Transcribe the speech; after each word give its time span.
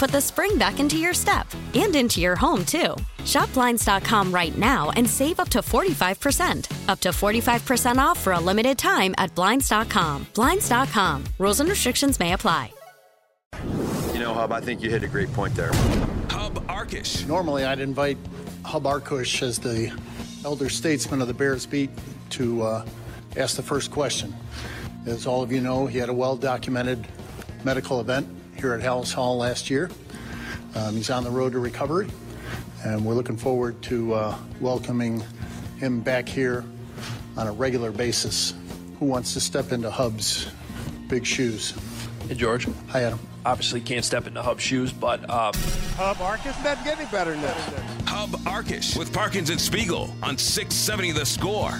put 0.00 0.10
the 0.10 0.20
spring 0.20 0.56
back 0.56 0.80
into 0.80 0.96
your 0.96 1.12
step 1.12 1.46
and 1.74 1.94
into 1.94 2.22
your 2.22 2.34
home, 2.34 2.64
too. 2.64 2.96
Shop 3.26 3.52
Blinds.com 3.52 4.32
right 4.32 4.56
now 4.56 4.90
and 4.96 5.08
save 5.08 5.38
up 5.38 5.50
to 5.50 5.58
45%. 5.58 6.88
Up 6.88 7.00
to 7.00 7.10
45% 7.10 7.98
off 7.98 8.18
for 8.18 8.32
a 8.32 8.40
limited 8.40 8.78
time 8.78 9.14
at 9.18 9.34
Blinds.com. 9.34 10.26
Blinds.com. 10.34 11.24
Rules 11.38 11.60
and 11.60 11.68
restrictions 11.68 12.18
may 12.18 12.32
apply. 12.32 12.72
You 14.14 14.20
know, 14.20 14.32
Hub, 14.32 14.52
I 14.52 14.60
think 14.62 14.80
you 14.80 14.88
hit 14.88 15.02
a 15.04 15.08
great 15.08 15.30
point 15.34 15.54
there. 15.54 15.72
Hub 16.30 16.66
Arkush. 16.66 17.26
Normally, 17.28 17.66
I'd 17.66 17.80
invite 17.80 18.16
Hub 18.64 18.84
Arkush 18.84 19.42
as 19.42 19.58
the 19.58 19.94
elder 20.46 20.70
statesman 20.70 21.20
of 21.20 21.28
the 21.28 21.34
Bears 21.34 21.66
beat 21.66 21.90
to 22.30 22.62
uh, 22.62 22.86
ask 23.36 23.54
the 23.54 23.62
first 23.62 23.90
question. 23.90 24.34
As 25.04 25.26
all 25.26 25.42
of 25.42 25.52
you 25.52 25.60
know, 25.60 25.86
he 25.86 25.98
had 25.98 26.08
a 26.08 26.14
well 26.14 26.36
documented 26.36 27.06
medical 27.64 28.00
event 28.00 28.26
here 28.60 28.74
at 28.74 28.80
Halas 28.80 29.12
Hall 29.12 29.38
last 29.38 29.70
year. 29.70 29.90
Um, 30.74 30.94
he's 30.94 31.08
on 31.08 31.24
the 31.24 31.30
road 31.30 31.52
to 31.52 31.58
recovery, 31.58 32.08
and 32.84 33.04
we're 33.04 33.14
looking 33.14 33.36
forward 33.36 33.80
to 33.82 34.12
uh, 34.14 34.38
welcoming 34.60 35.22
him 35.78 36.00
back 36.00 36.28
here 36.28 36.64
on 37.36 37.46
a 37.46 37.52
regular 37.52 37.90
basis. 37.90 38.54
Who 38.98 39.06
wants 39.06 39.32
to 39.32 39.40
step 39.40 39.72
into 39.72 39.90
Hub's 39.90 40.46
big 41.08 41.24
shoes? 41.24 41.74
Hey, 42.28 42.34
George. 42.34 42.68
Hi, 42.88 43.04
Adam. 43.04 43.18
Obviously, 43.46 43.80
can't 43.80 44.04
step 44.04 44.26
into 44.26 44.42
Hub 44.42 44.60
shoes, 44.60 44.92
but 44.92 45.20
um, 45.30 45.54
Hub 45.96 46.18
Arkush 46.18 46.62
doesn't 46.62 46.84
get 46.84 46.98
any 46.98 47.10
better 47.10 47.30
than 47.30 47.40
this. 47.40 47.74
Hub 48.06 48.30
Arkush 48.40 48.98
with 48.98 49.10
Parkins 49.10 49.48
and 49.48 49.58
Spiegel 49.58 50.14
on 50.22 50.36
670 50.36 51.12
The 51.12 51.24
Score. 51.24 51.72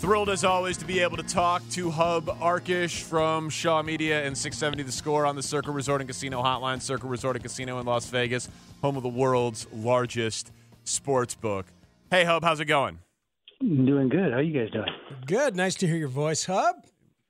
Thrilled 0.00 0.30
as 0.30 0.44
always 0.44 0.78
to 0.78 0.86
be 0.86 1.00
able 1.00 1.18
to 1.18 1.22
talk 1.22 1.62
to 1.70 1.90
Hub 1.90 2.26
Arkush 2.40 3.02
from 3.02 3.50
Shaw 3.50 3.82
Media 3.82 4.24
and 4.24 4.36
670 4.36 4.82
The 4.84 4.92
Score 4.92 5.26
on 5.26 5.36
the 5.36 5.42
Circa 5.42 5.70
Resort 5.70 6.00
and 6.00 6.08
Casino 6.08 6.42
Hotline. 6.42 6.80
Circa 6.80 7.06
Resort 7.06 7.36
and 7.36 7.42
Casino 7.42 7.78
in 7.80 7.84
Las 7.86 8.08
Vegas, 8.08 8.48
home 8.80 8.96
of 8.96 9.02
the 9.02 9.10
world's 9.10 9.66
largest 9.74 10.52
sports 10.84 11.34
book. 11.34 11.66
Hey, 12.10 12.24
Hub, 12.24 12.42
how's 12.42 12.60
it 12.60 12.64
going? 12.64 12.98
Doing 13.60 14.08
good. 14.08 14.32
How 14.32 14.38
you 14.38 14.58
guys 14.58 14.70
doing? 14.72 14.88
Good. 15.26 15.54
Nice 15.54 15.74
to 15.76 15.86
hear 15.86 15.96
your 15.96 16.08
voice, 16.08 16.46
Hub. 16.46 16.76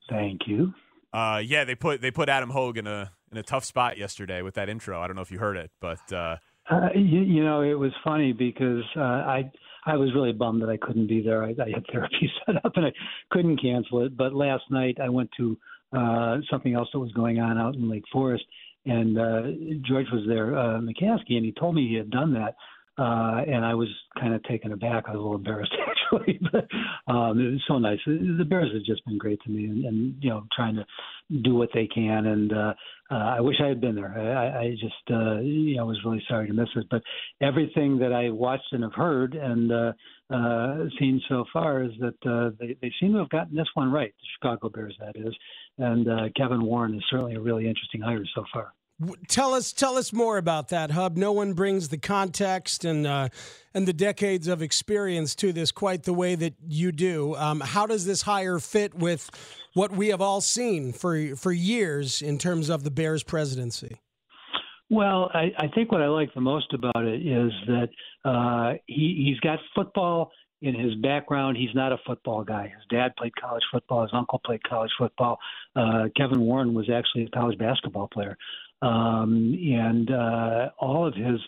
Thank 0.09 0.43
you. 0.47 0.73
Uh, 1.13 1.43
yeah, 1.45 1.65
they 1.65 1.75
put 1.75 2.01
they 2.01 2.13
put 2.13 2.29
Adam 2.29 2.51
Hoge 2.51 2.77
in 2.79 2.87
a 2.87 3.11
in 3.33 3.39
a 3.39 3.43
tough 3.43 3.65
spot 3.65 3.99
yesterday 3.99 4.43
with 4.43 4.55
that 4.55 4.69
intro. 4.69 5.01
I 5.01 5.09
don't 5.09 5.17
know 5.17 5.23
if 5.23 5.33
you 5.33 5.41
heard 5.41 5.57
it, 5.57 5.73
but 5.81 6.13
uh, 6.13 6.37
Uh, 6.71 6.89
you, 6.95 7.21
you 7.23 7.45
know, 7.45 7.63
it 7.63 7.75
was 7.75 7.91
funny 8.05 8.33
because 8.33 8.85
uh, 8.97 9.01
I 9.01 9.51
I 9.87 9.97
was 9.97 10.11
really 10.15 10.33
bummed 10.33 10.63
that 10.63 10.69
I 10.69 10.77
couldn't 10.77 11.07
be 11.07 11.23
there. 11.23 11.43
I, 11.43 11.51
I 11.51 11.71
had 11.75 11.85
therapy 11.91 12.31
set 12.47 12.65
up 12.65 12.73
and 12.77 12.87
I 12.87 12.93
couldn't 13.31 13.61
cancel 13.61 14.05
it. 14.05 14.17
But 14.17 14.35
last 14.35 14.65
night 14.71 14.99
I 15.03 15.09
went 15.09 15.31
to 15.39 15.57
uh, 15.97 16.39
something 16.51 16.75
else 16.75 16.89
that 16.93 17.01
was 17.01 17.13
going 17.13 17.41
on 17.41 17.59
out 17.59 17.75
in 17.75 17.91
Lake 17.91 18.05
Forest, 18.13 18.45
and 18.87 19.19
uh, 19.19 19.43
George 19.87 20.07
was 20.13 20.25
there, 20.29 20.57
uh, 20.57 20.81
McCaskey, 20.81 21.37
and 21.37 21.45
he 21.45 21.53
told 21.59 21.75
me 21.75 21.89
he 21.89 21.97
had 21.97 22.11
done 22.11 22.33
that. 22.35 22.55
Uh, 22.99 23.43
and 23.47 23.65
I 23.65 23.73
was 23.73 23.89
kind 24.21 24.35
of 24.35 24.43
taken 24.45 24.73
aback. 24.73 25.05
I 25.07 25.13
was 25.13 25.19
a 25.19 25.23
little 25.23 25.37
embarrassed 25.37 25.73
actually, 26.13 26.39
but 26.53 26.69
um, 27.11 27.41
it 27.41 27.51
was 27.53 27.63
so 27.67 27.79
nice. 27.79 27.99
The 28.05 28.45
Bears 28.45 28.71
have 28.75 28.85
just 28.85 29.05
been 29.07 29.17
great 29.17 29.41
to 29.43 29.51
me, 29.51 29.65
and, 29.65 29.85
and 29.87 30.15
you 30.21 30.29
know, 30.29 30.45
trying 30.55 30.77
to 30.77 30.85
do 31.43 31.55
what 31.55 31.71
they 31.73 31.87
can. 31.87 32.27
And 32.27 32.53
uh, 32.53 32.75
uh, 33.11 33.15
I 33.15 33.41
wish 33.41 33.57
I 33.63 33.69
had 33.69 33.81
been 33.81 33.95
there. 33.95 34.17
I, 34.19 34.65
I 34.65 34.71
just, 34.71 35.11
uh, 35.11 35.41
you 35.41 35.77
know, 35.77 35.87
was 35.87 36.05
really 36.05 36.23
sorry 36.29 36.47
to 36.49 36.53
miss 36.53 36.69
it. 36.77 36.87
But 36.91 37.03
everything 37.41 37.99
that 37.99 38.13
I 38.13 38.31
watched 38.31 38.73
and 38.73 38.83
have 38.83 38.95
heard 38.95 39.35
and 39.35 39.73
uh, 39.73 39.93
uh, 40.33 40.85
seen 40.99 41.21
so 41.29 41.45
far 41.53 41.83
is 41.83 41.93
that 42.01 42.31
uh, 42.31 42.51
they, 42.59 42.77
they 42.81 42.93
seem 43.01 43.13
to 43.13 43.19
have 43.19 43.31
gotten 43.31 43.57
this 43.57 43.69
one 43.75 43.91
right. 43.91 44.13
The 44.21 44.27
Chicago 44.39 44.69
Bears, 44.69 44.97
that 45.01 45.17
is. 45.17 45.35
And 45.79 46.09
uh, 46.09 46.29
Kevin 46.37 46.63
Warren 46.63 46.95
is 46.95 47.05
certainly 47.11 47.35
a 47.35 47.41
really 47.41 47.67
interesting 47.67 48.01
hire 48.01 48.25
so 48.35 48.45
far. 48.53 48.73
Tell 49.29 49.55
us, 49.55 49.73
tell 49.73 49.97
us 49.97 50.13
more 50.13 50.37
about 50.37 50.69
that, 50.69 50.91
Hub. 50.91 51.17
No 51.17 51.33
one 51.33 51.55
brings 51.55 51.89
the 51.89 51.99
context 51.99 52.85
and 52.85 53.07
uh, 53.07 53.29
and 53.73 53.87
the 53.87 53.93
decades 53.93 54.47
of 54.47 54.61
experience 54.61 55.35
to 55.37 55.53
this 55.53 55.73
quite 55.73 56.03
the 56.03 56.13
way 56.13 56.35
that 56.35 56.55
you 56.67 56.93
do. 56.93 57.35
Um, 57.37 57.61
how 57.61 57.87
does 57.87 58.05
this 58.05 58.23
hire 58.23 58.59
fit 58.59 58.95
with 58.95 59.31
what 59.75 59.93
we 59.93 60.09
have 60.09 60.21
all 60.21 60.41
seen 60.41 60.93
for 60.93 61.35
for 61.37 61.53
years 61.53 62.21
in 62.21 62.37
terms 62.37 62.69
of 62.69 62.85
the 62.85 62.91
Bears 62.91 63.23
presidency? 63.23 64.01
Well, 64.91 65.31
I, 65.33 65.53
I 65.57 65.69
think 65.69 65.93
what 65.93 66.03
I 66.03 66.09
like 66.09 66.35
the 66.35 66.41
most 66.41 66.75
about 66.75 67.05
it 67.05 67.25
is 67.25 67.53
that 67.69 67.89
uh, 68.25 68.75
he, 68.87 69.25
he's 69.25 69.39
got 69.39 69.61
football 69.75 70.33
in 70.63 70.75
his 70.75 70.95
background. 70.97 71.57
He's 71.57 71.75
not 71.75 71.93
a 71.93 71.99
football 72.05 72.43
guy. 72.43 72.65
His 72.65 72.85
dad 72.91 73.15
played 73.17 73.33
college 73.41 73.63
football. 73.73 74.03
His 74.03 74.11
uncle 74.13 74.41
played 74.45 74.63
college 74.65 74.91
football. 74.99 75.39
Uh, 75.77 76.09
Kevin 76.17 76.41
Warren 76.41 76.75
was 76.75 76.91
actually 76.91 77.25
a 77.25 77.29
college 77.31 77.57
basketball 77.57 78.09
player. 78.09 78.37
Um, 78.83 79.55
and 79.55 80.11
uh, 80.11 80.71
all 80.79 81.07
of 81.07 81.15
his 81.15 81.41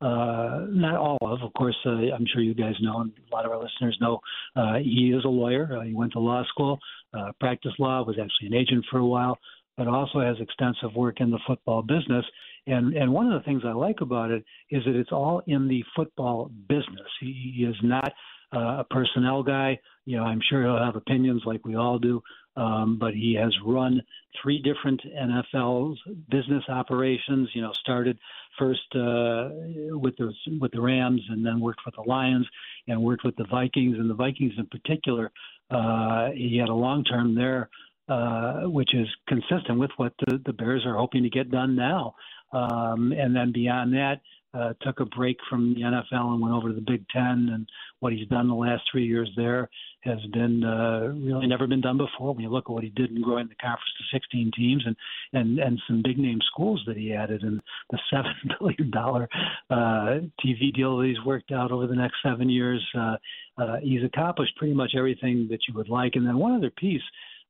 uh, 0.00 0.66
not 0.68 0.96
all 0.96 1.18
of, 1.22 1.42
of 1.42 1.52
course, 1.54 1.76
uh, 1.84 1.90
I'm 1.90 2.24
sure 2.32 2.40
you 2.40 2.54
guys 2.54 2.74
know, 2.80 3.00
and 3.00 3.10
a 3.30 3.34
lot 3.34 3.44
of 3.44 3.50
our 3.50 3.60
listeners 3.60 3.98
know, 4.00 4.20
uh, 4.54 4.74
he 4.76 5.12
is 5.16 5.24
a 5.24 5.28
lawyer. 5.28 5.76
Uh, 5.76 5.82
he 5.82 5.92
went 5.92 6.12
to 6.12 6.20
law 6.20 6.44
school, 6.48 6.78
uh, 7.14 7.32
practiced 7.40 7.80
law, 7.80 8.04
was 8.04 8.16
actually 8.16 8.46
an 8.46 8.54
agent 8.54 8.84
for 8.90 8.98
a 8.98 9.06
while, 9.06 9.38
but 9.76 9.88
also 9.88 10.20
has 10.20 10.36
extensive 10.40 10.94
work 10.94 11.20
in 11.20 11.30
the 11.30 11.40
football 11.46 11.82
business. 11.82 12.24
And 12.68 12.94
and 12.94 13.12
one 13.12 13.32
of 13.32 13.40
the 13.40 13.44
things 13.44 13.62
I 13.66 13.72
like 13.72 14.00
about 14.00 14.30
it 14.30 14.44
is 14.70 14.84
that 14.84 14.94
it's 14.94 15.10
all 15.10 15.42
in 15.46 15.66
the 15.66 15.82
football 15.96 16.50
business. 16.68 17.08
He, 17.20 17.54
he 17.56 17.64
is 17.64 17.76
not 17.82 18.12
uh, 18.54 18.80
a 18.80 18.86
personnel 18.90 19.42
guy. 19.42 19.78
You 20.04 20.18
know, 20.18 20.24
I'm 20.24 20.40
sure 20.48 20.62
he'll 20.62 20.84
have 20.84 20.96
opinions 20.96 21.42
like 21.44 21.64
we 21.64 21.74
all 21.74 21.98
do, 21.98 22.22
um, 22.58 22.98
but 22.98 23.14
he 23.14 23.34
has 23.34 23.56
run 23.64 24.02
three 24.42 24.60
different 24.60 25.00
NFL's 25.04 25.98
business 26.28 26.64
operations. 26.68 27.48
You 27.54 27.62
know, 27.62 27.72
started 27.72 28.18
first 28.58 28.82
uh, 28.96 29.48
with 29.96 30.16
the 30.16 30.32
with 30.60 30.72
the 30.72 30.80
Rams, 30.80 31.22
and 31.30 31.46
then 31.46 31.60
worked 31.60 31.80
with 31.86 31.94
the 31.94 32.02
Lions, 32.02 32.46
and 32.88 33.00
worked 33.00 33.24
with 33.24 33.36
the 33.36 33.46
Vikings. 33.48 33.96
And 33.98 34.10
the 34.10 34.14
Vikings 34.14 34.54
in 34.58 34.66
particular, 34.66 35.30
uh, 35.70 36.30
he 36.34 36.58
had 36.58 36.68
a 36.68 36.74
long 36.74 37.04
term 37.04 37.36
there, 37.36 37.70
uh, 38.08 38.62
which 38.62 38.92
is 38.92 39.06
consistent 39.28 39.78
with 39.78 39.92
what 39.96 40.12
the, 40.26 40.42
the 40.44 40.52
Bears 40.52 40.84
are 40.84 40.96
hoping 40.96 41.22
to 41.22 41.30
get 41.30 41.52
done 41.52 41.76
now. 41.76 42.16
Um, 42.52 43.12
and 43.12 43.36
then 43.36 43.52
beyond 43.52 43.92
that, 43.92 44.20
uh, 44.52 44.72
took 44.80 44.98
a 45.00 45.04
break 45.04 45.36
from 45.48 45.74
the 45.74 45.82
NFL 45.82 46.32
and 46.32 46.40
went 46.40 46.54
over 46.54 46.70
to 46.70 46.74
the 46.74 46.80
Big 46.80 47.06
Ten. 47.08 47.50
And 47.52 47.68
what 48.00 48.12
he's 48.12 48.26
done 48.28 48.48
the 48.48 48.54
last 48.54 48.82
three 48.90 49.06
years 49.06 49.30
there 49.36 49.68
has 50.02 50.18
been 50.32 50.64
uh, 50.64 51.08
really 51.08 51.46
never 51.46 51.66
been 51.66 51.80
done 51.80 51.98
before. 51.98 52.34
When 52.34 52.42
you 52.42 52.50
look 52.50 52.66
at 52.66 52.72
what 52.72 52.84
he 52.84 52.90
did 52.90 53.10
in 53.10 53.22
growing 53.22 53.48
the 53.48 53.54
conference 53.56 53.92
to 53.98 54.16
16 54.16 54.52
teams 54.56 54.84
and 54.86 54.96
and 55.32 55.58
and 55.58 55.80
some 55.86 56.02
big 56.02 56.18
name 56.18 56.38
schools 56.52 56.82
that 56.86 56.96
he 56.96 57.12
added, 57.12 57.42
and 57.42 57.60
the 57.90 57.98
seven 58.10 58.32
billion 58.58 58.90
dollar 58.90 59.28
uh, 59.70 60.20
TV 60.44 60.72
deal 60.74 60.98
that 60.98 61.06
he's 61.06 61.24
worked 61.24 61.52
out 61.52 61.72
over 61.72 61.86
the 61.86 61.96
next 61.96 62.16
seven 62.22 62.48
years, 62.48 62.84
uh, 62.96 63.16
uh, 63.58 63.76
he's 63.82 64.04
accomplished 64.04 64.56
pretty 64.56 64.74
much 64.74 64.92
everything 64.96 65.48
that 65.50 65.60
you 65.68 65.74
would 65.74 65.88
like. 65.88 66.12
And 66.14 66.26
then 66.26 66.38
one 66.38 66.54
other 66.54 66.70
piece 66.70 67.02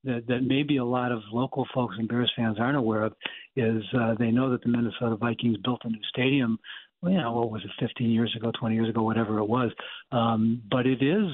that, 0.04 0.26
that 0.28 0.40
maybe 0.42 0.76
a 0.76 0.84
lot 0.84 1.12
of 1.12 1.20
local 1.32 1.66
folks 1.74 1.96
and 1.98 2.08
Bears 2.08 2.32
fans 2.36 2.58
aren't 2.58 2.76
aware 2.76 3.04
of 3.04 3.12
is 3.56 3.82
uh, 3.98 4.14
they 4.18 4.30
know 4.30 4.50
that 4.50 4.62
the 4.62 4.68
Minnesota 4.68 5.16
Vikings 5.16 5.56
built 5.64 5.82
a 5.84 5.88
new 5.88 6.02
stadium. 6.08 6.58
You 7.02 7.18
know, 7.18 7.32
what 7.32 7.50
was 7.52 7.62
it, 7.64 7.70
15 7.78 8.10
years 8.10 8.34
ago, 8.36 8.50
20 8.58 8.74
years 8.74 8.88
ago, 8.88 9.02
whatever 9.02 9.38
it 9.38 9.48
was. 9.48 9.70
Um, 10.10 10.62
but 10.68 10.84
it 10.84 11.00
is 11.00 11.28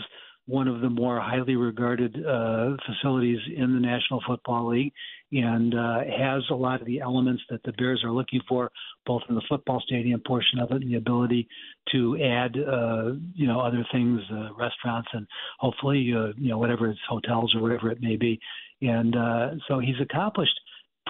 one 0.46 0.68
of 0.68 0.80
the 0.80 0.90
more 0.90 1.20
highly 1.20 1.56
regarded 1.56 2.14
uh, 2.24 2.76
facilities 2.86 3.38
in 3.56 3.72
the 3.74 3.80
National 3.80 4.22
Football 4.26 4.68
League 4.68 4.92
and 5.32 5.74
uh, 5.74 6.00
has 6.16 6.42
a 6.50 6.54
lot 6.54 6.80
of 6.80 6.86
the 6.86 7.00
elements 7.00 7.42
that 7.50 7.62
the 7.64 7.72
Bears 7.72 8.02
are 8.04 8.12
looking 8.12 8.40
for, 8.48 8.70
both 9.06 9.22
in 9.28 9.34
the 9.34 9.42
football 9.48 9.82
stadium 9.84 10.20
portion 10.26 10.58
of 10.58 10.70
it 10.70 10.82
and 10.82 10.90
the 10.90 10.96
ability 10.96 11.48
to 11.92 12.16
add, 12.22 12.56
uh, 12.56 13.12
you 13.34 13.46
know, 13.46 13.60
other 13.60 13.84
things, 13.90 14.20
uh, 14.30 14.52
restaurants, 14.54 15.08
and 15.12 15.26
hopefully, 15.58 16.12
uh, 16.14 16.32
you 16.36 16.50
know, 16.50 16.58
whatever 16.58 16.88
it's 16.88 17.00
hotels 17.08 17.54
or 17.54 17.62
whatever 17.62 17.90
it 17.90 18.00
may 18.00 18.16
be. 18.16 18.38
And 18.82 19.16
uh, 19.16 19.50
so 19.66 19.78
he's 19.78 20.00
accomplished 20.00 20.58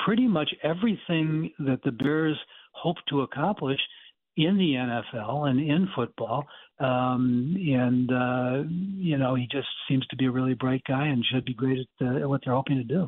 pretty 0.05 0.29
much 0.29 0.55
everything 0.63 1.51
that 1.59 1.81
the 1.85 1.93
Bears 1.93 2.39
hope 2.73 2.97
to 3.09 3.23
accomplish 3.23 3.81
in 4.37 4.57
the 4.57 4.75
NFL 4.75 5.49
and 5.49 5.61
in 5.61 5.89
football. 5.95 6.45
Um, 6.81 7.55
and, 7.57 8.11
uh, 8.11 8.69
you 8.69 9.17
know, 9.17 9.35
he 9.35 9.47
just 9.51 9.69
seems 9.89 10.07
to 10.09 10.17
be 10.17 10.27
a 10.27 10.31
really 10.31 10.55
bright 10.55 10.83
guy 10.87 11.07
and 11.07 11.25
should 11.25 11.45
be 11.45 11.55
great 11.55 11.79
at, 11.79 12.07
uh, 12.07 12.17
at 12.21 12.29
what 12.29 12.41
they're 12.45 12.55
hoping 12.55 12.77
to 12.77 12.85
do. 12.85 13.07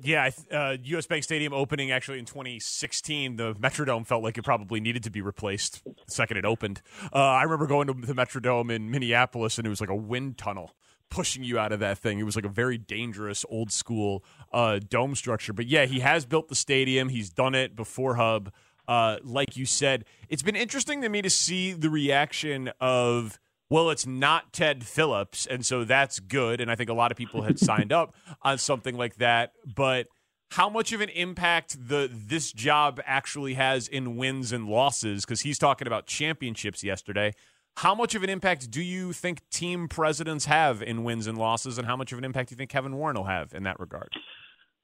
Yeah, 0.00 0.30
uh, 0.50 0.76
U.S. 0.82 1.06
Bank 1.06 1.22
Stadium 1.22 1.52
opening 1.52 1.90
actually 1.90 2.18
in 2.18 2.24
2016, 2.24 3.36
the 3.36 3.54
Metrodome 3.54 4.06
felt 4.06 4.22
like 4.22 4.38
it 4.38 4.42
probably 4.42 4.80
needed 4.80 5.02
to 5.02 5.10
be 5.10 5.20
replaced 5.20 5.84
the 5.84 5.92
second 6.06 6.38
it 6.38 6.46
opened. 6.46 6.80
Uh, 7.12 7.18
I 7.18 7.42
remember 7.42 7.66
going 7.66 7.88
to 7.88 7.92
the 7.92 8.14
Metrodome 8.14 8.70
in 8.70 8.90
Minneapolis, 8.90 9.58
and 9.58 9.66
it 9.66 9.70
was 9.70 9.82
like 9.82 9.90
a 9.90 9.96
wind 9.96 10.38
tunnel 10.38 10.74
pushing 11.10 11.44
you 11.44 11.58
out 11.58 11.72
of 11.72 11.80
that 11.80 11.98
thing. 11.98 12.18
It 12.18 12.22
was 12.22 12.36
like 12.36 12.46
a 12.46 12.50
very 12.50 12.78
dangerous 12.78 13.44
old 13.50 13.70
school 13.70 14.24
uh, 14.50 14.78
dome 14.78 15.14
structure. 15.14 15.52
But 15.52 15.66
yeah, 15.66 15.84
he 15.84 16.00
has 16.00 16.24
built 16.24 16.48
the 16.48 16.54
stadium. 16.54 17.10
He's 17.10 17.28
done 17.28 17.54
it 17.54 17.76
before 17.76 18.14
Hub. 18.14 18.50
Uh, 18.88 19.16
like 19.22 19.56
you 19.56 19.66
said, 19.66 20.04
it's 20.28 20.42
been 20.42 20.56
interesting 20.56 21.02
to 21.02 21.08
me 21.08 21.22
to 21.22 21.30
see 21.30 21.72
the 21.72 21.90
reaction 21.90 22.70
of 22.80 23.38
well, 23.72 23.88
it's 23.88 24.06
not 24.06 24.52
Ted 24.52 24.84
Phillips, 24.84 25.46
and 25.46 25.64
so 25.64 25.84
that's 25.84 26.20
good. 26.20 26.60
And 26.60 26.70
I 26.70 26.74
think 26.74 26.90
a 26.90 26.94
lot 26.94 27.10
of 27.10 27.16
people 27.16 27.40
had 27.40 27.58
signed 27.58 27.90
up 27.90 28.14
on 28.42 28.58
something 28.58 28.98
like 28.98 29.16
that. 29.16 29.52
But 29.64 30.08
how 30.50 30.68
much 30.68 30.92
of 30.92 31.00
an 31.00 31.08
impact 31.08 31.88
the 31.88 32.10
this 32.12 32.52
job 32.52 33.00
actually 33.06 33.54
has 33.54 33.88
in 33.88 34.16
wins 34.18 34.52
and 34.52 34.68
losses? 34.68 35.24
Because 35.24 35.40
he's 35.40 35.58
talking 35.58 35.86
about 35.86 36.06
championships 36.06 36.84
yesterday. 36.84 37.32
How 37.78 37.94
much 37.94 38.14
of 38.14 38.22
an 38.22 38.28
impact 38.28 38.70
do 38.70 38.82
you 38.82 39.14
think 39.14 39.40
team 39.48 39.88
presidents 39.88 40.44
have 40.44 40.82
in 40.82 41.04
wins 41.04 41.26
and 41.26 41.38
losses, 41.38 41.78
and 41.78 41.86
how 41.86 41.96
much 41.96 42.12
of 42.12 42.18
an 42.18 42.24
impact 42.24 42.50
do 42.50 42.52
you 42.52 42.58
think 42.58 42.68
Kevin 42.68 42.94
Warren 42.94 43.16
will 43.16 43.24
have 43.24 43.54
in 43.54 43.62
that 43.62 43.80
regard? 43.80 44.10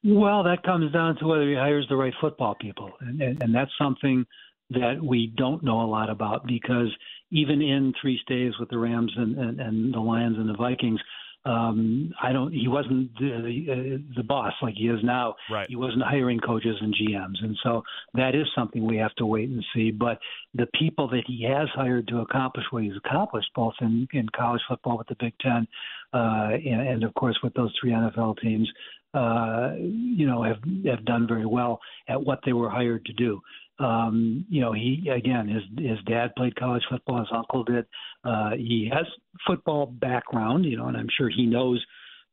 Well, 0.04 0.44
that 0.44 0.62
comes 0.62 0.92
down 0.92 1.16
to 1.16 1.26
whether 1.26 1.48
he 1.48 1.54
hires 1.54 1.86
the 1.88 1.96
right 1.96 2.14
football 2.20 2.54
people, 2.54 2.92
and, 3.00 3.20
and, 3.20 3.42
and 3.42 3.54
that's 3.54 3.70
something 3.78 4.24
that 4.70 5.02
we 5.02 5.32
don't 5.36 5.62
know 5.62 5.80
a 5.80 5.88
lot 5.88 6.10
about 6.10 6.46
because 6.46 6.94
even 7.30 7.62
in 7.62 7.92
three 8.00 8.18
stays 8.22 8.52
with 8.60 8.68
the 8.68 8.78
Rams 8.78 9.12
and, 9.16 9.36
and, 9.38 9.60
and 9.60 9.94
the 9.94 10.00
Lions 10.00 10.36
and 10.38 10.48
the 10.48 10.56
Vikings, 10.56 11.00
um, 11.44 12.12
I 12.20 12.32
don't. 12.32 12.52
He 12.52 12.68
wasn't 12.68 13.14
the, 13.14 13.40
the, 13.42 14.04
the 14.16 14.22
boss 14.22 14.52
like 14.60 14.74
he 14.74 14.88
is 14.88 14.98
now. 15.02 15.34
Right. 15.50 15.66
He 15.68 15.76
wasn't 15.76 16.02
hiring 16.02 16.40
coaches 16.40 16.76
and 16.80 16.94
GMs, 16.94 17.42
and 17.42 17.56
so 17.62 17.82
that 18.14 18.34
is 18.34 18.46
something 18.54 18.84
we 18.84 18.96
have 18.98 19.14
to 19.14 19.24
wait 19.24 19.48
and 19.48 19.64
see. 19.74 19.90
But 19.90 20.18
the 20.54 20.66
people 20.78 21.08
that 21.08 21.22
he 21.26 21.44
has 21.44 21.68
hired 21.74 22.08
to 22.08 22.20
accomplish 22.20 22.64
what 22.70 22.82
he's 22.82 22.96
accomplished, 23.02 23.48
both 23.54 23.74
in, 23.80 24.06
in 24.12 24.28
college 24.36 24.60
football 24.68 24.98
with 24.98 25.06
the 25.06 25.16
Big 25.18 25.32
Ten, 25.40 25.66
uh, 26.12 26.50
and, 26.52 26.88
and 26.88 27.04
of 27.04 27.14
course 27.14 27.38
with 27.42 27.54
those 27.54 27.72
three 27.80 27.92
NFL 27.92 28.40
teams, 28.40 28.68
uh, 29.14 29.72
you 29.78 30.26
know, 30.26 30.42
have 30.42 30.58
have 30.86 31.04
done 31.04 31.26
very 31.26 31.46
well 31.46 31.80
at 32.08 32.22
what 32.22 32.40
they 32.44 32.52
were 32.52 32.70
hired 32.70 33.04
to 33.06 33.12
do. 33.12 33.40
Um, 33.80 34.44
you 34.48 34.60
know, 34.60 34.72
he 34.72 35.08
again, 35.14 35.48
his 35.48 35.62
his 35.78 35.98
dad 36.06 36.34
played 36.36 36.56
college 36.56 36.82
football. 36.90 37.20
His 37.20 37.28
uncle 37.32 37.64
did. 37.64 37.86
Uh, 38.24 38.50
he 38.50 38.90
has 38.92 39.06
football 39.46 39.86
background, 39.86 40.64
you 40.64 40.76
know, 40.76 40.88
and 40.88 40.96
I'm 40.96 41.08
sure 41.16 41.30
he 41.30 41.46
knows, 41.46 41.84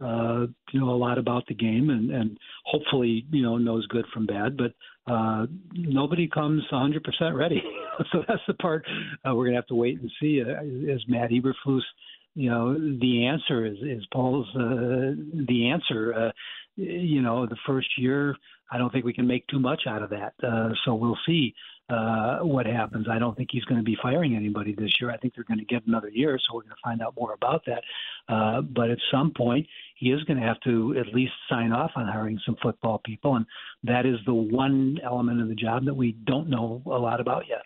uh, 0.02 0.48
you 0.72 0.80
know, 0.80 0.90
a 0.90 0.98
lot 0.98 1.18
about 1.18 1.46
the 1.48 1.54
game, 1.54 1.92
and 1.92 2.10
and 2.12 2.38
hopefully, 2.66 3.26
you 3.32 3.44
know, 3.44 3.58
knows 3.58 3.86
good 3.88 4.06
from 4.14 4.26
bad. 4.26 4.58
But 4.58 4.74
uh, 5.12 5.46
nobody 5.74 6.28
comes 6.28 6.64
100% 6.72 7.00
ready, 7.36 7.62
so 8.12 8.24
that's 8.28 8.42
the 8.48 8.56
part 8.56 8.84
uh, 9.24 9.36
we're 9.36 9.46
gonna 9.46 9.58
have 9.58 9.68
to 9.68 9.76
wait 9.76 10.02
and 10.02 10.12
see. 10.20 10.42
Uh, 10.42 10.64
is 10.64 11.06
Matt 11.08 11.30
Eberflus, 11.30 11.84
you 12.36 12.50
know, 12.50 12.74
the 12.74 13.28
answer 13.28 13.66
is 13.66 13.78
is 13.82 14.06
Poles 14.12 14.48
uh, 14.56 15.16
the 15.48 15.70
answer. 15.72 16.14
Uh, 16.14 16.32
you 16.76 17.22
know, 17.22 17.46
the 17.46 17.58
first 17.66 17.90
year 17.98 18.36
I 18.72 18.78
don't 18.78 18.92
think 18.92 19.06
we 19.06 19.14
can 19.14 19.28
make 19.28 19.48
too 19.48 19.60
much 19.60 19.84
out 19.88 20.02
of 20.02 20.10
that. 20.10 20.34
Uh, 20.44 20.70
so 20.84 20.96
we'll 20.96 21.18
see 21.26 21.54
uh, 21.90 22.40
what 22.40 22.66
happens. 22.66 23.08
I 23.10 23.20
don't 23.20 23.38
think 23.38 23.50
he's 23.52 23.64
going 23.66 23.80
to 23.80 23.84
be 23.84 23.96
firing 24.02 24.36
anybody 24.36 24.74
this 24.76 24.92
year. 25.00 25.12
I 25.12 25.18
think 25.18 25.36
they're 25.36 25.44
going 25.44 25.60
to 25.60 25.66
get 25.66 25.86
another 25.86 26.10
year, 26.10 26.40
so 26.40 26.56
we're 26.56 26.64
going 26.64 26.72
to 26.72 26.82
find 26.84 27.02
out 27.02 27.14
more 27.16 27.34
about 27.34 27.64
that. 27.68 27.84
Uh, 28.28 28.62
but 28.62 28.90
at 28.90 28.98
some 29.12 29.32
point, 29.38 29.68
he 29.98 30.12
is 30.12 30.24
going 30.24 30.40
to 30.40 30.46
have 30.46 30.60
to 30.62 30.96
at 31.00 31.14
least 31.14 31.34
sign 31.48 31.72
off 31.72 31.92
on 31.96 32.08
hiring 32.08 32.40
some 32.46 32.56
football 32.62 33.02
people, 33.06 33.36
and 33.36 33.46
that 33.84 34.06
is 34.06 34.18
the 34.26 34.34
one 34.34 34.98
element 35.04 35.42
of 35.42 35.48
the 35.48 35.56
job 35.56 35.86
that 35.86 35.94
we 35.94 36.14
don't 36.26 36.50
know 36.50 36.82
a 36.88 36.90
lot 36.90 37.20
about 37.20 37.44
yet. 37.48 37.62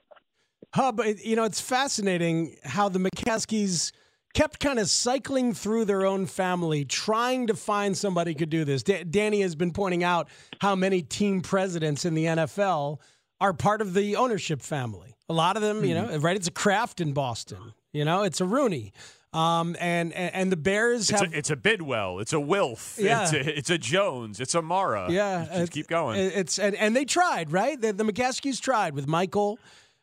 Hub, 0.75 1.01
you 1.23 1.35
know, 1.35 1.45
it's 1.45 1.61
fascinating 1.61 2.57
how 2.63 2.89
the 2.89 2.99
McCaskeys– 2.99 3.93
kept 4.33 4.59
kind 4.59 4.79
of 4.79 4.89
cycling 4.89 5.53
through 5.53 5.85
their 5.85 6.05
own 6.05 6.25
family, 6.25 6.85
trying 6.85 7.47
to 7.47 7.53
find 7.55 7.97
somebody 7.97 8.33
could 8.33 8.49
do 8.49 8.63
this. 8.63 8.83
D- 8.83 9.03
Danny 9.03 9.41
has 9.41 9.55
been 9.55 9.71
pointing 9.71 10.03
out 10.03 10.29
how 10.61 10.75
many 10.75 11.01
team 11.01 11.41
presidents 11.41 12.05
in 12.05 12.13
the 12.13 12.25
NFL 12.25 12.99
are 13.41 13.53
part 13.53 13.81
of 13.81 13.93
the 13.93 14.15
ownership 14.15 14.61
family. 14.61 15.15
A 15.29 15.33
lot 15.33 15.55
of 15.55 15.61
them, 15.61 15.77
mm-hmm. 15.77 15.85
you 15.85 15.95
know, 15.95 16.17
right? 16.17 16.35
It's 16.35 16.47
a 16.47 16.51
Kraft 16.51 17.01
in 17.01 17.13
Boston. 17.13 17.73
You 17.93 18.05
know, 18.05 18.23
it's 18.23 18.41
a 18.41 18.45
Rooney. 18.45 18.93
Um, 19.31 19.75
and, 19.79 20.11
and, 20.13 20.33
and 20.33 20.51
the 20.51 20.57
Bears 20.57 21.09
it's 21.09 21.21
have 21.21 21.31
a, 21.31 21.37
it's 21.37 21.51
a 21.51 21.55
Bidwell, 21.55 22.17
it's 22.17 22.33
a 22.33 22.39
Wilf, 22.39 22.97
yeah. 22.99 23.23
it's 23.23 23.33
a, 23.33 23.57
it's 23.57 23.69
a 23.69 23.77
Jones, 23.77 24.39
it's 24.39 24.55
a 24.55 24.61
Mara. 24.61 25.11
Yeah, 25.11 25.45
just 25.53 25.71
keep 25.71 25.87
going. 25.87 26.19
It's 26.19 26.57
and, 26.57 26.75
and 26.75 26.95
they 26.95 27.05
tried, 27.05 27.51
right? 27.51 27.79
The, 27.79 27.93
the 27.93 28.03
McCaskeys 28.03 28.59
tried 28.59 28.95
with 28.95 29.07
Michael, 29.07 29.59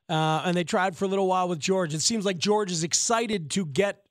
uh, 0.08 0.43
and 0.44 0.56
they 0.56 0.62
tried 0.62 0.96
for 0.96 1.06
a 1.06 1.08
little 1.08 1.26
while 1.26 1.49
with 1.49 1.58
George. 1.58 1.93
It 1.93 2.02
seems 2.02 2.25
like 2.25 2.38
George 2.38 2.70
is 2.70 2.84
excited 2.84 3.50
to 3.52 3.67
get 3.67 4.06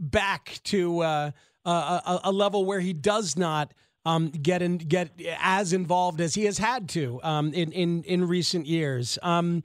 back 0.00 0.58
to 0.64 1.00
uh, 1.00 1.30
a, 1.64 2.20
a, 2.24 2.32
level 2.32 2.64
where 2.64 2.80
he 2.80 2.92
does 2.92 3.36
not 3.36 3.72
um, 4.04 4.30
get 4.30 4.62
in, 4.62 4.78
get 4.78 5.10
as 5.38 5.72
involved 5.72 6.20
as 6.20 6.34
he 6.34 6.46
has 6.46 6.58
had 6.58 6.88
to 6.90 7.20
um, 7.22 7.52
in, 7.52 7.70
in 7.72 8.02
in 8.04 8.26
recent 8.26 8.66
years. 8.66 9.18
Um, 9.22 9.62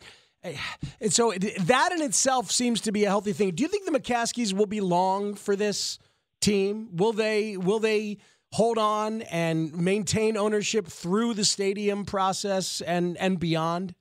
and 1.01 1.11
so 1.11 1.31
that 1.31 1.91
in 1.91 2.01
itself 2.01 2.51
seems 2.51 2.81
to 2.81 2.91
be 2.91 3.05
a 3.05 3.09
healthy 3.09 3.33
thing. 3.33 3.51
Do 3.51 3.63
you 3.63 3.69
think 3.69 3.85
the 3.85 3.97
McCaskeys 3.97 4.53
will 4.53 4.67
be 4.67 4.81
long 4.81 5.33
for 5.33 5.55
this 5.55 5.97
team? 6.41 6.89
Will 6.95 7.13
they 7.13 7.57
will 7.57 7.79
they 7.79 8.17
hold 8.51 8.77
on 8.77 9.21
and 9.23 9.75
maintain 9.75 10.37
ownership 10.37 10.87
through 10.87 11.33
the 11.33 11.45
stadium 11.45 12.05
process 12.05 12.81
and 12.81 13.17
and 13.17 13.39
beyond? 13.39 13.95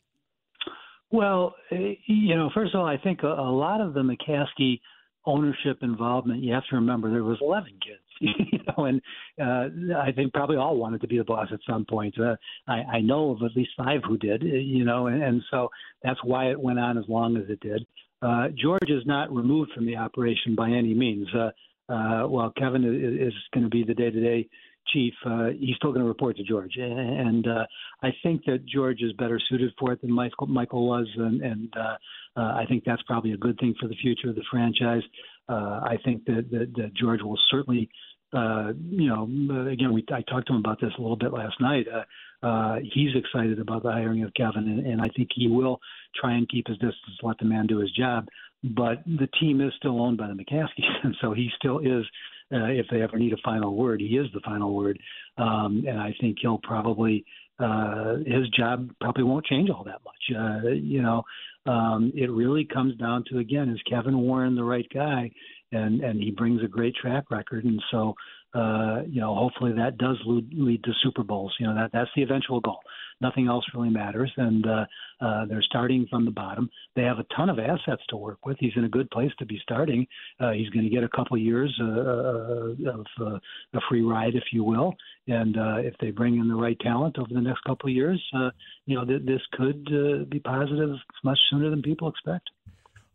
Well, 1.11 1.55
eh, 1.71 1.95
you 2.07 2.35
know, 2.35 2.51
first 2.53 2.75
of 2.75 2.81
all, 2.81 2.87
I 2.87 2.99
think 2.99 3.23
a, 3.23 3.29
a 3.29 3.53
lot 3.53 3.81
of 3.81 3.95
the 3.95 4.03
McCaskey 4.03 4.81
ownership 5.27 5.79
involvement, 5.83 6.43
you 6.43 6.53
have 6.53 6.65
to 6.71 6.77
remember 6.77 7.11
there 7.11 7.25
was 7.25 7.39
11 7.41 7.73
kids, 7.85 8.01
you 8.53 8.59
know, 8.67 8.85
and 8.85 9.01
uh, 9.41 9.99
I 9.99 10.13
think 10.13 10.33
probably 10.33 10.57
all 10.57 10.77
wanted 10.77 11.01
to 11.01 11.09
be 11.09 11.19
the 11.19 11.25
boss 11.25 11.49
at 11.53 11.61
some 11.69 11.85
point. 11.85 12.15
Uh, 12.19 12.37
I, 12.67 12.83
I 12.97 13.01
know 13.01 13.31
of 13.31 13.43
at 13.43 13.57
least 13.57 13.71
five 13.77 14.01
who 14.07 14.19
did, 14.19 14.43
uh, 14.43 14.47
you 14.47 14.85
know, 14.85 15.07
and, 15.07 15.23
and 15.23 15.43
so 15.51 15.69
that's 16.03 16.23
why 16.25 16.51
it 16.51 16.61
went 16.61 16.79
on 16.79 16.99
as 16.99 17.05
long 17.09 17.37
as 17.37 17.45
it 17.49 17.61
did. 17.61 17.87
Uh, 18.23 18.49
George 18.57 18.89
is 18.89 19.05
not 19.05 19.35
removed 19.35 19.73
from 19.75 19.87
the 19.87 19.97
operation 19.97 20.55
by 20.55 20.71
any 20.71 20.95
means. 20.95 21.29
Uh, 21.35 21.51
uh, 21.89 22.23
while 22.23 22.51
Kevin 22.57 22.83
is, 22.83 23.29
is 23.29 23.35
going 23.53 23.65
to 23.65 23.71
be 23.71 23.85
the 23.85 23.93
day-to-day 23.93 24.49
chief, 24.93 25.15
uh, 25.27 25.49
he's 25.59 25.77
still 25.77 25.91
going 25.91 26.03
to 26.03 26.09
report 26.09 26.37
to 26.37 26.45
George, 26.45 26.77
and 26.77 27.47
uh, 27.47 27.65
I 28.03 28.11
think 28.23 28.45
that 28.47 28.67
George 28.67 29.01
is 29.03 29.13
better 29.15 29.41
suited 29.49 29.73
for 29.79 29.93
it 29.93 30.01
than 30.01 30.13
Michael, 30.13 30.47
Michael 30.47 30.87
was, 30.87 31.07
and, 31.17 31.41
and 31.43 31.73
uh, 31.77 31.97
uh, 32.37 32.55
I 32.55 32.65
think 32.69 32.85
that's 32.85 33.03
probably 33.03 33.33
a 33.33 33.37
good 33.37 33.59
thing 33.59 33.75
for 33.81 33.89
the 33.89 33.97
future 33.97 34.31
of 34.31 34.35
the 34.35 34.45
franchise. 34.51 35.03
Uh, 35.49 35.81
I 35.85 35.99
think 36.05 36.25
that, 36.27 36.49
that, 36.51 36.73
that 36.77 36.95
George 36.95 37.23
will 37.23 37.39
certainly, 37.51 37.89
uh, 38.33 38.73
you 38.91 39.09
know, 39.09 39.25
again, 39.71 39.93
we 39.93 40.05
I 40.13 40.23
talked 40.23 40.49
to 40.49 40.55
him 40.55 40.61
about 40.61 40.81
this 40.81 40.93
a 40.99 41.01
little 41.01 41.17
bit 41.17 41.33
last 41.33 41.61
night. 41.61 41.87
Uh, 41.89 42.47
uh, 42.47 42.77
he's 42.93 43.15
excited 43.15 43.59
about 43.59 43.83
the 43.83 43.93
hiring 43.93 44.23
of 44.23 44.35
Kevin, 44.35 44.65
and, 44.65 44.87
and 44.87 45.01
I 45.01 45.09
think 45.17 45.31
he 45.35 45.49
will 45.49 45.81
try 46.15 46.35
and 46.35 46.49
keep 46.49 46.67
his 46.69 46.77
distance, 46.79 47.19
let 47.23 47.39
the 47.39 47.45
man 47.45 47.67
do 47.67 47.79
his 47.79 47.91
job. 47.93 48.29
But 48.63 49.05
the 49.07 49.29
team 49.41 49.61
is 49.61 49.73
still 49.77 50.01
owned 50.01 50.19
by 50.19 50.29
the 50.29 50.35
McCaskeys, 50.35 50.89
and 51.05 51.17
so 51.21 51.33
he 51.33 51.51
still 51.57 51.79
is. 51.79 52.05
Uh, 52.53 52.67
if 52.67 52.87
they 52.91 53.01
ever 53.03 53.19
need 53.19 53.33
a 53.33 53.39
final 53.45 53.75
word, 53.75 54.01
he 54.01 54.17
is 54.19 54.27
the 54.35 54.41
final 54.45 54.75
word, 54.75 54.99
um, 55.39 55.85
and 55.89 55.99
I 55.99 56.15
think 56.21 56.39
he'll 56.41 56.61
probably 56.63 57.25
uh, 57.59 58.17
his 58.27 58.49
job 58.57 58.91
probably 59.01 59.25
won't 59.25 59.47
change 59.47 59.71
all 59.71 59.85
that 59.85 60.01
much. 60.05 60.39
Uh, 60.39 60.69
you 60.71 61.03
know, 61.03 61.23
um, 61.67 62.13
it 62.15 62.31
really 62.31 62.65
comes 62.65 62.97
down 62.97 63.25
to 63.31 63.39
again, 63.39 63.71
is 63.71 63.81
Kevin 63.89 64.19
Warren 64.19 64.57
the 64.57 64.65
right 64.65 64.87
guy? 64.93 65.31
And 65.73 66.03
and 66.03 66.23
he 66.23 66.31
brings 66.31 66.63
a 66.63 66.69
great 66.69 66.95
track 66.95 67.31
record, 67.31 67.65
and 67.65 67.83
so 67.91 68.15
uh, 68.55 69.03
you 69.09 69.21
know, 69.21 69.35
hopefully 69.35 69.73
that 69.73 69.99
does 69.99 70.17
lead, 70.27 70.49
lead 70.53 70.85
to 70.85 70.93
Super 71.03 71.25
Bowls. 71.25 71.55
You 71.59 71.67
know, 71.67 71.75
that 71.75 71.91
that's 71.93 72.11
the 72.15 72.23
eventual 72.23 72.61
goal. 72.61 72.79
Nothing 73.21 73.49
else 73.49 73.65
really 73.75 73.91
matters, 73.91 74.33
and 74.37 74.67
uh, 74.67 74.85
uh, 75.21 75.47
they're 75.47 75.63
starting 75.63 76.07
from 76.11 76.25
the 76.25 76.31
bottom. 76.31 76.69
They 76.97 77.03
have 77.03 77.19
a 77.19 77.27
ton 77.37 77.49
of 77.49 77.59
assets 77.59 78.03
to 78.11 78.17
work 78.17 78.45
with. 78.45 78.57
He's 78.61 78.73
in 78.77 78.85
a 78.85 78.89
good 78.89 79.11
place 79.11 79.31
to 79.39 79.47
be 79.47 79.59
starting. 79.63 80.07
Uh, 80.41 80.53
he's 80.53 80.69
going 80.71 80.85
to 80.85 80.91
get 80.91 81.05
a 81.05 81.09
couple 81.09 81.37
years 81.37 81.73
uh, 81.81 81.85
uh, 81.85 82.91
of 82.91 83.07
uh, 83.21 83.39
a 83.75 83.81
free 83.89 84.03
ride, 84.03 84.35
if 84.35 84.45
you 84.53 84.65
will. 84.65 84.95
And 85.29 85.57
uh, 85.57 85.77
if 85.79 85.95
they 86.01 86.11
bring 86.11 86.39
in 86.39 86.49
the 86.49 86.55
right 86.55 86.79
talent 86.81 87.19
over 87.19 87.33
the 87.33 87.41
next 87.41 87.63
couple 87.65 87.89
of 87.89 87.95
years, 87.95 88.23
uh, 88.37 88.51
you 88.87 88.97
know, 88.97 89.05
th- 89.05 89.23
this 89.25 89.41
could 89.53 89.89
uh, 89.93 90.25
be 90.25 90.41
positive 90.41 90.97
much 91.23 91.39
sooner 91.51 91.71
than 91.71 91.83
people 91.83 92.09
expect. 92.09 92.51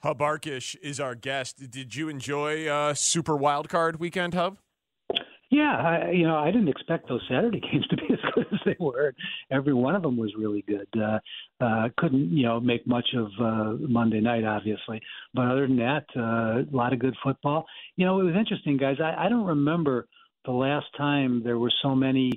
Hub 0.02 0.20
Arkush 0.20 0.78
is 0.82 1.00
our 1.00 1.14
guest. 1.14 1.70
Did 1.70 1.96
you 1.96 2.08
enjoy 2.08 2.68
uh, 2.68 2.94
Super 2.94 3.38
Wildcard 3.38 4.00
Weekend, 4.00 4.34
Hub? 4.34 4.58
Yeah, 5.52 5.76
I, 5.78 6.12
you 6.12 6.28
know, 6.28 6.38
I 6.38 6.52
didn't 6.52 6.68
expect 6.68 7.08
those 7.08 7.22
Saturday 7.30 7.60
games 7.72 7.88
to 7.88 7.98
be 7.98 8.04
as 8.12 8.20
good 8.36 8.46
as 8.52 8.60
they 8.66 8.76
were. 8.80 9.14
Every 9.52 9.74
one 9.74 9.96
of 9.96 10.04
them 10.04 10.18
was 10.18 10.34
really 10.38 10.64
good. 10.68 10.88
Uh, 10.96 11.20
uh, 11.64 11.90
couldn't, 11.98 12.32
you 12.32 12.44
know, 12.46 12.60
make 12.60 12.86
much 12.86 13.08
of 13.16 13.28
uh, 13.42 13.74
Monday 13.88 14.22
night, 14.22 14.44
obviously, 14.44 15.02
but 15.34 15.48
other 15.48 15.68
than 15.68 15.78
that, 15.78 16.06
uh, 16.16 16.62
a 16.62 16.76
lot 16.76 16.94
of 16.94 17.00
good 17.00 17.16
football. 17.24 17.66
You 17.96 18.06
know, 18.06 18.20
it 18.20 18.24
was 18.24 18.36
interesting, 18.38 18.78
guys. 18.78 18.98
I, 19.04 19.26
I 19.26 19.30
don't 19.30 19.46
remember 19.46 20.08
the 20.46 20.52
last 20.52 20.88
time 20.98 21.42
there 21.44 21.58
were 21.58 21.72
so 21.82 21.96
many 21.96 22.32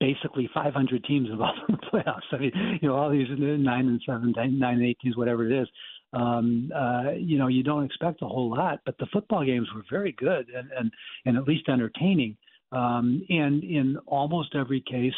basically 0.00 0.48
500 0.54 1.04
teams 1.04 1.28
involved 1.30 1.58
in 1.68 1.76
the 1.76 1.86
playoffs. 1.98 2.22
I 2.32 2.38
mean, 2.38 2.52
you 2.80 2.88
know, 2.88 2.96
all 2.96 3.10
these 3.10 3.26
nine 3.38 3.88
and 3.88 4.00
seven, 4.06 4.32
nine 4.36 4.74
and 4.74 4.84
eight 4.84 4.98
teams, 5.02 5.16
whatever 5.16 5.50
it 5.50 5.62
is. 5.62 5.68
Um, 6.14 6.70
uh, 6.74 7.12
you 7.16 7.38
know, 7.38 7.48
you 7.48 7.62
don't 7.62 7.84
expect 7.84 8.22
a 8.22 8.26
whole 8.26 8.50
lot, 8.50 8.80
but 8.86 8.96
the 8.98 9.06
football 9.12 9.44
games 9.44 9.68
were 9.74 9.84
very 9.90 10.12
good 10.12 10.48
and 10.48 10.70
and, 10.78 10.90
and 11.26 11.36
at 11.36 11.44
least 11.44 11.68
entertaining. 11.68 12.36
Um, 12.72 13.24
and 13.28 13.62
in 13.62 13.98
almost 14.06 14.54
every 14.54 14.80
case, 14.80 15.14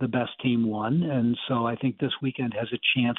the 0.00 0.08
best 0.08 0.30
team 0.42 0.66
won. 0.66 1.02
And 1.02 1.36
so 1.48 1.66
I 1.66 1.76
think 1.76 1.98
this 1.98 2.12
weekend 2.22 2.54
has 2.58 2.68
a 2.72 2.80
chance 2.96 3.18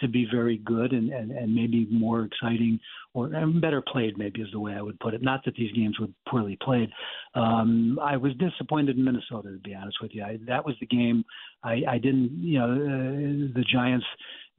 to 0.00 0.08
be 0.08 0.26
very 0.32 0.58
good 0.58 0.92
and, 0.92 1.12
and, 1.12 1.30
and 1.30 1.54
maybe 1.54 1.86
more 1.90 2.24
exciting 2.24 2.80
or 3.14 3.28
better 3.60 3.82
played, 3.82 4.16
maybe 4.16 4.40
is 4.40 4.48
the 4.52 4.58
way 4.58 4.72
I 4.72 4.80
would 4.80 4.98
put 5.00 5.12
it. 5.12 5.22
Not 5.22 5.44
that 5.44 5.54
these 5.54 5.70
games 5.72 6.00
were 6.00 6.08
poorly 6.28 6.58
played. 6.62 6.88
Um, 7.34 7.98
I 8.02 8.16
was 8.16 8.32
disappointed 8.36 8.96
in 8.96 9.04
Minnesota, 9.04 9.50
to 9.50 9.58
be 9.58 9.74
honest 9.74 9.98
with 10.00 10.12
you. 10.14 10.24
I, 10.24 10.38
that 10.48 10.64
was 10.64 10.74
the 10.80 10.86
game 10.86 11.24
I, 11.62 11.82
I 11.86 11.98
didn't, 11.98 12.32
you 12.42 12.58
know, 12.58 12.70
uh, 12.72 13.52
the 13.54 13.64
Giants 13.70 14.06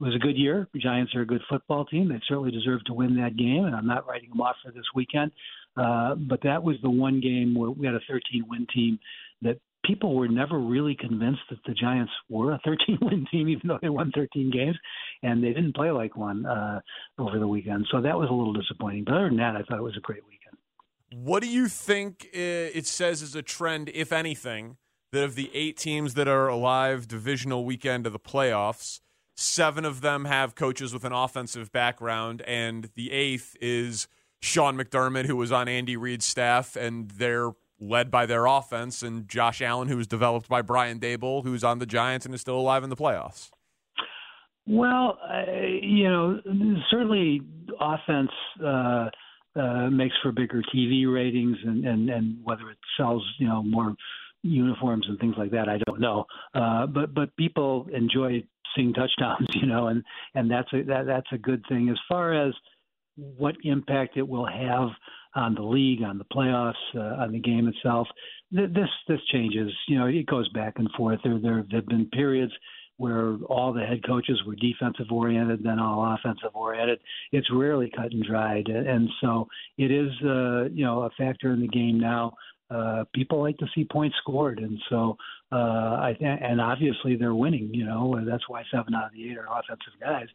it 0.00 0.04
was 0.04 0.14
a 0.14 0.18
good 0.18 0.36
year. 0.36 0.68
The 0.72 0.80
Giants 0.80 1.14
are 1.14 1.22
a 1.22 1.26
good 1.26 1.42
football 1.48 1.84
team. 1.84 2.08
They 2.08 2.20
certainly 2.28 2.50
deserve 2.50 2.84
to 2.86 2.94
win 2.94 3.16
that 3.16 3.36
game, 3.36 3.64
and 3.64 3.74
I'm 3.74 3.86
not 3.86 4.06
writing 4.08 4.30
them 4.30 4.40
off 4.40 4.56
for 4.64 4.72
this 4.72 4.84
weekend. 4.94 5.30
Uh, 5.76 6.14
but 6.14 6.40
that 6.42 6.62
was 6.62 6.76
the 6.82 6.90
one 6.90 7.20
game 7.20 7.54
where 7.54 7.70
we 7.70 7.86
had 7.86 7.94
a 7.94 8.00
13 8.08 8.44
win 8.48 8.66
team 8.74 8.98
that 9.42 9.58
people 9.84 10.14
were 10.14 10.28
never 10.28 10.58
really 10.58 10.96
convinced 10.96 11.42
that 11.50 11.58
the 11.66 11.74
Giants 11.74 12.12
were 12.28 12.52
a 12.52 12.60
13 12.64 12.98
win 13.02 13.26
team, 13.30 13.48
even 13.48 13.68
though 13.68 13.78
they 13.80 13.88
won 13.88 14.10
13 14.14 14.50
games, 14.50 14.76
and 15.22 15.42
they 15.42 15.52
didn't 15.52 15.74
play 15.74 15.90
like 15.90 16.16
one 16.16 16.44
uh, 16.44 16.80
over 17.18 17.38
the 17.38 17.48
weekend. 17.48 17.86
So 17.90 18.00
that 18.00 18.16
was 18.16 18.28
a 18.30 18.34
little 18.34 18.52
disappointing. 18.52 19.04
But 19.04 19.14
other 19.14 19.28
than 19.28 19.38
that, 19.38 19.56
I 19.56 19.62
thought 19.62 19.78
it 19.78 19.82
was 19.82 19.96
a 19.96 20.00
great 20.00 20.22
weekend. 20.24 21.24
What 21.24 21.42
do 21.42 21.48
you 21.48 21.68
think 21.68 22.28
it 22.32 22.86
says 22.86 23.22
as 23.22 23.36
a 23.36 23.42
trend, 23.42 23.90
if 23.94 24.12
anything, 24.12 24.78
that 25.12 25.22
of 25.22 25.36
the 25.36 25.50
eight 25.54 25.76
teams 25.76 26.14
that 26.14 26.26
are 26.26 26.48
alive 26.48 27.06
divisional 27.06 27.64
weekend 27.64 28.06
of 28.06 28.12
the 28.12 28.18
playoffs, 28.18 29.00
seven 29.34 29.84
of 29.84 30.00
them 30.00 30.24
have 30.24 30.54
coaches 30.54 30.92
with 30.92 31.04
an 31.04 31.12
offensive 31.12 31.72
background, 31.72 32.42
and 32.42 32.90
the 32.94 33.10
eighth 33.12 33.56
is 33.60 34.08
Sean 34.40 34.76
McDermott, 34.76 35.26
who 35.26 35.36
was 35.36 35.52
on 35.52 35.68
Andy 35.68 35.96
Reid's 35.96 36.24
staff, 36.24 36.76
and 36.76 37.10
they're 37.12 37.52
led 37.80 38.10
by 38.10 38.26
their 38.26 38.46
offense, 38.46 39.02
and 39.02 39.28
Josh 39.28 39.60
Allen, 39.60 39.88
who 39.88 39.96
was 39.96 40.06
developed 40.06 40.48
by 40.48 40.62
Brian 40.62 41.00
Daboll, 41.00 41.42
who's 41.42 41.64
on 41.64 41.78
the 41.78 41.86
Giants 41.86 42.24
and 42.26 42.34
is 42.34 42.40
still 42.40 42.58
alive 42.58 42.84
in 42.84 42.90
the 42.90 42.96
playoffs. 42.96 43.50
Well, 44.66 45.18
uh, 45.22 45.60
you 45.82 46.08
know, 46.08 46.40
certainly 46.90 47.42
offense 47.80 48.30
uh, 48.64 49.10
uh, 49.56 49.90
makes 49.90 50.14
for 50.22 50.32
bigger 50.32 50.62
TV 50.74 51.12
ratings, 51.12 51.58
and, 51.64 51.84
and 51.84 52.08
and 52.08 52.38
whether 52.42 52.70
it 52.70 52.78
sells, 52.96 53.22
you 53.38 53.46
know, 53.46 53.62
more 53.62 53.94
uniforms 54.42 55.06
and 55.08 55.18
things 55.18 55.34
like 55.36 55.50
that, 55.50 55.68
I 55.68 55.78
don't 55.86 56.00
know. 56.00 56.24
Uh, 56.54 56.86
but 56.86 57.14
but 57.14 57.36
people 57.36 57.86
enjoy 57.92 58.42
seeing 58.76 58.92
touchdowns, 58.92 59.46
you 59.54 59.66
know, 59.66 59.88
and 59.88 60.02
and 60.34 60.50
that's 60.50 60.72
a 60.72 60.82
that, 60.84 61.06
that's 61.06 61.32
a 61.32 61.38
good 61.38 61.64
thing. 61.68 61.88
As 61.88 61.98
far 62.08 62.34
as 62.34 62.54
what 63.16 63.54
impact 63.62 64.16
it 64.16 64.28
will 64.28 64.46
have 64.46 64.88
on 65.36 65.54
the 65.54 65.62
league, 65.62 66.02
on 66.02 66.18
the 66.18 66.24
playoffs, 66.24 66.74
uh, 66.94 67.22
on 67.22 67.32
the 67.32 67.38
game 67.40 67.68
itself, 67.68 68.08
th- 68.54 68.70
this 68.72 68.88
this 69.08 69.20
changes. 69.32 69.72
You 69.88 69.98
know, 69.98 70.06
it 70.06 70.26
goes 70.26 70.48
back 70.50 70.74
and 70.76 70.90
forth. 70.96 71.20
There 71.24 71.38
there 71.38 71.56
have 71.56 71.86
been 71.86 72.08
periods 72.12 72.52
where 72.96 73.36
all 73.48 73.72
the 73.72 73.84
head 73.84 74.06
coaches 74.06 74.40
were 74.46 74.54
defensive 74.54 75.10
oriented, 75.10 75.62
then 75.64 75.80
all 75.80 76.14
offensive 76.14 76.54
oriented. 76.54 77.00
It's 77.32 77.50
rarely 77.52 77.90
cut 77.94 78.12
and 78.12 78.24
dried, 78.24 78.68
and 78.68 79.08
so 79.20 79.48
it 79.78 79.90
is 79.90 80.10
uh, 80.24 80.64
you 80.72 80.84
know 80.84 81.02
a 81.02 81.10
factor 81.10 81.52
in 81.52 81.60
the 81.60 81.68
game 81.68 81.98
now 81.98 82.34
uh, 82.70 83.04
people 83.14 83.42
like 83.42 83.56
to 83.58 83.66
see 83.74 83.84
points 83.84 84.16
scored, 84.22 84.58
and 84.58 84.78
so 84.88 85.16
uh, 85.52 85.56
I 86.00 86.16
th- 86.18 86.38
and 86.42 86.60
obviously 86.60 87.16
they're 87.16 87.34
winning. 87.34 87.70
You 87.72 87.84
know 87.84 88.20
that's 88.26 88.48
why 88.48 88.62
seven 88.72 88.94
out 88.94 89.06
of 89.06 89.12
the 89.12 89.30
eight 89.30 89.38
are 89.38 89.46
offensive 89.46 90.00
guys, 90.00 90.26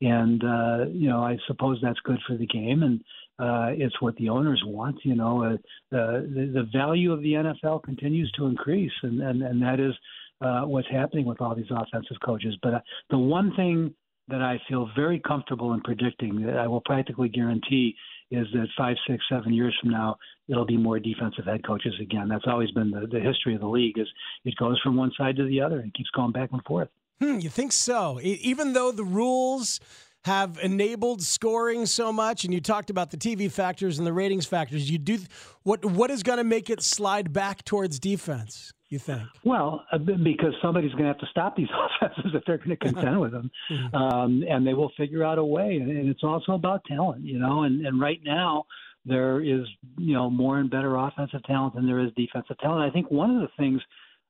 and 0.00 0.42
uh, 0.42 0.86
you 0.90 1.08
know 1.08 1.22
I 1.22 1.36
suppose 1.46 1.78
that's 1.82 2.00
good 2.04 2.18
for 2.26 2.36
the 2.36 2.46
game, 2.46 2.82
and 2.82 3.00
uh, 3.38 3.74
it's 3.76 4.00
what 4.00 4.16
the 4.16 4.30
owners 4.30 4.62
want. 4.64 4.96
You 5.04 5.14
know 5.14 5.44
uh, 5.44 5.56
the 5.90 6.50
the 6.54 6.68
value 6.72 7.12
of 7.12 7.20
the 7.20 7.32
NFL 7.32 7.82
continues 7.82 8.32
to 8.32 8.46
increase, 8.46 8.92
and 9.02 9.20
and 9.20 9.42
and 9.42 9.62
that 9.62 9.78
is 9.78 9.94
uh, 10.40 10.62
what's 10.62 10.88
happening 10.90 11.26
with 11.26 11.40
all 11.40 11.54
these 11.54 11.70
offensive 11.70 12.16
coaches. 12.24 12.56
But 12.62 12.74
uh, 12.74 12.80
the 13.10 13.18
one 13.18 13.54
thing 13.56 13.94
that 14.28 14.40
I 14.40 14.58
feel 14.68 14.88
very 14.96 15.20
comfortable 15.20 15.74
in 15.74 15.80
predicting 15.82 16.42
that 16.46 16.56
I 16.56 16.66
will 16.66 16.80
practically 16.80 17.28
guarantee 17.28 17.94
is 18.34 18.46
that 18.52 18.68
five, 18.76 18.96
six, 19.08 19.24
seven 19.28 19.52
years 19.52 19.76
from 19.80 19.90
now, 19.90 20.16
it'll 20.48 20.66
be 20.66 20.76
more 20.76 20.98
defensive 20.98 21.46
head 21.46 21.66
coaches 21.66 21.94
again. 22.00 22.28
That's 22.28 22.44
always 22.46 22.70
been 22.72 22.90
the, 22.90 23.06
the 23.06 23.20
history 23.20 23.54
of 23.54 23.60
the 23.60 23.68
league. 23.68 23.98
Is 23.98 24.08
it 24.44 24.54
goes 24.56 24.80
from 24.82 24.96
one 24.96 25.12
side 25.16 25.36
to 25.36 25.44
the 25.44 25.60
other 25.60 25.80
and 25.80 25.92
keeps 25.94 26.10
going 26.10 26.32
back 26.32 26.50
and 26.52 26.62
forth. 26.64 26.88
Hmm, 27.20 27.38
you 27.38 27.48
think 27.48 27.72
so? 27.72 28.18
Even 28.22 28.72
though 28.72 28.90
the 28.90 29.04
rules 29.04 29.80
have 30.24 30.58
enabled 30.62 31.22
scoring 31.22 31.84
so 31.84 32.12
much, 32.12 32.44
and 32.44 32.54
you 32.54 32.60
talked 32.60 32.88
about 32.88 33.10
the 33.10 33.16
TV 33.16 33.50
factors 33.50 33.98
and 33.98 34.06
the 34.06 34.12
ratings 34.12 34.46
factors, 34.46 34.90
you 34.90 34.98
do 34.98 35.18
what? 35.62 35.84
What 35.84 36.10
is 36.10 36.22
going 36.22 36.38
to 36.38 36.44
make 36.44 36.70
it 36.70 36.82
slide 36.82 37.32
back 37.32 37.64
towards 37.64 37.98
defense? 37.98 38.72
You 38.88 38.98
think? 38.98 39.22
Well, 39.44 39.84
uh, 39.92 39.98
because 39.98 40.54
somebody's 40.62 40.92
going 40.92 41.04
to 41.04 41.08
have 41.08 41.18
to 41.18 41.26
stop 41.30 41.56
these 41.56 41.68
offenses 42.02 42.32
if 42.34 42.42
they're 42.46 42.58
going 42.58 42.70
to 42.70 42.76
contend 42.76 43.20
with 43.20 43.32
them, 43.32 43.50
mm-hmm. 43.70 43.94
um, 43.94 44.44
and 44.48 44.66
they 44.66 44.72
will 44.72 44.92
figure 44.96 45.22
out 45.24 45.38
a 45.38 45.44
way. 45.44 45.76
And 45.76 46.08
it's 46.08 46.24
also 46.24 46.52
about 46.52 46.84
talent, 46.86 47.24
you 47.24 47.38
know. 47.38 47.64
And, 47.64 47.84
and 47.86 48.00
right 48.00 48.20
now, 48.24 48.64
there 49.04 49.40
is 49.40 49.66
you 49.98 50.14
know 50.14 50.30
more 50.30 50.58
and 50.58 50.70
better 50.70 50.96
offensive 50.96 51.42
talent 51.44 51.74
than 51.74 51.86
there 51.86 52.00
is 52.00 52.10
defensive 52.16 52.56
talent. 52.60 52.88
I 52.88 52.92
think 52.92 53.10
one 53.10 53.30
of 53.30 53.42
the 53.42 53.48
things 53.58 53.82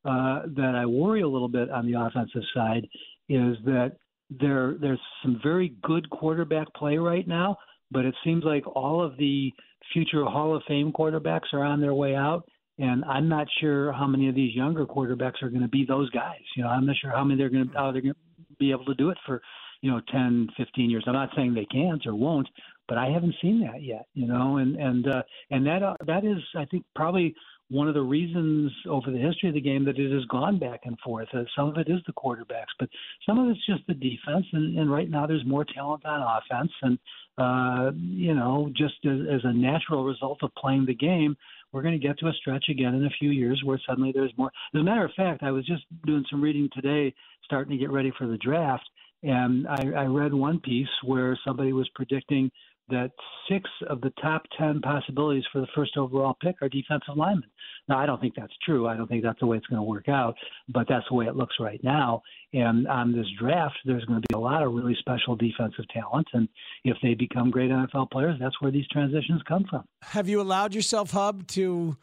uh, 0.04 0.42
that 0.56 0.74
I 0.74 0.86
worry 0.86 1.22
a 1.22 1.28
little 1.28 1.48
bit 1.48 1.70
on 1.70 1.86
the 1.86 2.00
offensive 2.00 2.42
side 2.52 2.88
is 3.28 3.56
that 3.64 3.96
there 4.30 4.76
there's 4.80 5.00
some 5.22 5.40
very 5.42 5.74
good 5.82 6.08
quarterback 6.10 6.72
play 6.74 6.96
right 6.98 7.26
now, 7.26 7.56
but 7.90 8.04
it 8.04 8.14
seems 8.24 8.44
like 8.44 8.66
all 8.66 9.02
of 9.02 9.16
the 9.16 9.52
future 9.92 10.24
Hall 10.24 10.56
of 10.56 10.62
Fame 10.66 10.92
quarterbacks 10.92 11.52
are 11.52 11.64
on 11.64 11.80
their 11.80 11.94
way 11.94 12.14
out. 12.14 12.48
And 12.78 13.04
I'm 13.04 13.28
not 13.28 13.46
sure 13.60 13.92
how 13.92 14.06
many 14.06 14.28
of 14.28 14.34
these 14.34 14.54
younger 14.54 14.84
quarterbacks 14.84 15.42
are 15.42 15.48
going 15.48 15.62
to 15.62 15.68
be 15.68 15.84
those 15.86 16.10
guys. 16.10 16.40
You 16.56 16.64
know, 16.64 16.70
I'm 16.70 16.86
not 16.86 16.96
sure 17.00 17.10
how 17.10 17.22
many 17.22 17.38
they're 17.38 17.50
going 17.50 17.68
to 17.68 17.74
how 17.74 17.92
they're 17.92 18.02
going 18.02 18.14
to 18.14 18.56
be 18.58 18.72
able 18.72 18.84
to 18.86 18.94
do 18.94 19.10
it 19.10 19.18
for, 19.24 19.40
you 19.80 19.90
know, 19.90 20.00
10, 20.10 20.48
15 20.56 20.90
years. 20.90 21.04
I'm 21.06 21.12
not 21.12 21.30
saying 21.36 21.54
they 21.54 21.66
can't 21.66 22.04
or 22.04 22.16
won't, 22.16 22.48
but 22.88 22.98
I 22.98 23.10
haven't 23.10 23.36
seen 23.40 23.60
that 23.60 23.82
yet, 23.82 24.06
you 24.14 24.26
know, 24.26 24.56
and 24.56 24.76
and 24.76 25.06
uh, 25.06 25.22
and 25.50 25.66
that 25.66 25.82
uh, 25.82 25.94
that 26.06 26.24
is, 26.24 26.38
I 26.56 26.64
think, 26.64 26.84
probably 26.96 27.34
one 27.70 27.88
of 27.88 27.94
the 27.94 28.02
reasons 28.02 28.70
over 28.88 29.10
the 29.10 29.18
history 29.18 29.48
of 29.48 29.54
the 29.54 29.60
game 29.60 29.84
that 29.84 29.98
it 29.98 30.12
has 30.12 30.24
gone 30.26 30.58
back 30.58 30.80
and 30.84 30.98
forth. 31.00 31.28
Uh, 31.32 31.44
some 31.56 31.68
of 31.68 31.78
it 31.78 31.88
is 31.88 32.00
the 32.06 32.12
quarterbacks, 32.12 32.74
but 32.78 32.88
some 33.24 33.38
of 33.38 33.48
it's 33.48 33.66
just 33.66 33.86
the 33.86 33.94
defense. 33.94 34.46
And, 34.52 34.78
and 34.78 34.90
right 34.90 35.08
now, 35.08 35.26
there's 35.26 35.44
more 35.46 35.64
talent 35.64 36.04
on 36.04 36.20
offense, 36.22 36.72
and 36.82 36.98
uh, 37.36 37.90
you 37.96 38.34
know, 38.34 38.70
just 38.76 38.94
as, 39.04 39.18
as 39.32 39.40
a 39.44 39.52
natural 39.52 40.04
result 40.04 40.38
of 40.42 40.54
playing 40.56 40.86
the 40.86 40.94
game, 40.94 41.36
we're 41.72 41.82
going 41.82 41.98
to 41.98 42.06
get 42.06 42.18
to 42.20 42.28
a 42.28 42.32
stretch 42.34 42.66
again 42.68 42.94
in 42.94 43.04
a 43.06 43.10
few 43.18 43.30
years 43.30 43.60
where 43.64 43.80
suddenly 43.88 44.12
there's 44.14 44.32
more. 44.36 44.52
As 44.74 44.80
a 44.80 44.84
matter 44.84 45.04
of 45.04 45.10
fact, 45.16 45.42
I 45.42 45.50
was 45.50 45.66
just 45.66 45.82
doing 46.06 46.24
some 46.30 46.40
reading 46.40 46.68
today, 46.72 47.14
starting 47.44 47.72
to 47.72 47.78
get 47.78 47.90
ready 47.90 48.12
for 48.16 48.26
the 48.26 48.36
draft, 48.36 48.88
and 49.24 49.66
I, 49.66 49.86
I 49.96 50.04
read 50.04 50.32
one 50.34 50.60
piece 50.60 50.88
where 51.02 51.38
somebody 51.44 51.72
was 51.72 51.88
predicting 51.94 52.50
that 52.88 53.10
six 53.48 53.68
of 53.88 54.00
the 54.00 54.12
top 54.20 54.42
10 54.58 54.80
possibilities 54.80 55.44
for 55.52 55.60
the 55.60 55.66
first 55.74 55.96
overall 55.96 56.36
pick 56.42 56.56
are 56.62 56.68
defensive 56.68 57.16
linemen. 57.16 57.48
Now, 57.88 57.98
I 57.98 58.06
don't 58.06 58.20
think 58.20 58.34
that's 58.36 58.52
true. 58.64 58.86
I 58.86 58.96
don't 58.96 59.06
think 59.06 59.22
that's 59.22 59.40
the 59.40 59.46
way 59.46 59.56
it's 59.56 59.66
going 59.66 59.78
to 59.78 59.84
work 59.84 60.08
out, 60.08 60.34
but 60.68 60.86
that's 60.88 61.04
the 61.08 61.14
way 61.14 61.26
it 61.26 61.36
looks 61.36 61.54
right 61.60 61.82
now. 61.82 62.22
And 62.52 62.86
on 62.88 63.12
this 63.12 63.26
draft, 63.38 63.76
there's 63.84 64.04
going 64.04 64.20
to 64.20 64.26
be 64.28 64.34
a 64.34 64.38
lot 64.38 64.62
of 64.62 64.72
really 64.72 64.96
special 64.98 65.36
defensive 65.36 65.86
talent. 65.92 66.26
And 66.32 66.48
if 66.84 66.96
they 67.02 67.14
become 67.14 67.50
great 67.50 67.70
NFL 67.70 68.10
players, 68.10 68.36
that's 68.40 68.60
where 68.60 68.70
these 68.70 68.86
transitions 68.88 69.42
come 69.48 69.64
from. 69.68 69.84
Have 70.02 70.28
you 70.28 70.40
allowed 70.40 70.74
yourself, 70.74 71.10
Hub, 71.10 71.46
to 71.48 71.96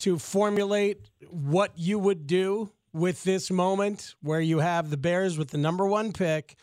to 0.00 0.16
formulate 0.16 1.10
what 1.28 1.72
you 1.76 1.98
would 1.98 2.26
do 2.26 2.70
with 2.92 3.24
this 3.24 3.50
moment 3.50 4.14
where 4.22 4.40
you 4.40 4.60
have 4.60 4.90
the 4.90 4.96
Bears 4.96 5.36
with 5.36 5.50
the 5.50 5.58
number 5.58 5.86
one 5.86 6.12
pick, 6.12 6.56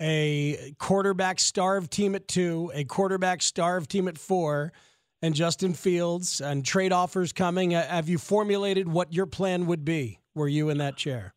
a 0.00 0.74
quarterback 0.78 1.40
starved 1.40 1.90
team 1.90 2.14
at 2.14 2.28
two, 2.28 2.70
a 2.74 2.84
quarterback 2.84 3.42
starved 3.42 3.90
team 3.90 4.08
at 4.08 4.18
four, 4.18 4.72
and 5.22 5.34
Justin 5.34 5.74
Fields 5.74 6.40
and 6.40 6.64
trade 6.64 6.92
offers 6.92 7.32
coming. 7.32 7.74
Uh, 7.74 7.86
have 7.86 8.08
you 8.08 8.18
formulated 8.18 8.88
what 8.88 9.12
your 9.12 9.26
plan 9.26 9.66
would 9.66 9.84
be? 9.84 10.20
Were 10.34 10.48
you 10.48 10.68
in 10.68 10.78
that 10.78 10.96
chair? 10.96 11.34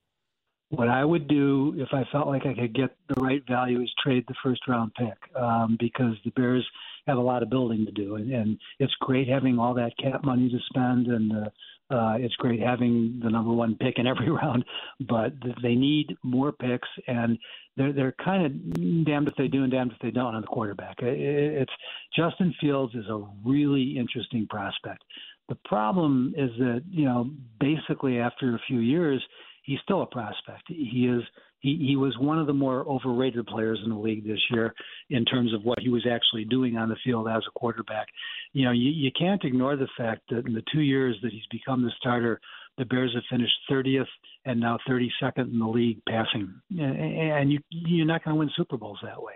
What 0.72 0.88
I 0.88 1.04
would 1.04 1.28
do 1.28 1.74
if 1.78 1.90
I 1.94 2.04
felt 2.12 2.28
like 2.28 2.46
I 2.46 2.54
could 2.54 2.76
get 2.76 2.96
the 3.08 3.20
right 3.20 3.42
value 3.48 3.82
is 3.82 3.92
trade 4.04 4.24
the 4.28 4.36
first 4.44 4.68
round 4.68 4.92
pick 4.94 5.18
um, 5.36 5.78
because 5.80 6.14
the 6.24 6.32
Bears 6.32 6.68
have 7.08 7.18
a 7.18 7.22
lot 7.22 7.42
of 7.42 7.50
building 7.50 7.86
to 7.86 7.92
do, 7.92 8.16
and, 8.16 8.32
and 8.32 8.58
it's 8.78 8.94
great 9.00 9.28
having 9.28 9.58
all 9.58 9.74
that 9.74 9.98
cap 9.98 10.24
money 10.24 10.48
to 10.48 10.60
spend, 10.70 11.08
and 11.08 11.32
uh, 11.32 11.50
uh, 11.92 12.18
it's 12.20 12.36
great 12.36 12.60
having 12.60 13.20
the 13.24 13.30
number 13.32 13.52
one 13.52 13.76
pick 13.76 13.98
in 13.98 14.06
every 14.06 14.30
round, 14.30 14.64
but 15.08 15.34
they 15.64 15.74
need 15.74 16.16
more 16.24 16.52
picks, 16.52 16.88
and 17.08 17.38
they're 17.80 17.94
they're 17.94 18.16
kind 18.24 18.46
of 18.46 19.06
damned 19.06 19.28
if 19.28 19.36
they 19.36 19.48
do 19.48 19.64
and 19.64 19.72
damned 19.72 19.94
if 19.94 20.00
they 20.00 20.12
don't 20.12 20.36
on 20.36 20.42
the 20.42 20.48
quarterback. 20.48 20.98
It's 21.00 21.72
Justin 22.16 22.54
Fields 22.60 22.94
is 22.94 23.08
a 23.08 23.26
really 23.46 23.98
interesting 23.98 24.46
prospect. 24.48 25.04
The 25.48 25.58
problem 25.66 26.36
is 26.38 26.52
that 26.60 26.84
you 26.92 27.06
know 27.06 27.32
basically 27.60 28.20
after 28.20 28.54
a 28.54 28.60
few 28.68 28.80
years 28.80 29.24
he's 29.64 29.80
still 29.84 30.02
a 30.02 30.06
prospect. 30.06 30.64
He 30.68 31.08
is 31.10 31.24
he, 31.62 31.78
he 31.78 31.96
was 31.96 32.18
one 32.20 32.40
of 32.40 32.48
the 32.48 32.54
more 32.54 32.88
overrated 32.88 33.46
players 33.48 33.80
in 33.84 33.90
the 33.90 33.98
league 33.98 34.26
this 34.26 34.40
year 34.50 34.74
in 35.10 35.26
terms 35.26 35.54
of 35.54 35.64
what 35.64 35.80
he 35.80 35.90
was 35.90 36.06
actually 36.10 36.46
doing 36.46 36.78
on 36.78 36.90
the 36.90 36.96
field 37.04 37.28
as 37.28 37.44
a 37.48 37.60
quarterback. 37.60 38.08
You 38.54 38.66
know, 38.66 38.72
you, 38.72 38.92
you 38.92 39.12
can't 39.18 39.44
ignore 39.44 39.76
the 39.76 39.90
fact 39.98 40.22
that 40.30 40.46
in 40.46 40.54
the 40.54 40.64
two 40.74 40.82
years 40.82 41.18
that 41.22 41.32
he's 41.32 41.46
become 41.52 41.84
the 41.84 41.92
starter, 41.98 42.40
the 42.80 42.86
Bears 42.86 43.12
have 43.14 43.24
finished 43.30 43.54
30th 43.70 44.08
and 44.46 44.60
now 44.60 44.80
32nd 44.90 45.52
in 45.52 45.60
the 45.60 45.68
league 45.68 46.02
passing, 46.08 46.52
and 46.72 47.52
you 47.52 47.60
you're 47.70 48.08
not 48.08 48.24
going 48.24 48.34
to 48.34 48.40
win 48.40 48.50
Super 48.56 48.78
Bowls 48.78 49.00
that 49.04 49.22
way. 49.22 49.34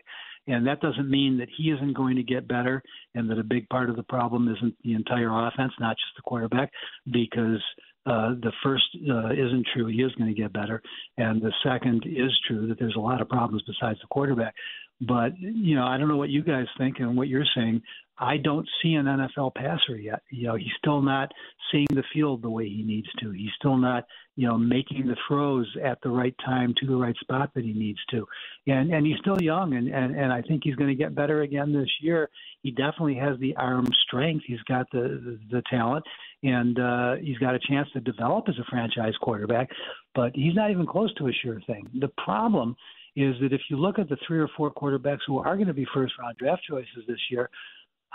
And 0.48 0.68
that 0.68 0.82
doesn't 0.82 1.10
mean 1.10 1.38
that 1.38 1.48
he 1.56 1.72
isn't 1.72 1.94
going 1.94 2.18
to 2.18 2.24
get 2.24 2.48
better 2.48 2.84
and 3.16 3.30
that 3.30 3.40
a 3.40 3.44
big 3.44 3.70
part 3.70 3.90
of 3.90 3.96
the 3.96 4.04
problem 4.04 4.54
isn't 4.54 4.76
the 4.84 4.94
entire 4.94 5.30
offense, 5.48 5.72
not 5.80 5.96
just 5.96 6.16
the 6.18 6.22
quarterback, 6.22 6.70
because 7.06 7.62
uh, 8.06 8.32
the 8.42 8.52
first 8.62 8.84
uh, 9.10 9.32
isn't 9.32 9.66
true. 9.74 9.88
He 9.88 10.02
is 10.02 10.12
going 10.16 10.34
to 10.34 10.42
get 10.42 10.52
better, 10.52 10.82
and 11.18 11.42
the 11.42 11.54
second 11.64 12.04
is 12.06 12.32
true 12.48 12.68
that 12.68 12.80
there's 12.80 12.96
a 12.98 13.00
lot 13.00 13.22
of 13.22 13.30
problems 13.30 13.64
besides 13.66 14.00
the 14.02 14.08
quarterback. 14.10 14.54
But 15.00 15.38
you 15.40 15.76
know, 15.76 15.86
I 15.86 15.98
don't 15.98 16.10
know 16.10 16.18
what 16.18 16.30
you 16.30 16.44
guys 16.44 16.66
think 16.78 17.00
and 17.00 17.16
what 17.16 17.30
you're 17.30 17.46
saying. 17.56 17.82
I 18.24 18.38
don't 18.38 18.68
see 18.82 18.94
an 18.94 19.06
NFL 19.06 19.54
passer 19.54 19.98
yet. 19.98 20.22
You 20.32 20.48
know, 20.48 20.56
he's 20.56 20.72
still 20.78 21.02
not 21.02 21.30
seeing 21.72 21.88
the 21.90 22.04
field 22.14 22.42
the 22.42 22.50
way 22.50 22.70
he 22.70 22.82
needs 22.82 23.08
to. 23.20 23.32
He's 23.32 23.52
still 23.60 23.76
not, 23.76 24.06
you 24.38 24.48
know, 24.48 24.58
making 24.58 25.08
the 25.08 25.18
throws 25.28 25.68
at 25.84 26.00
the 26.04 26.10
right 26.10 26.34
time 26.46 26.74
to 26.80 26.88
the 26.88 26.96
right 26.96 27.16
spot 27.20 27.52
that 27.54 27.66
he 27.66 27.74
needs 27.74 28.00
to. 28.12 28.26
And 28.66 28.94
and 28.94 29.06
he's 29.06 29.18
still 29.20 29.42
young 29.42 29.74
and 29.74 29.90
and, 29.90 30.16
and 30.16 30.32
I 30.32 30.42
think 30.42 30.62
he's 30.64 30.76
going 30.76 30.90
to 30.90 30.96
get 30.96 31.14
better 31.14 31.42
again 31.42 31.74
this 31.74 31.90
year. 32.02 32.30
He 32.62 32.72
definitely 32.72 33.16
has 33.16 33.38
the 33.40 33.58
arm 33.58 33.90
strength. 34.08 34.46
He's 34.48 34.64
got 34.70 34.90
the 34.92 35.02
the, 35.02 35.40
the 35.58 35.64
talent 35.70 36.06
and 36.44 36.80
uh 36.80 37.16
he's 37.16 37.38
got 37.40 37.56
a 37.56 37.60
chance 37.68 37.90
to 37.92 38.00
develop 38.00 38.46
as 38.48 38.56
a 38.58 38.64
franchise 38.70 39.16
quarterback, 39.22 39.70
but 40.16 40.32
he's 40.34 40.56
not 40.56 40.72
even 40.72 40.88
close 40.88 41.14
to 41.16 41.28
a 41.28 41.34
sure 41.44 41.60
thing. 41.68 41.90
The 42.00 42.12
problem 42.24 42.78
is 43.16 43.36
that 43.42 43.54
if 43.54 43.62
you 43.70 43.78
look 43.78 44.00
at 44.00 44.10
the 44.10 44.18
three 44.26 44.40
or 44.40 44.50
four 44.58 44.72
quarterbacks 44.72 45.20
who 45.28 45.38
are 45.38 45.56
going 45.56 45.68
to 45.68 45.74
be 45.74 45.86
first 45.94 46.14
round 46.20 46.38
draft 46.38 46.64
choices 46.68 47.04
this 47.08 47.20
year, 47.30 47.50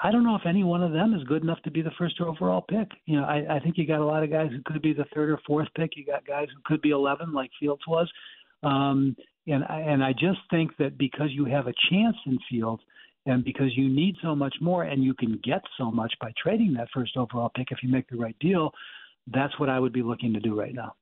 I 0.02 0.12
don't 0.12 0.22
know 0.22 0.36
if 0.36 0.46
any 0.46 0.62
one 0.62 0.82
of 0.82 0.92
them 0.92 1.12
is 1.14 1.24
good 1.24 1.42
enough 1.42 1.60
to 1.62 1.70
be 1.70 1.82
the 1.82 1.90
first 1.98 2.20
overall 2.20 2.64
pick. 2.68 2.88
You 3.06 3.20
know, 3.20 3.24
I, 3.24 3.56
I 3.56 3.60
think 3.60 3.76
you 3.76 3.86
got 3.86 4.00
a 4.00 4.04
lot 4.04 4.22
of 4.22 4.30
guys 4.30 4.50
who 4.50 4.60
could 4.64 4.80
be 4.80 4.92
the 4.92 5.06
third 5.12 5.30
or 5.30 5.40
fourth 5.46 5.68
pick. 5.76 5.96
You 5.96 6.04
got 6.04 6.26
guys 6.26 6.46
who 6.54 6.60
could 6.64 6.80
be 6.82 6.90
11, 6.90 7.32
like 7.32 7.50
Fields 7.58 7.82
was. 7.86 8.10
Um, 8.62 9.16
and 9.46 9.64
and 9.68 10.04
I 10.04 10.12
just 10.12 10.40
think 10.50 10.76
that 10.78 10.98
because 10.98 11.30
you 11.30 11.46
have 11.46 11.66
a 11.66 11.74
chance 11.90 12.16
in 12.26 12.38
Fields, 12.50 12.82
and 13.26 13.44
because 13.44 13.76
you 13.76 13.88
need 13.88 14.16
so 14.22 14.34
much 14.34 14.54
more, 14.60 14.84
and 14.84 15.02
you 15.02 15.14
can 15.14 15.40
get 15.42 15.62
so 15.76 15.90
much 15.90 16.12
by 16.20 16.32
trading 16.40 16.74
that 16.74 16.88
first 16.94 17.16
overall 17.16 17.50
pick 17.54 17.68
if 17.70 17.78
you 17.82 17.88
make 17.88 18.08
the 18.08 18.16
right 18.16 18.36
deal, 18.40 18.72
that's 19.26 19.58
what 19.58 19.68
I 19.68 19.80
would 19.80 19.92
be 19.92 20.02
looking 20.02 20.32
to 20.34 20.40
do 20.40 20.58
right 20.58 20.74
now. 20.74 20.94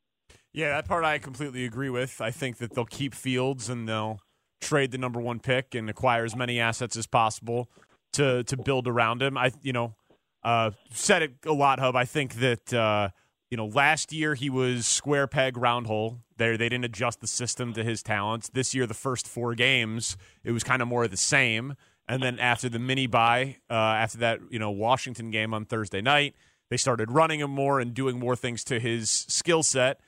Yeah, 0.52 0.70
that 0.70 0.88
part 0.88 1.04
I 1.04 1.18
completely 1.18 1.64
agree 1.66 1.90
with. 1.90 2.20
I 2.20 2.30
think 2.30 2.56
that 2.58 2.74
they'll 2.74 2.86
keep 2.86 3.14
Fields 3.14 3.68
and 3.68 3.88
they'll 3.88 4.20
trade 4.60 4.90
the 4.90 4.98
number 4.98 5.20
one 5.20 5.38
pick 5.38 5.74
and 5.74 5.90
acquire 5.90 6.24
as 6.24 6.34
many 6.34 6.58
assets 6.58 6.96
as 6.96 7.06
possible 7.06 7.68
to 8.16 8.44
to 8.44 8.56
build 8.56 8.88
around 8.88 9.22
him. 9.22 9.38
I 9.38 9.52
you 9.62 9.72
know 9.72 9.94
uh, 10.42 10.72
said 10.90 11.22
it 11.22 11.32
a 11.44 11.52
lot, 11.52 11.78
Hub. 11.78 11.96
I 11.96 12.04
think 12.04 12.34
that 12.34 12.72
uh, 12.72 13.10
you 13.50 13.56
know 13.56 13.66
last 13.66 14.12
year 14.12 14.34
he 14.34 14.50
was 14.50 14.86
square 14.86 15.26
peg 15.26 15.56
round 15.56 15.86
hole. 15.86 16.20
There 16.36 16.56
they 16.56 16.68
didn't 16.68 16.84
adjust 16.84 17.20
the 17.20 17.26
system 17.26 17.72
to 17.74 17.84
his 17.84 18.02
talents. 18.02 18.48
This 18.48 18.74
year, 18.74 18.86
the 18.86 18.94
first 18.94 19.26
four 19.26 19.54
games, 19.54 20.16
it 20.44 20.52
was 20.52 20.64
kind 20.64 20.82
of 20.82 20.88
more 20.88 21.04
of 21.04 21.10
the 21.10 21.16
same. 21.16 21.74
And 22.08 22.22
then 22.22 22.38
after 22.38 22.68
the 22.68 22.78
mini 22.78 23.08
buy, 23.08 23.56
uh, 23.68 23.74
after 23.74 24.18
that 24.18 24.40
you 24.50 24.58
know 24.58 24.70
Washington 24.70 25.30
game 25.30 25.52
on 25.52 25.64
Thursday 25.64 26.00
night, 26.00 26.34
they 26.70 26.76
started 26.76 27.10
running 27.10 27.40
him 27.40 27.50
more 27.50 27.80
and 27.80 27.94
doing 27.94 28.18
more 28.18 28.36
things 28.36 28.64
to 28.64 28.80
his 28.80 29.10
skill 29.10 29.62
set. 29.62 30.00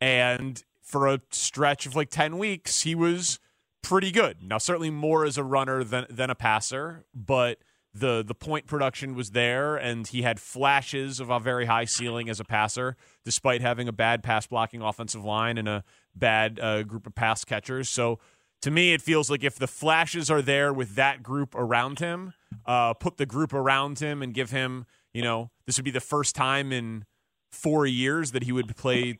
And 0.00 0.62
for 0.82 1.08
a 1.08 1.20
stretch 1.30 1.86
of 1.86 1.96
like 1.96 2.10
ten 2.10 2.38
weeks, 2.38 2.82
he 2.82 2.94
was 2.94 3.38
pretty 3.86 4.10
good. 4.10 4.42
Now, 4.42 4.58
certainly 4.58 4.90
more 4.90 5.24
as 5.24 5.38
a 5.38 5.44
runner 5.44 5.84
than 5.84 6.06
than 6.10 6.28
a 6.28 6.34
passer, 6.34 7.04
but 7.14 7.58
the 7.94 8.24
the 8.26 8.34
point 8.34 8.66
production 8.66 9.14
was 9.14 9.30
there, 9.30 9.76
and 9.76 10.06
he 10.06 10.22
had 10.22 10.40
flashes 10.40 11.20
of 11.20 11.30
a 11.30 11.38
very 11.38 11.66
high 11.66 11.84
ceiling 11.84 12.28
as 12.28 12.40
a 12.40 12.44
passer, 12.44 12.96
despite 13.24 13.60
having 13.60 13.88
a 13.88 13.92
bad 13.92 14.22
pass 14.22 14.46
blocking 14.46 14.82
offensive 14.82 15.24
line 15.24 15.56
and 15.56 15.68
a 15.68 15.84
bad 16.14 16.58
uh, 16.60 16.82
group 16.82 17.06
of 17.06 17.14
pass 17.14 17.44
catchers. 17.44 17.88
So. 17.88 18.18
To 18.62 18.70
me, 18.70 18.94
it 18.94 19.02
feels 19.02 19.30
like 19.30 19.44
if 19.44 19.56
the 19.58 19.66
flashes 19.66 20.30
are 20.30 20.40
there 20.40 20.72
with 20.72 20.94
that 20.94 21.22
group 21.22 21.54
around 21.54 21.98
him, 21.98 22.32
uh, 22.64 22.94
put 22.94 23.18
the 23.18 23.26
group 23.26 23.52
around 23.52 23.98
him 23.98 24.22
and 24.22 24.32
give 24.32 24.50
him, 24.50 24.86
you 25.12 25.22
know, 25.22 25.50
this 25.66 25.76
would 25.76 25.84
be 25.84 25.90
the 25.90 26.00
first 26.00 26.34
time 26.34 26.72
in 26.72 27.04
four 27.52 27.86
years 27.86 28.32
that 28.32 28.44
he 28.44 28.52
would 28.52 28.74
play 28.74 29.18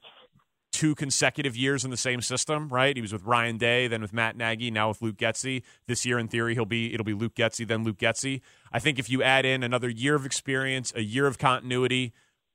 two 0.77 0.95
consecutive 0.95 1.57
years 1.57 1.87
in 1.87 1.91
the 1.91 1.97
same 1.97 2.21
system, 2.21 2.69
right? 2.69 2.95
He 2.95 3.01
was 3.01 3.11
with 3.11 3.25
Ryan 3.25 3.57
Day, 3.57 3.89
then 3.89 4.03
with 4.03 4.13
Matt 4.13 4.37
Nagy, 4.37 4.71
now 4.71 4.89
with 4.89 5.01
Luke 5.01 5.17
Getsy. 5.17 5.63
This 5.87 6.05
year, 6.05 6.19
in 6.19 6.29
theory, 6.29 6.53
he'll 6.53 6.67
be 6.67 6.93
it'll 6.93 7.03
be 7.03 7.15
Luke 7.15 7.35
Getsy, 7.35 7.67
then 7.67 7.83
Luke 7.83 7.97
Getsy. 7.97 8.43
I 8.75 8.79
think 8.79 8.99
if 8.99 9.09
you 9.09 9.23
add 9.23 9.47
in 9.47 9.63
another 9.63 9.89
year 9.89 10.15
of 10.15 10.27
experience, 10.27 10.93
a 10.95 11.01
year 11.01 11.27
of 11.27 11.39
continuity, 11.39 12.13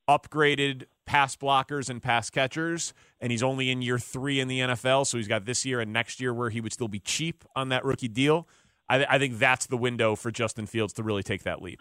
upgraded 0.07 0.83
pass 1.07 1.35
blockers 1.35 1.89
and 1.89 1.99
pass 1.99 2.29
catchers, 2.29 2.93
and 3.19 3.31
he's 3.31 3.41
only 3.41 3.71
in 3.71 3.81
year 3.81 3.97
three 3.97 4.39
in 4.39 4.47
the 4.47 4.59
NFL, 4.59 5.07
so 5.07 5.17
he's 5.17 5.27
got 5.27 5.45
this 5.45 5.65
year 5.65 5.79
and 5.79 5.91
next 5.91 6.21
year 6.21 6.31
where 6.31 6.51
he 6.51 6.61
would 6.61 6.73
still 6.73 6.87
be 6.87 6.99
cheap 6.99 7.43
on 7.55 7.69
that 7.69 7.83
rookie 7.83 8.07
deal. 8.07 8.47
I, 8.87 9.03
I 9.09 9.17
think 9.17 9.39
that's 9.39 9.65
the 9.65 9.77
window 9.77 10.15
for 10.15 10.29
Justin 10.29 10.67
Fields 10.67 10.93
to 10.93 11.03
really 11.03 11.23
take 11.23 11.41
that 11.41 11.59
leap. 11.59 11.79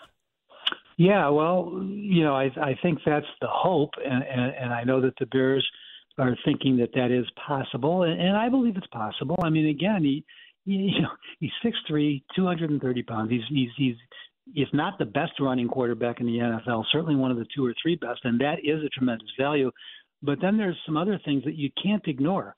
Yeah, 0.97 1.29
well, 1.29 1.83
you 1.85 2.25
know, 2.25 2.35
I, 2.35 2.51
I 2.61 2.79
think 2.83 3.01
that's 3.05 3.27
the 3.43 3.47
hope, 3.47 3.91
and, 4.03 4.23
and, 4.23 4.55
and 4.55 4.73
I 4.73 4.85
know 4.85 5.03
that 5.03 5.19
the 5.19 5.27
Bears– 5.27 5.71
are 6.21 6.37
thinking 6.45 6.77
that 6.77 6.93
that 6.95 7.11
is 7.11 7.27
possible, 7.47 8.03
and, 8.03 8.21
and 8.21 8.37
I 8.37 8.49
believe 8.49 8.77
it's 8.77 8.87
possible. 8.89 9.37
I 9.43 9.49
mean, 9.49 9.69
again, 9.69 10.05
he, 10.05 10.25
he 10.65 10.73
you 10.97 11.03
know 11.03 11.11
he's 11.39 11.51
six 11.63 11.77
three, 11.89 12.23
two 12.37 12.47
hundred 12.47 12.71
and 12.71 12.81
thirty 12.81 13.03
pounds. 13.03 13.31
He's 13.31 13.43
he's 13.49 13.71
he's 13.77 13.97
if 14.55 14.69
not 14.73 14.99
the 14.99 15.05
best 15.05 15.33
running 15.41 15.69
quarterback 15.69 16.21
in 16.21 16.27
the 16.27 16.39
NFL, 16.39 16.85
certainly 16.91 17.15
one 17.15 17.31
of 17.31 17.37
the 17.37 17.47
two 17.55 17.65
or 17.65 17.75
three 17.81 17.97
best, 17.97 18.21
and 18.25 18.41
that 18.41 18.59
is 18.65 18.83
a 18.85 18.89
tremendous 18.89 19.29
value. 19.39 19.71
But 20.23 20.39
then 20.43 20.57
there's 20.57 20.77
some 20.85 20.97
other 20.97 21.21
things 21.25 21.45
that 21.45 21.55
you 21.55 21.71
can't 21.83 22.07
ignore. 22.07 22.55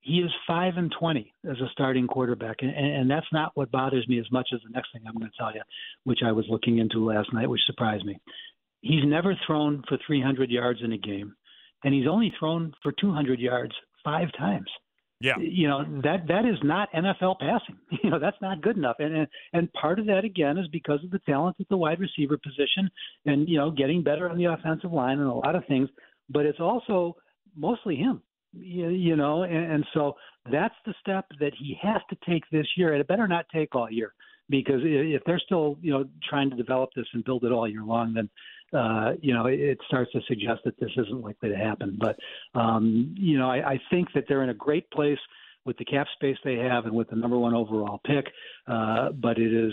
He 0.00 0.18
is 0.18 0.30
five 0.46 0.74
and 0.76 0.92
twenty 0.98 1.32
as 1.48 1.58
a 1.60 1.68
starting 1.72 2.06
quarterback, 2.06 2.56
and, 2.60 2.70
and 2.70 3.10
that's 3.10 3.26
not 3.32 3.52
what 3.54 3.70
bothers 3.70 4.06
me 4.08 4.18
as 4.18 4.30
much 4.32 4.48
as 4.52 4.60
the 4.64 4.72
next 4.72 4.92
thing 4.92 5.02
I'm 5.06 5.14
going 5.14 5.30
to 5.30 5.38
tell 5.38 5.54
you, 5.54 5.62
which 6.04 6.20
I 6.24 6.32
was 6.32 6.46
looking 6.48 6.78
into 6.78 7.04
last 7.04 7.32
night, 7.32 7.48
which 7.48 7.64
surprised 7.66 8.04
me. 8.04 8.18
He's 8.80 9.04
never 9.04 9.34
thrown 9.46 9.82
for 9.88 9.96
300 10.06 10.50
yards 10.50 10.80
in 10.82 10.92
a 10.92 10.98
game 10.98 11.34
and 11.84 11.94
he's 11.94 12.08
only 12.08 12.32
thrown 12.38 12.72
for 12.82 12.92
200 12.92 13.38
yards 13.38 13.74
five 14.02 14.28
times. 14.36 14.68
Yeah, 15.20 15.38
you 15.38 15.68
know 15.68 15.84
that 16.02 16.26
that 16.28 16.44
is 16.44 16.58
not 16.62 16.92
NFL 16.92 17.38
passing. 17.38 17.78
You 18.02 18.10
know 18.10 18.18
that's 18.18 18.36
not 18.42 18.60
good 18.60 18.76
enough, 18.76 18.96
and 18.98 19.16
and, 19.16 19.28
and 19.52 19.72
part 19.72 19.98
of 19.98 20.06
that 20.06 20.24
again 20.24 20.58
is 20.58 20.66
because 20.68 21.02
of 21.04 21.10
the 21.10 21.20
talent 21.20 21.56
at 21.60 21.68
the 21.68 21.76
wide 21.76 22.00
receiver 22.00 22.36
position, 22.36 22.90
and 23.24 23.48
you 23.48 23.56
know 23.56 23.70
getting 23.70 24.02
better 24.02 24.28
on 24.28 24.36
the 24.36 24.46
offensive 24.46 24.92
line 24.92 25.20
and 25.20 25.28
a 25.28 25.32
lot 25.32 25.54
of 25.54 25.64
things. 25.66 25.88
But 26.28 26.46
it's 26.46 26.60
also 26.60 27.16
mostly 27.56 27.96
him, 27.96 28.22
you, 28.52 28.88
you 28.88 29.16
know, 29.16 29.44
and, 29.44 29.72
and 29.72 29.86
so 29.94 30.16
that's 30.50 30.74
the 30.84 30.94
step 31.00 31.26
that 31.38 31.52
he 31.58 31.78
has 31.80 32.02
to 32.10 32.16
take 32.28 32.42
this 32.50 32.66
year, 32.76 32.92
and 32.92 33.00
it 33.00 33.06
better 33.06 33.28
not 33.28 33.46
take 33.54 33.74
all 33.74 33.90
year 33.90 34.14
because 34.50 34.80
if 34.84 35.22
they're 35.24 35.38
still 35.44 35.78
you 35.80 35.92
know 35.92 36.04
trying 36.28 36.50
to 36.50 36.56
develop 36.56 36.90
this 36.94 37.06
and 37.14 37.24
build 37.24 37.44
it 37.44 37.52
all 37.52 37.68
year 37.68 37.84
long, 37.84 38.12
then 38.14 38.28
uh, 38.74 39.12
you 39.20 39.32
know, 39.32 39.46
it 39.46 39.78
starts 39.86 40.12
to 40.12 40.20
suggest 40.28 40.60
that 40.64 40.78
this 40.80 40.90
isn't 40.96 41.22
likely 41.22 41.50
to 41.50 41.56
happen. 41.56 41.98
But, 42.00 42.16
um, 42.58 43.14
you 43.18 43.38
know, 43.38 43.50
I, 43.50 43.72
I 43.72 43.80
think 43.90 44.08
that 44.14 44.24
they're 44.28 44.42
in 44.42 44.50
a 44.50 44.54
great 44.54 44.90
place 44.90 45.18
with 45.64 45.78
the 45.78 45.84
cap 45.84 46.06
space 46.14 46.36
they 46.44 46.56
have 46.56 46.84
and 46.84 46.94
with 46.94 47.08
the 47.10 47.16
number 47.16 47.38
one 47.38 47.54
overall 47.54 48.00
pick. 48.04 48.26
Uh, 48.66 49.10
but 49.10 49.38
it 49.38 49.52
is 49.52 49.72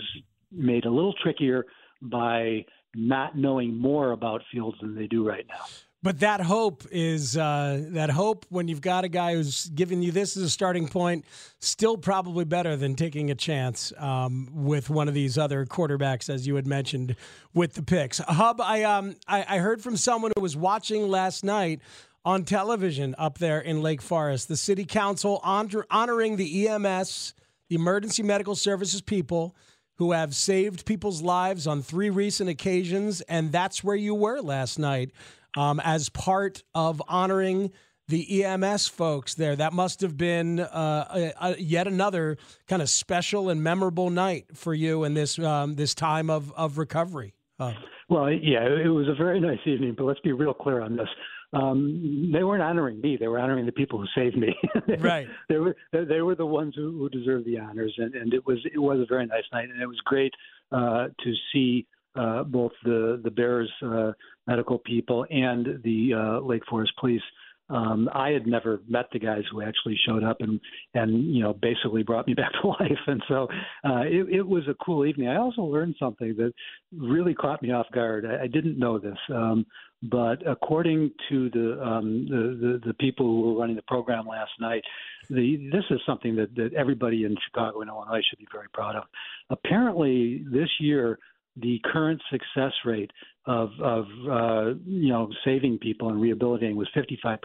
made 0.50 0.84
a 0.84 0.90
little 0.90 1.14
trickier 1.22 1.64
by 2.00 2.64
not 2.94 3.36
knowing 3.36 3.76
more 3.76 4.12
about 4.12 4.42
Fields 4.52 4.76
than 4.80 4.94
they 4.94 5.06
do 5.06 5.26
right 5.26 5.46
now. 5.48 5.64
But 6.02 6.18
that 6.18 6.40
hope 6.40 6.82
is 6.90 7.36
uh, 7.36 7.84
that 7.90 8.10
hope 8.10 8.44
when 8.48 8.66
you've 8.66 8.80
got 8.80 9.04
a 9.04 9.08
guy 9.08 9.34
who's 9.34 9.68
giving 9.68 10.02
you 10.02 10.10
this 10.10 10.36
as 10.36 10.42
a 10.42 10.50
starting 10.50 10.88
point, 10.88 11.24
still 11.60 11.96
probably 11.96 12.44
better 12.44 12.76
than 12.76 12.96
taking 12.96 13.30
a 13.30 13.36
chance 13.36 13.92
um, 13.98 14.48
with 14.52 14.90
one 14.90 15.06
of 15.06 15.14
these 15.14 15.38
other 15.38 15.64
quarterbacks, 15.64 16.28
as 16.28 16.44
you 16.44 16.56
had 16.56 16.66
mentioned 16.66 17.14
with 17.54 17.74
the 17.74 17.82
picks. 17.82 18.18
Hub, 18.18 18.60
I 18.60 18.82
um 18.82 19.14
I, 19.28 19.44
I 19.48 19.58
heard 19.58 19.80
from 19.80 19.96
someone 19.96 20.32
who 20.34 20.42
was 20.42 20.56
watching 20.56 21.08
last 21.08 21.44
night 21.44 21.80
on 22.24 22.44
television 22.44 23.14
up 23.16 23.38
there 23.38 23.60
in 23.60 23.80
Lake 23.80 24.02
Forest, 24.02 24.48
the 24.48 24.56
city 24.56 24.84
council 24.84 25.40
honor, 25.44 25.86
honoring 25.88 26.34
the 26.34 26.66
EMS, 26.66 27.34
the 27.68 27.76
emergency 27.76 28.24
medical 28.24 28.56
services 28.56 29.00
people 29.00 29.54
who 29.96 30.12
have 30.12 30.34
saved 30.34 30.84
people's 30.84 31.22
lives 31.22 31.66
on 31.66 31.80
three 31.80 32.10
recent 32.10 32.48
occasions, 32.50 33.20
and 33.22 33.52
that's 33.52 33.84
where 33.84 33.94
you 33.94 34.14
were 34.14 34.40
last 34.40 34.78
night 34.78 35.12
um, 35.56 35.80
as 35.80 36.08
part 36.08 36.62
of 36.74 37.02
honoring 37.08 37.72
the 38.08 38.44
EMS 38.44 38.88
folks 38.88 39.34
there. 39.34 39.56
That 39.56 39.72
must 39.72 40.00
have 40.00 40.16
been 40.16 40.60
uh, 40.60 41.32
a, 41.40 41.52
a, 41.52 41.56
yet 41.58 41.86
another 41.86 42.36
kind 42.68 42.82
of 42.82 42.90
special 42.90 43.48
and 43.48 43.62
memorable 43.62 44.10
night 44.10 44.46
for 44.54 44.74
you 44.74 45.04
in 45.04 45.14
this 45.14 45.38
um, 45.38 45.74
this 45.74 45.94
time 45.94 46.30
of 46.30 46.52
of 46.52 46.78
recovery. 46.78 47.34
Uh, 47.58 47.72
well, 48.08 48.30
yeah, 48.30 48.66
it 48.66 48.88
was 48.88 49.08
a 49.08 49.14
very 49.14 49.40
nice 49.40 49.60
evening, 49.64 49.94
but 49.96 50.04
let's 50.04 50.20
be 50.20 50.32
real 50.32 50.54
clear 50.54 50.80
on 50.80 50.96
this. 50.96 51.08
Um, 51.54 52.30
they 52.32 52.42
weren't 52.44 52.62
honoring 52.62 53.00
me; 53.00 53.16
they 53.18 53.28
were 53.28 53.38
honoring 53.38 53.66
the 53.66 53.72
people 53.72 53.98
who 53.98 54.06
saved 54.14 54.36
me. 54.36 54.54
right. 54.98 55.28
they 55.48 55.58
were 55.58 55.76
they 55.92 56.20
were 56.20 56.34
the 56.34 56.46
ones 56.46 56.74
who, 56.74 56.98
who 56.98 57.08
deserved 57.08 57.46
the 57.46 57.58
honors, 57.58 57.94
and, 57.98 58.14
and 58.14 58.34
it 58.34 58.46
was 58.46 58.58
it 58.64 58.78
was 58.78 59.00
a 59.00 59.06
very 59.06 59.26
nice 59.26 59.44
night, 59.52 59.68
and 59.70 59.80
it 59.80 59.86
was 59.86 60.00
great 60.04 60.32
uh, 60.72 61.08
to 61.22 61.34
see 61.52 61.86
uh, 62.14 62.44
both 62.44 62.72
the 62.84 63.20
the 63.22 63.30
Bears 63.30 63.70
uh, 63.82 64.12
medical 64.46 64.78
people 64.78 65.26
and 65.30 65.82
the 65.82 66.14
uh, 66.14 66.40
Lake 66.40 66.62
Forest 66.68 66.92
Police. 66.98 67.22
Um, 67.70 68.10
I 68.12 68.30
had 68.30 68.46
never 68.46 68.80
met 68.86 69.06
the 69.12 69.18
guys 69.18 69.44
who 69.50 69.62
actually 69.62 69.98
showed 70.06 70.22
up 70.22 70.38
and 70.40 70.60
and 70.94 71.34
you 71.34 71.42
know 71.42 71.54
basically 71.54 72.02
brought 72.02 72.26
me 72.26 72.34
back 72.42 72.52
to 72.60 72.68
life, 72.68 72.98
and 73.06 73.22
so 73.28 73.48
uh, 73.84 74.02
it, 74.02 74.28
it 74.28 74.46
was 74.46 74.64
a 74.68 74.74
cool 74.84 75.06
evening. 75.06 75.28
I 75.28 75.36
also 75.36 75.62
learned 75.62 75.94
something 75.98 76.34
that 76.36 76.52
really 76.94 77.34
caught 77.34 77.62
me 77.62 77.72
off 77.72 77.86
guard. 77.92 78.26
I, 78.26 78.44
I 78.44 78.46
didn't 78.46 78.78
know 78.78 78.98
this, 78.98 79.16
um, 79.32 79.64
but 80.02 80.46
according 80.46 81.12
to 81.30 81.48
the, 81.50 81.82
um, 81.82 82.26
the 82.28 82.58
the 82.60 82.88
the 82.88 82.94
people 82.94 83.24
who 83.24 83.52
were 83.52 83.60
running 83.60 83.76
the 83.76 83.82
program 83.82 84.26
last 84.26 84.52
night, 84.60 84.82
the 85.30 85.70
this 85.72 85.84
is 85.90 86.00
something 86.04 86.36
that 86.36 86.54
that 86.56 86.74
everybody 86.74 87.24
in 87.24 87.36
Chicago 87.46 87.80
and 87.80 87.88
Illinois 87.88 88.22
should 88.28 88.38
be 88.38 88.48
very 88.52 88.68
proud 88.74 88.96
of. 88.96 89.04
Apparently, 89.48 90.44
this 90.50 90.68
year 90.80 91.18
the 91.56 91.80
current 91.84 92.20
success 92.30 92.72
rate 92.84 93.10
of 93.46 93.70
of 93.82 94.04
uh, 94.30 94.74
you 94.86 95.08
know 95.08 95.28
saving 95.44 95.78
people 95.78 96.08
and 96.08 96.20
rehabilitating 96.20 96.76
was 96.76 96.88
55% 96.96 97.38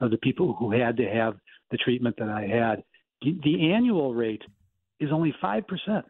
of 0.00 0.10
the 0.10 0.18
people 0.18 0.54
who 0.58 0.72
had 0.72 0.96
to 0.98 1.08
have 1.08 1.36
the 1.70 1.76
treatment 1.78 2.16
that 2.18 2.28
I 2.28 2.42
had. 2.42 2.82
The 3.22 3.72
annual 3.72 4.14
rate 4.14 4.42
is 5.00 5.10
only 5.12 5.34
five 5.40 5.66
percent. 5.66 6.04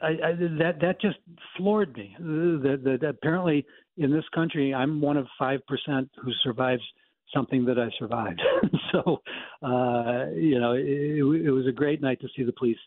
That 0.00 0.78
that 0.80 1.00
just 1.00 1.18
floored 1.56 1.96
me. 1.96 2.14
That, 2.18 2.98
that 3.00 3.08
apparently 3.08 3.64
in 3.96 4.12
this 4.12 4.24
country, 4.34 4.74
I'm 4.74 5.00
one 5.00 5.16
of 5.16 5.26
five 5.38 5.60
percent 5.66 6.10
who 6.22 6.32
survives 6.42 6.82
something 7.32 7.64
that 7.64 7.78
I 7.78 7.88
survived. 7.98 8.40
so, 8.92 9.22
uh, 9.62 10.26
you 10.34 10.60
know, 10.60 10.72
it, 10.72 11.18
it 11.46 11.50
was 11.50 11.66
a 11.66 11.72
great 11.72 12.00
night 12.00 12.20
to 12.20 12.28
see 12.36 12.44
the 12.44 12.52
police 12.52 12.78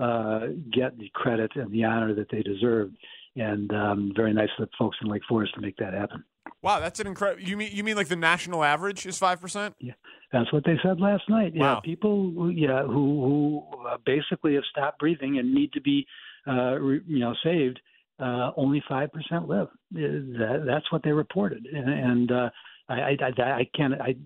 uh, 0.00 0.40
get 0.72 0.98
the 0.98 1.10
credit 1.14 1.52
and 1.56 1.70
the 1.70 1.84
honor 1.84 2.14
that 2.14 2.28
they 2.30 2.42
deserve. 2.42 2.90
And 3.36 3.70
um, 3.72 4.12
very 4.16 4.32
nice 4.32 4.48
of 4.58 4.68
the 4.68 4.76
folks 4.78 4.96
in 5.02 5.08
Lake 5.08 5.22
Forest 5.28 5.54
to 5.56 5.60
make 5.60 5.76
that 5.76 5.92
happen. 5.92 6.24
Wow, 6.62 6.80
that's 6.80 7.00
an 7.00 7.06
incredible. 7.06 7.42
You 7.42 7.56
mean 7.56 7.70
you 7.72 7.84
mean 7.84 7.96
like 7.96 8.08
the 8.08 8.16
national 8.16 8.64
average 8.64 9.04
is 9.04 9.18
five 9.18 9.40
percent? 9.40 9.74
Yeah, 9.78 9.92
that's 10.32 10.50
what 10.52 10.64
they 10.64 10.78
said 10.82 11.00
last 11.00 11.24
night. 11.28 11.52
Wow. 11.54 11.74
Yeah, 11.74 11.80
people, 11.80 12.32
who, 12.34 12.48
yeah, 12.48 12.82
who 12.82 13.62
who 13.72 13.86
uh, 13.86 13.98
basically 14.06 14.54
have 14.54 14.64
stopped 14.70 15.00
breathing 15.00 15.38
and 15.38 15.52
need 15.52 15.72
to 15.74 15.82
be, 15.82 16.06
uh, 16.48 16.78
re, 16.78 17.00
you 17.06 17.18
know, 17.18 17.34
saved. 17.44 17.78
Uh, 18.18 18.50
only 18.56 18.82
five 18.88 19.12
percent 19.12 19.46
live. 19.46 19.66
Uh, 19.94 20.00
that, 20.38 20.64
that's 20.66 20.90
what 20.90 21.02
they 21.02 21.12
reported, 21.12 21.66
and, 21.66 21.90
and 21.90 22.32
uh, 22.32 22.48
I, 22.88 22.94
I, 22.94 23.16
I, 23.20 23.42
I 23.42 23.70
can't. 23.76 23.92
I 24.00 24.16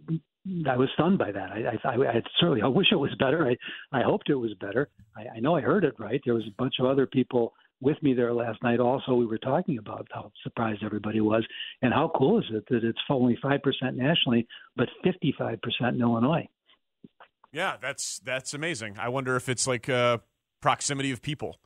I 0.68 0.76
was 0.76 0.88
stunned 0.94 1.18
by 1.18 1.33
that. 1.33 1.50
I, 1.53 1.88
I, 1.88 1.94
I 1.94 2.22
certainly 2.38 2.62
I 2.64 2.68
wish 2.68 2.88
it 2.92 2.96
was 2.96 3.14
better. 3.18 3.46
I, 3.48 3.98
I 3.98 4.03
hoped 4.03 4.31
it 4.31 4.35
was 4.35 4.55
better. 4.61 4.88
I, 5.16 5.37
I 5.37 5.40
know 5.40 5.57
I 5.57 5.61
heard 5.61 5.85
it 5.85 5.94
right. 5.98 6.20
There 6.24 6.35
was 6.35 6.46
a 6.46 6.55
bunch 6.62 6.74
of 6.81 6.87
other 6.87 7.07
people 7.07 7.53
with 7.81 8.03
me 8.03 8.14
there 8.14 8.33
last 8.33 8.62
night. 8.62 8.81
Also, 8.81 9.14
we 9.14 9.26
were 9.26 9.38
talking 9.38 9.79
about 9.79 10.07
how 10.11 10.31
surprised 10.42 10.83
everybody 10.85 11.20
was, 11.20 11.46
and 11.83 11.92
how 11.92 12.11
cool 12.14 12.38
is 12.38 12.44
it 12.53 12.64
that 12.70 12.85
it's 12.85 12.98
only 13.09 13.38
five 13.42 13.62
percent 13.62 13.96
nationally, 13.96 14.46
but 14.76 14.88
fifty-five 15.03 15.61
percent 15.62 15.96
in 15.96 16.03
Illinois. 16.03 16.46
Yeah, 17.53 17.76
that's 17.81 18.20
that's 18.24 18.55
amazing. 18.55 18.96
I 18.98 19.09
wonder 19.09 19.37
if 19.37 19.48
it's 19.48 19.66
like 19.66 19.88
uh, 19.88 20.18
proximity 20.61 21.11
of 21.11 21.22
people. 21.22 21.59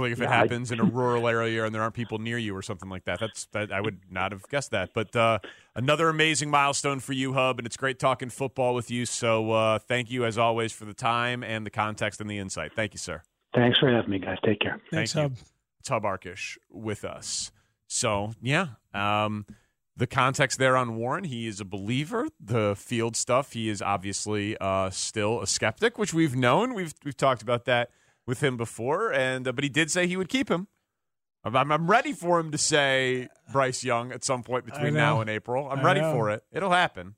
Like 0.00 0.12
if 0.12 0.20
it 0.20 0.28
happens 0.28 0.70
I- 0.70 0.74
in 0.74 0.80
a 0.80 0.84
rural 1.00 1.28
area 1.28 1.64
and 1.64 1.74
there 1.74 1.82
aren't 1.82 1.94
people 1.94 2.18
near 2.18 2.38
you 2.38 2.54
or 2.56 2.62
something 2.62 2.88
like 2.88 3.04
that. 3.04 3.20
That's 3.20 3.46
that 3.52 3.72
I 3.72 3.80
would 3.80 4.00
not 4.10 4.32
have 4.32 4.48
guessed 4.48 4.70
that. 4.72 4.92
But 4.94 5.14
uh, 5.16 5.38
another 5.74 6.08
amazing 6.08 6.50
milestone 6.50 7.00
for 7.00 7.12
you, 7.12 7.32
Hub, 7.34 7.58
and 7.58 7.66
it's 7.66 7.76
great 7.76 7.98
talking 7.98 8.30
football 8.30 8.74
with 8.74 8.90
you. 8.90 9.06
So 9.06 9.50
uh, 9.52 9.78
thank 9.78 10.10
you 10.10 10.24
as 10.24 10.38
always 10.38 10.72
for 10.72 10.84
the 10.84 10.94
time 10.94 11.42
and 11.42 11.64
the 11.66 11.70
context 11.70 12.20
and 12.20 12.28
the 12.30 12.38
insight. 12.38 12.72
Thank 12.74 12.94
you, 12.94 12.98
sir. 12.98 13.22
Thanks 13.54 13.78
for 13.78 13.88
having 13.90 14.10
me, 14.10 14.18
guys. 14.18 14.38
Take 14.44 14.60
care. 14.60 14.80
Thanks, 14.90 15.12
Thank 15.12 15.32
Hub. 15.32 15.38
you. 15.38 15.44
It's 15.80 15.88
Hub 15.88 16.02
Arkush 16.02 16.56
with 16.70 17.04
us. 17.04 17.52
So 17.86 18.32
yeah, 18.42 18.68
um, 18.94 19.46
the 19.96 20.06
context 20.08 20.58
there 20.58 20.76
on 20.76 20.96
Warren, 20.96 21.22
he 21.24 21.46
is 21.46 21.60
a 21.60 21.64
believer. 21.64 22.26
The 22.40 22.74
field 22.76 23.14
stuff, 23.14 23.52
he 23.52 23.68
is 23.68 23.80
obviously 23.80 24.56
uh, 24.60 24.90
still 24.90 25.40
a 25.40 25.46
skeptic, 25.46 25.98
which 25.98 26.12
we've 26.12 26.34
known. 26.34 26.74
We've 26.74 26.94
we've 27.04 27.16
talked 27.16 27.42
about 27.42 27.64
that 27.66 27.90
with 28.26 28.42
him 28.42 28.56
before, 28.56 29.12
and 29.12 29.46
uh, 29.48 29.52
but 29.52 29.64
he 29.64 29.70
did 29.70 29.90
say 29.90 30.06
he 30.06 30.16
would 30.16 30.28
keep 30.28 30.50
him. 30.50 30.68
I'm, 31.44 31.54
I'm- 31.56 31.90
ready 31.90 32.12
for 32.14 32.40
him 32.40 32.50
to 32.52 32.58
say 32.58 33.28
Bryce 33.52 33.84
Young 33.84 34.12
at 34.12 34.24
some 34.24 34.42
point 34.42 34.64
between 34.64 34.94
now 34.94 35.20
and 35.20 35.28
April. 35.28 35.68
I'm 35.70 35.80
I 35.80 35.82
ready 35.82 36.00
know. 36.00 36.12
for 36.14 36.30
it. 36.30 36.42
It'll 36.52 36.70
happen, 36.70 37.16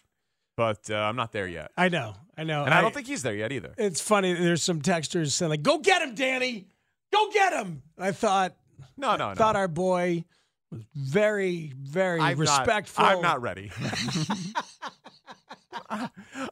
but 0.56 0.90
uh, 0.90 0.96
I'm 0.96 1.14
not 1.14 1.30
there 1.30 1.46
yet, 1.46 1.70
I 1.76 1.88
know, 1.88 2.14
I 2.36 2.42
know, 2.42 2.64
and 2.64 2.74
I 2.74 2.80
don't 2.80 2.92
think 2.92 3.06
he's 3.06 3.22
there 3.22 3.34
yet 3.36 3.52
either. 3.52 3.72
it's 3.78 4.00
funny. 4.00 4.32
There's 4.34 4.62
some 4.64 4.80
texters 4.82 5.30
saying 5.30 5.50
like, 5.50 5.62
"Go 5.62 5.78
get 5.78 6.02
him, 6.02 6.14
Danny! 6.16 6.66
Go 7.12 7.30
get 7.30 7.52
him!" 7.52 7.82
I 7.98 8.10
thought, 8.10 8.56
No, 8.96 9.14
no, 9.16 9.28
no. 9.28 9.34
thought 9.36 9.54
our 9.54 9.68
boy 9.68 10.24
was 10.72 10.82
very, 10.96 11.72
very 11.80 12.20
I'm 12.20 12.36
respectful. 12.38 13.04
Not, 13.04 13.14
I'm 13.16 13.22
not 13.22 13.40
ready. 13.42 13.70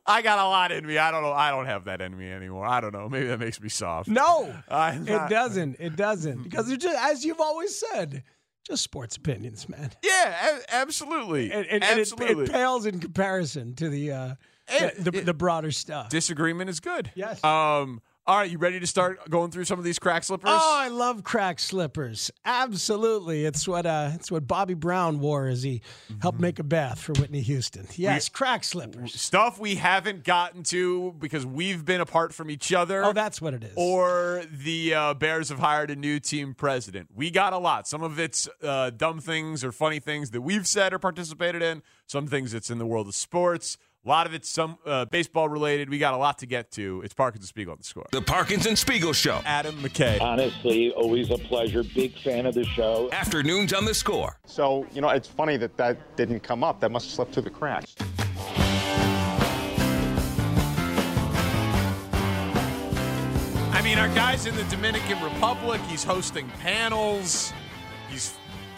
I 0.06 0.22
got 0.22 0.38
a 0.38 0.44
lot 0.44 0.72
in 0.72 0.86
me. 0.86 0.98
I 0.98 1.10
don't 1.10 1.22
know. 1.22 1.32
I 1.32 1.50
don't 1.50 1.66
have 1.66 1.84
that 1.86 2.00
in 2.00 2.16
me 2.16 2.30
anymore. 2.30 2.66
I 2.66 2.80
don't 2.80 2.92
know. 2.92 3.08
Maybe 3.08 3.26
that 3.26 3.40
makes 3.40 3.60
me 3.60 3.68
soft. 3.68 4.08
No, 4.08 4.54
I'm 4.68 5.06
it 5.08 5.28
doesn't. 5.28 5.76
It 5.78 5.96
doesn't 5.96 6.42
because 6.44 6.70
it's 6.70 6.82
just 6.82 6.98
as 6.98 7.24
you've 7.24 7.40
always 7.40 7.78
said, 7.78 8.22
just 8.66 8.82
sports 8.82 9.16
opinions, 9.16 9.68
man. 9.68 9.90
Yeah, 10.02 10.60
absolutely. 10.70 11.52
And, 11.52 11.66
and, 11.66 11.84
and 11.84 11.98
it, 11.98 12.02
absolutely. 12.02 12.44
it 12.44 12.52
pales 12.52 12.86
in 12.86 13.00
comparison 13.00 13.74
to 13.76 13.88
the 13.88 14.12
uh, 14.12 14.34
the, 14.68 15.10
the, 15.10 15.20
the 15.20 15.34
broader 15.34 15.70
stuff. 15.70 16.08
Disagreement 16.08 16.70
is 16.70 16.80
good. 16.80 17.10
Yes. 17.14 17.42
Um. 17.44 18.00
All 18.26 18.38
right. 18.38 18.50
You 18.50 18.56
ready 18.56 18.80
to 18.80 18.86
start 18.86 19.28
going 19.28 19.50
through 19.50 19.64
some 19.64 19.78
of 19.78 19.84
these 19.84 19.98
crack 19.98 20.24
slippers? 20.24 20.48
Oh, 20.50 20.76
I 20.80 20.88
love 20.88 21.24
crack 21.24 21.58
slippers. 21.58 22.30
Absolutely, 22.46 23.44
it's 23.44 23.68
what 23.68 23.84
uh, 23.84 24.12
it's 24.14 24.30
what 24.30 24.46
Bobby 24.48 24.72
Brown 24.74 25.20
wore 25.20 25.46
as 25.46 25.62
he 25.62 25.82
Mm-hmm. 26.08 26.20
helped 26.20 26.40
make 26.40 26.58
a 26.58 26.62
bath 26.64 26.98
for 27.00 27.12
Whitney 27.14 27.40
Houston. 27.42 27.86
Yes, 27.96 28.28
crack 28.28 28.64
slippers. 28.64 29.14
Stuff 29.20 29.58
we 29.58 29.74
haven't 29.74 30.24
gotten 30.24 30.62
to 30.64 31.14
because 31.18 31.44
we've 31.44 31.84
been 31.84 32.00
apart 32.00 32.32
from 32.34 32.50
each 32.50 32.72
other. 32.72 33.04
Oh, 33.04 33.12
that's 33.12 33.40
what 33.42 33.52
it 33.54 33.62
is. 33.64 33.72
or 33.76 34.42
the 34.50 34.94
uh, 34.94 35.14
Bears 35.14 35.48
have 35.50 35.58
hired 35.58 35.90
a 35.90 35.96
new 35.96 36.18
team 36.20 36.54
president. 36.54 37.08
We 37.14 37.30
got 37.30 37.52
a 37.52 37.58
lot. 37.58 37.86
Some 37.88 38.02
of 38.02 38.18
it's 38.18 38.48
uh, 38.62 38.90
dumb 38.90 39.20
things 39.20 39.62
or 39.64 39.72
funny 39.72 39.98
things 40.00 40.30
that 40.30 40.40
we've 40.40 40.66
said 40.66 40.92
or 40.94 40.98
participated 40.98 41.60
in. 41.62 41.82
Some 42.06 42.26
things 42.26 42.52
that's 42.52 42.70
in 42.70 42.78
the 42.78 42.86
world 42.86 43.06
of 43.08 43.14
sports. 43.14 43.76
A 44.04 44.08
lot 44.10 44.26
of 44.26 44.34
it's 44.34 44.50
some 44.50 44.76
uh, 44.84 45.06
baseball 45.06 45.48
related. 45.48 45.88
We 45.88 45.96
got 45.96 46.12
a 46.12 46.18
lot 46.18 46.38
to 46.40 46.46
get 46.46 46.70
to. 46.72 47.00
It's 47.02 47.14
Parkins 47.14 47.44
and 47.44 47.48
Spiegel 47.48 47.72
on 47.72 47.78
the 47.78 47.84
score. 47.84 48.04
The 48.12 48.20
Parkins 48.20 48.66
and 48.66 48.78
Spiegel 48.78 49.14
Show. 49.14 49.40
Adam 49.46 49.74
McKay. 49.76 50.20
Honestly, 50.20 50.92
always 50.92 51.30
a 51.30 51.38
pleasure. 51.38 51.82
Big 51.82 52.18
fan 52.18 52.44
of 52.44 52.54
the 52.54 52.64
show. 52.64 53.08
Afternoons 53.12 53.72
on 53.72 53.86
the 53.86 53.94
score. 53.94 54.38
So, 54.44 54.86
you 54.92 55.00
know, 55.00 55.08
it's 55.08 55.26
funny 55.28 55.56
that 55.56 55.78
that 55.78 56.16
didn't 56.16 56.40
come 56.40 56.62
up. 56.62 56.80
That 56.80 56.90
must 56.90 57.06
have 57.06 57.14
slipped 57.14 57.32
through 57.32 57.44
the 57.44 57.50
cracks. 57.50 57.94
I 63.72 63.80
mean, 63.82 63.98
our 63.98 64.08
guy's 64.08 64.44
in 64.44 64.54
the 64.54 64.64
Dominican 64.64 65.22
Republic. 65.24 65.80
He's 65.88 66.04
hosting 66.04 66.46
panels. 66.60 67.54
He's 68.10 68.34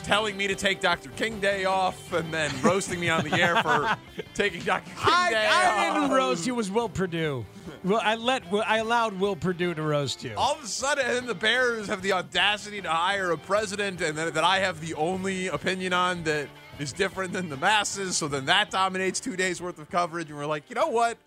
telling 0.06 0.36
me 0.36 0.46
to 0.46 0.54
take 0.54 0.80
Dr. 0.80 1.10
King 1.10 1.40
Day 1.40 1.64
off 1.64 2.12
and 2.12 2.32
then 2.32 2.52
roasting 2.62 3.00
me 3.00 3.08
on 3.08 3.24
the 3.24 3.34
air 3.34 3.60
for 3.60 3.96
taking 4.34 4.60
Dr. 4.62 4.88
King 4.90 5.04
I, 5.04 5.30
Day 5.30 5.46
I 5.46 5.88
off. 5.88 5.94
didn't 5.94 6.16
roast 6.16 6.46
you. 6.46 6.54
It 6.54 6.56
was 6.56 6.70
Will 6.70 6.88
Perdue. 6.88 7.44
Well, 7.82 8.00
I 8.02 8.14
let 8.14 8.44
I 8.66 8.78
allowed 8.78 9.18
Will 9.18 9.34
Perdue 9.34 9.74
to 9.74 9.82
roast 9.82 10.22
you. 10.22 10.32
All 10.36 10.54
of 10.54 10.62
a 10.62 10.66
sudden, 10.66 11.04
and 11.04 11.16
then 11.16 11.26
the 11.26 11.34
Bears 11.34 11.88
have 11.88 12.02
the 12.02 12.12
audacity 12.12 12.80
to 12.82 12.88
hire 12.88 13.32
a 13.32 13.38
president, 13.38 14.00
and 14.00 14.16
that, 14.16 14.32
that 14.34 14.44
I 14.44 14.60
have 14.60 14.80
the 14.80 14.94
only 14.94 15.48
opinion 15.48 15.92
on 15.92 16.22
that 16.24 16.48
is 16.78 16.92
different 16.92 17.32
than 17.32 17.48
the 17.48 17.56
masses. 17.56 18.16
So 18.16 18.28
then 18.28 18.46
that 18.46 18.70
dominates 18.70 19.18
two 19.18 19.34
days 19.34 19.60
worth 19.60 19.80
of 19.80 19.90
coverage, 19.90 20.28
and 20.28 20.38
we're 20.38 20.46
like, 20.46 20.64
you 20.68 20.76
know 20.76 20.88
what? 20.88 21.18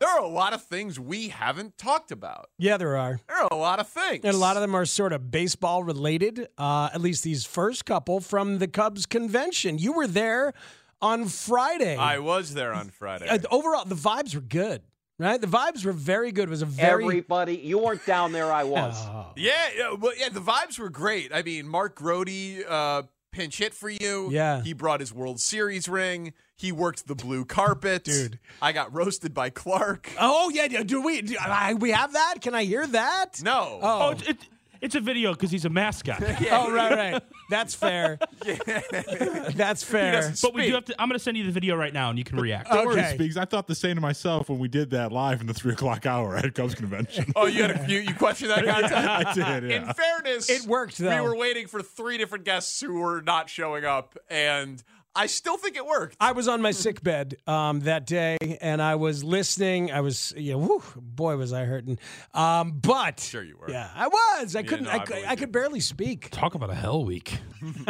There 0.00 0.08
are 0.08 0.20
a 0.20 0.28
lot 0.28 0.54
of 0.54 0.62
things 0.64 0.98
we 0.98 1.28
haven't 1.28 1.76
talked 1.76 2.10
about. 2.10 2.48
Yeah, 2.58 2.78
there 2.78 2.96
are. 2.96 3.20
There 3.28 3.36
are 3.36 3.48
a 3.50 3.56
lot 3.56 3.80
of 3.80 3.88
things, 3.88 4.24
and 4.24 4.34
a 4.34 4.38
lot 4.38 4.56
of 4.56 4.62
them 4.62 4.74
are 4.74 4.86
sort 4.86 5.12
of 5.12 5.30
baseball 5.30 5.84
related. 5.84 6.48
Uh, 6.56 6.88
at 6.94 7.02
least 7.02 7.22
these 7.22 7.44
first 7.44 7.84
couple 7.84 8.20
from 8.20 8.58
the 8.58 8.66
Cubs 8.66 9.04
convention. 9.04 9.76
You 9.78 9.92
were 9.92 10.06
there 10.06 10.54
on 11.02 11.26
Friday. 11.26 11.96
I 11.96 12.18
was 12.18 12.54
there 12.54 12.72
on 12.72 12.88
Friday. 12.88 13.28
Uh, 13.28 13.38
overall, 13.50 13.84
the 13.84 13.94
vibes 13.94 14.34
were 14.34 14.40
good. 14.40 14.82
Right, 15.18 15.38
the 15.38 15.46
vibes 15.46 15.84
were 15.84 15.92
very 15.92 16.32
good. 16.32 16.44
It 16.44 16.48
was 16.48 16.62
a 16.62 16.66
very 16.66 17.04
everybody. 17.04 17.56
You 17.58 17.76
weren't 17.76 18.06
down 18.06 18.32
there. 18.32 18.50
I 18.50 18.64
was. 18.76 18.96
Yeah, 19.36 19.52
yeah, 19.76 19.92
well, 19.92 20.12
yeah. 20.16 20.30
The 20.30 20.40
vibes 20.40 20.78
were 20.78 20.88
great. 20.88 21.30
I 21.34 21.42
mean, 21.42 21.68
Mark 21.68 21.94
Grody 21.94 22.64
uh, 22.66 23.02
pinch 23.30 23.58
hit 23.58 23.74
for 23.74 23.90
you. 23.90 24.30
Yeah. 24.32 24.62
he 24.62 24.72
brought 24.72 25.00
his 25.00 25.12
World 25.12 25.38
Series 25.38 25.90
ring. 25.90 26.32
He 26.60 26.72
worked 26.72 27.06
the 27.06 27.14
blue 27.14 27.46
carpet, 27.46 28.04
Dude. 28.04 28.38
I 28.60 28.72
got 28.72 28.94
roasted 28.94 29.32
by 29.32 29.48
Clark. 29.48 30.10
Oh 30.20 30.50
yeah, 30.50 30.66
yeah, 30.70 30.82
do 30.82 31.00
we? 31.00 31.22
Do, 31.22 31.36
I, 31.40 31.72
we 31.72 31.90
have 31.92 32.12
that? 32.12 32.36
Can 32.42 32.54
I 32.54 32.64
hear 32.64 32.86
that? 32.86 33.40
No. 33.42 33.78
Oh, 33.82 34.00
Oh, 34.02 34.10
it's, 34.10 34.28
it, 34.28 34.36
it's 34.82 34.94
a 34.94 35.00
video 35.00 35.32
because 35.32 35.50
he's 35.50 35.64
a 35.64 35.70
mascot. 35.70 36.22
oh 36.50 36.70
right, 36.70 36.92
right. 36.94 37.22
That's 37.48 37.74
fair. 37.74 38.18
That's 39.54 39.82
fair. 39.82 40.32
But 40.42 40.54
we 40.54 40.66
do 40.66 40.74
have 40.74 40.84
to. 40.86 41.00
I'm 41.00 41.08
going 41.08 41.18
to 41.18 41.22
send 41.22 41.36
you 41.36 41.44
the 41.44 41.50
video 41.52 41.76
right 41.76 41.92
now, 41.92 42.10
and 42.10 42.18
you 42.18 42.24
can 42.24 42.38
react. 42.38 42.70
Don't 42.70 42.86
worry, 42.86 43.00
Okay. 43.00 43.14
Speaks. 43.14 43.36
I 43.36 43.44
thought 43.44 43.66
the 43.66 43.74
same 43.74 43.96
to 43.96 44.00
myself 44.00 44.48
when 44.48 44.58
we 44.58 44.68
did 44.68 44.90
that 44.90 45.12
live 45.12 45.40
in 45.40 45.46
the 45.46 45.54
three 45.54 45.72
o'clock 45.72 46.06
hour 46.06 46.36
at 46.36 46.54
Cubs 46.54 46.74
convention. 46.74 47.32
Oh, 47.36 47.46
you 47.46 47.62
had 47.62 47.72
a, 47.72 47.90
you, 47.90 48.00
you 48.00 48.14
questioned 48.14 48.50
that 48.50 48.64
content? 48.64 48.92
I 49.46 49.60
did. 49.60 49.70
In 49.70 49.92
fairness, 49.92 50.48
It 50.48 50.62
worked, 50.66 50.98
though. 50.98 51.14
We 51.14 51.20
were 51.28 51.36
waiting 51.36 51.66
for 51.66 51.82
three 51.82 52.18
different 52.18 52.44
guests 52.44 52.80
who 52.80 53.00
were 53.00 53.20
not 53.22 53.50
showing 53.50 53.84
up, 53.84 54.16
and 54.28 54.82
I 55.14 55.26
still 55.26 55.56
think 55.56 55.76
it 55.76 55.84
worked. 55.84 56.16
I 56.20 56.32
was 56.32 56.46
on 56.46 56.62
my 56.62 56.70
sick 56.70 57.02
bed 57.02 57.36
um, 57.46 57.80
that 57.80 58.06
day, 58.06 58.36
and 58.60 58.80
I 58.80 58.94
was 58.94 59.24
listening. 59.24 59.90
I 59.90 60.00
was, 60.02 60.32
you 60.36 60.52
know, 60.52 60.58
whew, 60.58 60.82
boy, 60.96 61.36
was 61.36 61.52
I 61.52 61.64
hurting. 61.64 61.98
Um, 62.32 62.78
but 62.80 63.18
Sure 63.20 63.42
you 63.42 63.56
were. 63.58 63.68
yeah, 63.70 63.90
I 63.94 64.06
was. 64.08 64.54
I 64.54 64.62
couldn't. 64.62 64.84
no, 64.84 64.90
I, 64.92 64.94
I 64.94 64.98
cou- 65.00 65.24
I 65.28 65.36
could 65.36 65.50
barely 65.52 65.80
speak. 65.80 66.30
Talk 66.30 66.54
about 66.54 66.70
a 66.70 66.74
hell 66.74 67.04
week. 67.04 67.38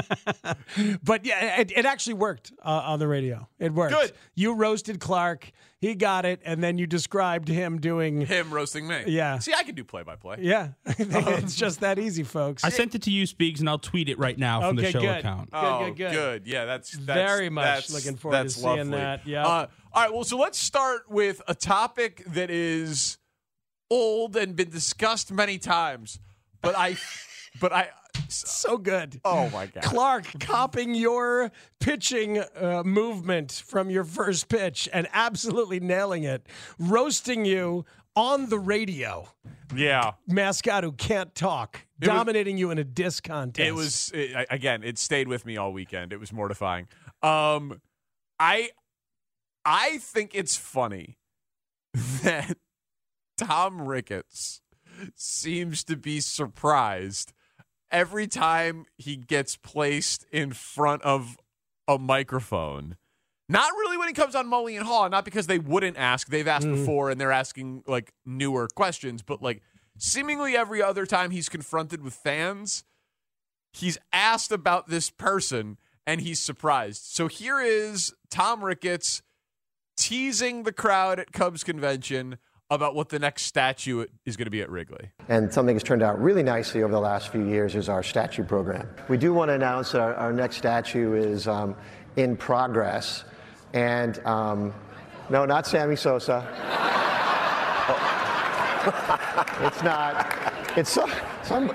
But 1.03 1.25
yeah, 1.25 1.61
it, 1.61 1.73
it 1.77 1.85
actually 1.85 2.15
worked 2.15 2.53
uh, 2.65 2.69
on 2.87 2.99
the 2.99 3.09
radio. 3.09 3.49
It 3.59 3.73
worked. 3.73 3.93
Good. 3.95 4.13
You 4.35 4.55
roasted 4.55 5.01
Clark. 5.01 5.51
He 5.81 5.95
got 5.95 6.27
it, 6.27 6.41
and 6.45 6.63
then 6.63 6.77
you 6.77 6.87
described 6.87 7.49
him 7.49 7.81
doing. 7.81 8.21
Him 8.27 8.53
roasting 8.53 8.87
me. 8.87 9.05
Yeah. 9.07 9.39
See, 9.39 9.55
I 9.55 9.63
can 9.63 9.75
do 9.75 9.83
play 9.83 10.03
by 10.03 10.17
play. 10.17 10.37
Yeah, 10.41 10.73
it's 10.87 11.57
just 11.57 11.81
that 11.81 11.99
easy, 11.99 12.23
folks. 12.23 12.63
I 12.65 12.69
sent 12.69 12.95
it 12.95 13.03
to 13.03 13.11
you, 13.11 13.25
Speaks, 13.25 13.61
and 13.61 13.69
I'll 13.69 13.79
tweet 13.79 14.11
it 14.11 14.19
right 14.19 14.37
now 14.39 14.61
from 14.61 14.77
the 14.77 14.91
show 14.91 15.01
good. 15.01 15.19
account. 15.21 15.51
Good, 15.51 15.59
Oh, 15.59 15.87
good, 15.97 16.13
good. 16.13 16.47
Yeah, 16.47 16.67
that's, 16.67 16.91
that's 16.91 17.07
Very 17.07 17.49
much 17.49 17.65
that's- 17.65 17.93
looking 17.95 18.19
forward 18.19 18.37
to 18.37 18.43
that's 18.43 18.57
seeing 18.57 18.91
that, 18.91 19.27
yeah. 19.27 19.47
Uh, 19.47 19.67
all 19.93 20.03
right. 20.03 20.13
Well, 20.13 20.25
so 20.25 20.37
let's 20.37 20.59
start 20.59 21.11
with 21.11 21.41
a 21.49 21.55
topic 21.55 22.25
that 22.27 22.51
is 22.51 23.17
old 23.91 24.37
and 24.37 24.55
been 24.55 24.69
discussed 24.71 25.33
many 25.33 25.57
times, 25.59 26.19
but 26.61 26.77
I, 26.77 26.97
but 27.59 27.73
I. 27.73 27.89
so 28.29 28.79
good. 28.79 29.21
Oh 29.25 29.49
my 29.51 29.67
god. 29.67 29.83
Clark 29.83 30.27
copying 30.41 30.95
your 30.95 31.51
pitching 31.81 32.39
uh, 32.57 32.83
movement 32.85 33.63
from 33.67 33.91
your 33.91 34.05
first 34.05 34.49
pitch 34.49 34.89
and 34.93 35.09
absolutely 35.13 35.81
nailing 35.81 36.25
it, 36.25 36.47
roasting 36.79 37.45
you 37.45 37.85
on 38.17 38.49
the 38.49 38.59
radio. 38.59 39.29
Yeah. 39.75 40.13
Mascot 40.27 40.85
who 40.85 40.93
can't 40.93 41.35
talk, 41.35 41.87
It 42.01 42.07
was- 42.07 42.15
dominating 42.17 42.59
you 42.59 42.71
in 42.71 42.79
a 42.79 42.85
disc 42.85 43.25
contest. 43.25 43.67
It 43.67 43.73
was 43.73 44.11
it, 44.15 44.47
again. 44.51 44.83
It 44.83 44.99
stayed 44.99 45.29
with 45.29 45.47
me 45.47 45.57
all 45.57 45.73
weekend. 45.73 46.13
It 46.13 46.21
was 46.21 46.33
mortifying. 46.33 46.89
Um, 47.23 47.81
I 48.39 48.71
I 49.65 49.99
think 49.99 50.35
it's 50.35 50.57
funny 50.57 51.19
that 52.23 52.57
Tom 53.37 53.83
Ricketts 53.83 54.61
seems 55.15 55.85
to 55.85 55.97
be 55.97 56.21
surprised 56.21 57.33
every 57.91 58.27
time 58.27 58.87
he 58.97 59.17
gets 59.17 59.57
placed 59.57 60.25
in 60.33 60.53
front 60.53 61.03
of 61.03 61.37
a 61.89 61.99
microphone. 61.99 62.97
Not 63.49 63.73
really 63.73 63.99
when 63.99 64.07
he 64.07 64.15
comes 64.15 64.37
on 64.37 64.47
Mully 64.47 64.77
and 64.77 64.87
Haugh, 64.87 65.11
not 65.11 65.25
because 65.25 65.49
they 65.49 65.59
wouldn't 65.59 65.97
ask. 65.97 66.29
They've 66.29 66.47
asked 66.47 66.67
mm-hmm. 66.67 66.77
before 66.77 67.11
and 67.11 67.21
they're 67.21 67.33
asking 67.33 67.83
like 67.87 68.13
newer 68.25 68.69
questions, 68.69 69.23
but 69.23 69.43
like 69.43 69.61
seemingly 69.99 70.57
every 70.57 70.81
other 70.81 71.05
time 71.05 71.33
he's 71.33 71.49
confronted 71.49 72.03
with 72.03 72.15
fans, 72.15 72.85
he's 73.73 73.99
asked 74.13 74.53
about 74.53 74.89
this 74.89 75.11
person 75.11 75.79
and 76.07 76.21
he's 76.21 76.39
surprised. 76.39 77.03
So 77.07 77.27
here 77.27 77.61
is 77.61 78.15
Tom 78.31 78.65
Ricketts 78.65 79.23
teasing 79.97 80.63
the 80.63 80.73
crowd 80.73 81.19
at 81.19 81.33
Cubs 81.33 81.65
convention 81.65 82.39
about 82.71 82.95
what 82.95 83.09
the 83.09 83.19
next 83.19 83.43
statue 83.43 84.07
is 84.25 84.37
going 84.37 84.47
to 84.47 84.51
be 84.51 84.63
at 84.63 84.71
Wrigley. 84.71 85.11
And 85.29 85.53
something 85.53 85.75
that's 85.75 85.87
turned 85.87 86.03
out 86.03 86.21
really 86.23 86.43
nicely 86.43 86.83
over 86.83 86.93
the 86.93 87.01
last 87.01 87.31
few 87.31 87.45
years 87.45 87.75
is 87.75 87.89
our 87.89 88.03
statue 88.03 88.45
program. 88.45 88.89
We 89.09 89.17
do 89.17 89.35
want 89.35 89.49
to 89.49 89.55
announce 89.55 89.93
that 89.93 90.01
our, 90.01 90.15
our 90.15 90.33
next 90.33 90.57
statue 90.57 91.15
is 91.15 91.49
um, 91.49 91.75
in 92.17 92.37
progress. 92.37 93.25
And 93.73 94.25
um, 94.25 94.73
no, 95.29 95.45
not 95.45 95.67
Sammy 95.67 95.97
Sosa. 95.97 96.47
it's 99.67 99.83
not. 99.83 100.27
It's 100.77 100.91
so, 100.91 101.09
some, 101.43 101.73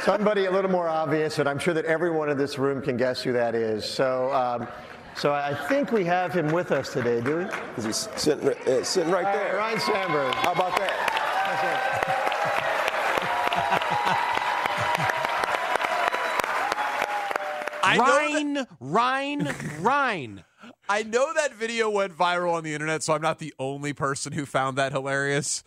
somebody 0.00 0.44
a 0.44 0.50
little 0.50 0.70
more 0.70 0.88
obvious, 0.88 1.38
and 1.38 1.48
I'm 1.48 1.58
sure 1.58 1.74
that 1.74 1.86
everyone 1.86 2.28
in 2.28 2.36
this 2.36 2.58
room 2.58 2.82
can 2.82 2.98
guess 2.98 3.22
who 3.22 3.32
that 3.32 3.54
is. 3.54 3.84
So, 3.84 4.32
um, 4.32 4.68
so 5.16 5.32
I 5.32 5.54
think 5.68 5.92
we 5.92 6.04
have 6.04 6.32
him 6.32 6.48
with 6.52 6.72
us 6.72 6.92
today, 6.92 7.20
do 7.20 7.36
we? 7.38 7.44
Is 7.76 7.84
he 7.84 7.92
sitting, 8.18 8.48
uh, 8.48 8.82
sitting 8.84 9.12
right 9.12 9.24
All 9.26 9.32
there? 9.32 9.56
Ryan 9.56 9.80
Sandberg. 9.80 10.34
How 10.34 10.52
about 10.52 10.76
that? 10.78 12.20
I 17.82 17.96
know 17.98 18.54
that- 18.54 18.68
Rhine, 18.80 19.46
Rhine, 19.48 19.54
Rhine. 19.80 20.44
I 20.88 21.02
know 21.02 21.32
that 21.34 21.54
video 21.54 21.90
went 21.90 22.16
viral 22.16 22.54
on 22.54 22.64
the 22.64 22.72
internet, 22.72 23.02
so 23.02 23.12
I'm 23.14 23.22
not 23.22 23.38
the 23.38 23.54
only 23.58 23.92
person 23.92 24.32
who 24.32 24.46
found 24.46 24.78
that 24.78 24.92
hilarious. 24.92 25.62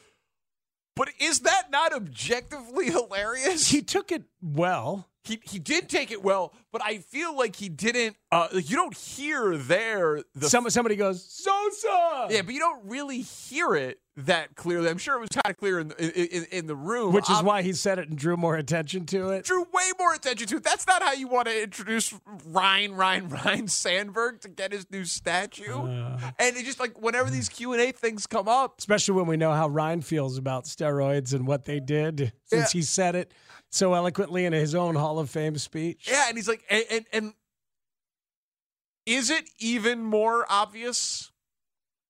But 0.95 1.10
is 1.19 1.41
that 1.41 1.69
not 1.69 1.93
objectively 1.93 2.89
hilarious? 2.89 3.69
He 3.69 3.81
took 3.83 4.12
it 4.12 4.23
well. 4.41 5.07
He 5.27 5.39
he 5.43 5.59
did 5.59 5.89
take 5.89 6.11
it 6.11 6.23
well, 6.23 6.53
but 6.71 6.81
I 6.83 6.99
feel 6.99 7.35
like 7.35 7.55
he 7.55 7.69
didn't. 7.69 8.15
Uh, 8.31 8.47
like, 8.53 8.69
you 8.69 8.75
don't 8.75 8.95
hear 8.95 9.55
there 9.57 10.21
the 10.35 10.49
Some, 10.49 10.69
somebody 10.69 10.95
goes, 10.95 11.23
Sosa! 11.23 12.27
yeah, 12.29 12.41
but 12.41 12.53
you 12.53 12.59
don't 12.59 12.85
really 12.87 13.21
hear 13.21 13.75
it 13.75 13.99
that 14.17 14.55
clearly. 14.55 14.89
I'm 14.89 14.97
sure 14.97 15.15
it 15.15 15.19
was 15.21 15.29
kind 15.29 15.45
of 15.49 15.57
clear 15.57 15.79
in 15.79 15.89
the, 15.89 16.35
in, 16.35 16.45
in 16.51 16.65
the 16.67 16.75
room, 16.75 17.13
Which 17.13 17.29
is 17.29 17.37
Ob- 17.37 17.45
why 17.45 17.61
he 17.61 17.71
said 17.73 17.99
it 17.99 18.09
and 18.09 18.17
drew 18.17 18.35
more 18.35 18.55
attention 18.57 19.05
to 19.07 19.29
it. 19.29 19.45
drew 19.45 19.61
way 19.61 19.91
more 19.99 20.13
attention 20.13 20.47
to 20.47 20.57
it. 20.57 20.63
That's 20.63 20.85
not 20.87 21.01
how 21.03 21.13
you 21.13 21.27
want 21.27 21.47
to 21.47 21.63
introduce 21.63 22.13
Ryan, 22.45 22.95
Ryan, 22.95 23.29
Ryan 23.45 23.67
Sandberg 23.67 24.41
to 24.41 24.49
get 24.49 24.71
his 24.73 24.89
new 24.91 25.05
statue. 25.05 25.71
Uh. 25.73 26.19
and 26.39 26.57
it 26.57 26.65
just 26.65 26.79
like 26.79 26.99
whenever 27.01 27.29
these 27.29 27.47
Q 27.47 27.73
and 27.73 27.81
A 27.81 27.91
things 27.91 28.25
come 28.27 28.47
up, 28.47 28.75
Especially 28.79 29.13
when 29.15 29.27
we 29.27 29.37
know 29.37 29.53
how 29.53 29.67
Ryan 29.69 30.01
feels 30.01 30.37
about 30.37 30.65
steroids 30.65 31.33
and 31.33 31.47
what 31.47 31.65
they 31.65 31.79
did 31.79 32.33
since 32.45 32.73
Yeah. 32.73 32.79
he 32.79 32.81
said 32.81 33.15
it 33.15 33.31
so 33.71 33.93
eloquently 33.93 34.45
in 34.45 34.53
his 34.53 34.75
own 34.75 34.95
Hall 34.95 35.19
of 35.19 35.30
Fame 35.30 35.58
speech. 35.58 36.08
yeah, 36.10 36.25
and 36.27 36.38
he's 36.38 36.47
like, 36.47 36.63
and, 36.69 36.84
and, 36.89 37.06
and 37.13 37.34
is 39.06 39.30
it 39.30 39.49
even 39.60 40.03
more 40.03 40.45
obvious? 40.49 41.32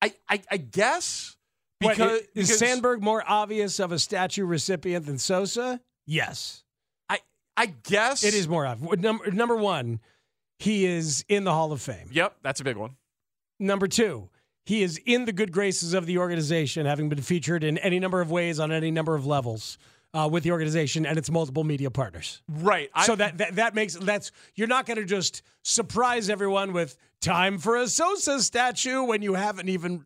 I 0.02 0.13
I, 0.30 0.41
I 0.52 0.58
guess 0.58 1.36
because, 1.80 2.22
is 2.34 2.48
because 2.48 2.60
Sandberg 2.60 3.02
more 3.02 3.24
obvious 3.28 3.80
of 3.80 3.91
a 3.91 4.00
statue 4.00 4.46
recipient 4.46 5.06
than 5.06 5.17
Sosa? 5.17 5.80
Yes. 6.06 6.63
I 7.10 7.20
I 7.56 7.67
guess 7.67 8.24
It 8.24 8.34
is 8.34 8.48
more 8.48 8.65
obvious. 8.65 9.00
Number, 9.00 9.32
number 9.32 9.56
one, 9.56 10.00
he 10.60 10.86
is 10.86 11.24
in 11.30 11.43
the 11.43 11.52
Hall 11.54 11.72
of 11.72 11.82
Fame. 11.82 12.10
Yep, 12.12 12.38
that's 12.41 12.60
a 12.60 12.63
big 12.63 12.78
one. 12.78 12.96
Number 13.60 13.88
two, 13.88 14.30
he 14.65 14.84
is 14.84 15.00
in 15.06 15.26
the 15.26 15.34
good 15.34 15.52
graces 15.52 15.93
of 15.93 16.06
the 16.06 16.17
organization, 16.17 16.86
having 16.86 17.10
been 17.10 17.22
featured 17.22 17.63
in 17.63 17.78
any 17.80 18.00
number 18.00 18.22
of 18.22 18.32
ways 18.32 18.60
on 18.60 18.72
any 18.72 18.91
number 18.91 19.15
of 19.15 19.26
levels 19.26 19.78
uh, 20.13 20.28
with 20.32 20.43
the 20.43 20.52
organization 20.52 21.06
and 21.06 21.17
its 21.17 21.30
multiple 21.30 21.63
media 21.63 21.91
partners. 21.91 22.41
Right. 22.48 22.89
I- 22.93 23.06
so 23.06 23.15
that, 23.15 23.38
that 23.39 23.56
that 23.56 23.76
makes 23.76 23.96
that's 23.96 24.32
you're 24.56 24.67
not 24.67 24.86
going 24.86 24.98
to 24.98 25.06
just 25.06 25.41
surprise 25.63 26.30
everyone 26.30 26.74
with 26.74 26.98
time 27.22 27.58
for 27.58 27.76
a 27.78 27.88
Sosa 27.88 28.41
statue 28.41 29.04
when 29.04 29.22
you 29.22 29.34
haven't 29.34 29.70
even 29.70 30.06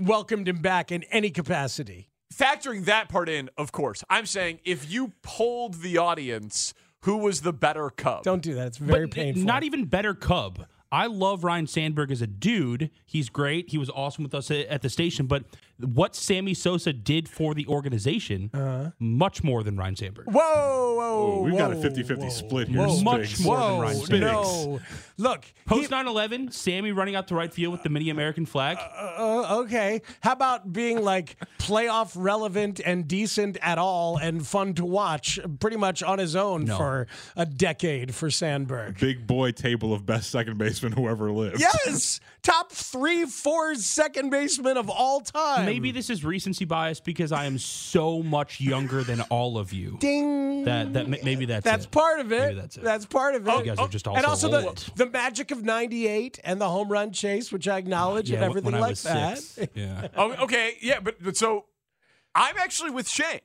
welcomed 0.00 0.48
him 0.48 0.58
back 0.58 0.90
in 0.92 1.02
any 1.04 1.30
capacity. 1.30 2.08
factoring 2.32 2.84
that 2.84 3.08
part 3.08 3.28
in, 3.28 3.50
of 3.56 3.72
course, 3.72 4.04
I'm 4.08 4.26
saying 4.26 4.60
if 4.64 4.90
you 4.90 5.12
polled 5.22 5.74
the 5.82 5.98
audience 5.98 6.74
who 7.02 7.16
was 7.18 7.42
the 7.42 7.52
better 7.52 7.90
Cub. 7.90 8.24
Don't 8.24 8.42
do 8.42 8.54
that. 8.54 8.66
It's 8.68 8.78
very 8.78 9.06
But 9.06 9.14
painful. 9.14 9.42
Not 9.44 9.62
even 9.62 9.84
better 9.84 10.14
Cub. 10.14 10.66
I 10.90 11.06
love 11.06 11.44
Ryan 11.44 11.66
Sandberg 11.66 12.10
as 12.10 12.22
a 12.22 12.26
dude. 12.26 12.90
He's 13.04 13.28
great. 13.28 13.68
He 13.70 13.78
was 13.78 13.90
awesome 13.90 14.24
with 14.24 14.34
us 14.34 14.50
at 14.50 14.66
at 14.66 14.82
the 14.82 14.88
station. 14.88 15.26
But 15.26 15.44
what 15.80 16.14
Sammy 16.16 16.54
Sosa 16.54 16.92
did 16.92 17.28
for 17.28 17.54
the 17.54 17.66
organization, 17.66 18.50
Uh-huh. 18.52 18.90
much 18.98 19.42
more 19.44 19.62
than 19.62 19.76
Ryan 19.76 19.96
Sandberg. 19.96 20.26
Whoa, 20.26 20.94
whoa, 20.96 21.42
we've 21.42 21.56
got 21.56 21.72
a 21.72 21.76
whoa, 21.76 21.82
50-50 21.82 22.16
whoa, 22.18 22.28
split 22.30 22.68
here. 22.68 22.78
whoa. 22.86 23.00
Much 23.02 23.34
Spigs. 23.34 23.44
more 23.44 23.56
than 23.58 23.80
Ryan 23.80 23.96
Spigs. 23.96 24.06
Sandberg. 24.08 24.20
no. 24.32 24.80
Look, 25.20 25.44
Post 25.66 25.90
9 25.90 26.06
11, 26.06 26.52
Sammy 26.52 26.92
running 26.92 27.16
out 27.16 27.26
to 27.28 27.34
right 27.34 27.52
field 27.52 27.72
with 27.72 27.82
the 27.82 27.88
mini 27.88 28.10
American 28.10 28.46
flag. 28.46 28.78
uh, 28.78 29.58
okay. 29.62 30.00
How 30.20 30.32
about 30.32 30.72
being 30.72 31.02
like 31.02 31.36
playoff 31.58 32.12
relevant 32.14 32.80
and 32.84 33.06
decent 33.08 33.56
at 33.60 33.78
all 33.78 34.16
and 34.16 34.46
fun 34.46 34.74
to 34.74 34.84
watch 34.84 35.40
pretty 35.58 35.76
much 35.76 36.02
on 36.04 36.18
his 36.20 36.36
own 36.36 36.66
No. 36.66 36.76
for 36.76 37.06
a 37.36 37.44
decade 37.46 38.14
for 38.14 38.30
Sandberg? 38.30 39.00
Big 39.00 39.26
boy 39.26 39.50
table 39.50 39.92
of 39.92 40.06
best 40.06 40.30
second 40.30 40.56
baseman 40.58 40.92
who 40.92 41.08
ever 41.08 41.32
lived. 41.32 41.58
Yes! 41.60 42.20
Top 42.42 42.70
three, 42.70 43.24
four 43.26 43.74
second 43.74 44.30
baseman 44.30 44.76
of 44.76 44.88
all 44.88 45.20
time. 45.20 45.67
Maybe 45.72 45.90
this 45.92 46.10
is 46.10 46.24
recency 46.24 46.64
bias 46.64 47.00
because 47.00 47.32
I 47.32 47.44
am 47.46 47.58
so 47.58 48.22
much 48.22 48.60
younger 48.60 49.02
than 49.02 49.20
all 49.22 49.58
of 49.58 49.72
you. 49.72 49.96
Ding. 50.00 50.64
That 50.64 50.92
that 50.94 51.08
maybe 51.08 51.44
that's 51.46 51.64
That's 51.64 51.84
it. 51.84 51.90
part 51.90 52.20
of 52.20 52.32
it. 52.32 52.40
Maybe 52.40 52.54
that's 52.60 52.76
it. 52.76 52.82
That's 52.84 53.06
part 53.06 53.34
of 53.34 53.46
it. 53.46 53.56
You 53.58 53.64
guys 53.64 53.78
are 53.78 53.88
just 53.88 54.06
and 54.06 54.24
also 54.26 54.50
also 54.50 54.66
old. 54.68 54.76
the, 54.94 55.04
the 55.04 55.10
magic 55.10 55.50
of 55.50 55.62
98 55.64 56.40
and 56.44 56.60
the 56.60 56.68
home 56.68 56.88
run 56.90 57.12
chase, 57.12 57.52
which 57.52 57.66
I 57.68 57.78
acknowledge, 57.78 58.30
and 58.30 58.40
Yeah, 58.40 58.46
everything 58.46 58.72
when 58.72 58.74
I 58.74 58.80
like 58.80 58.90
was 58.90 59.02
that. 59.04 59.38
six. 59.38 59.68
Yeah. 59.74 60.08
Oh, 60.16 60.32
okay, 60.44 60.76
yeah, 60.80 61.00
but, 61.00 61.22
but 61.22 61.36
so 61.36 61.66
I'm 62.34 62.56
actually 62.58 62.90
with 62.90 63.08
Shane. 63.08 63.40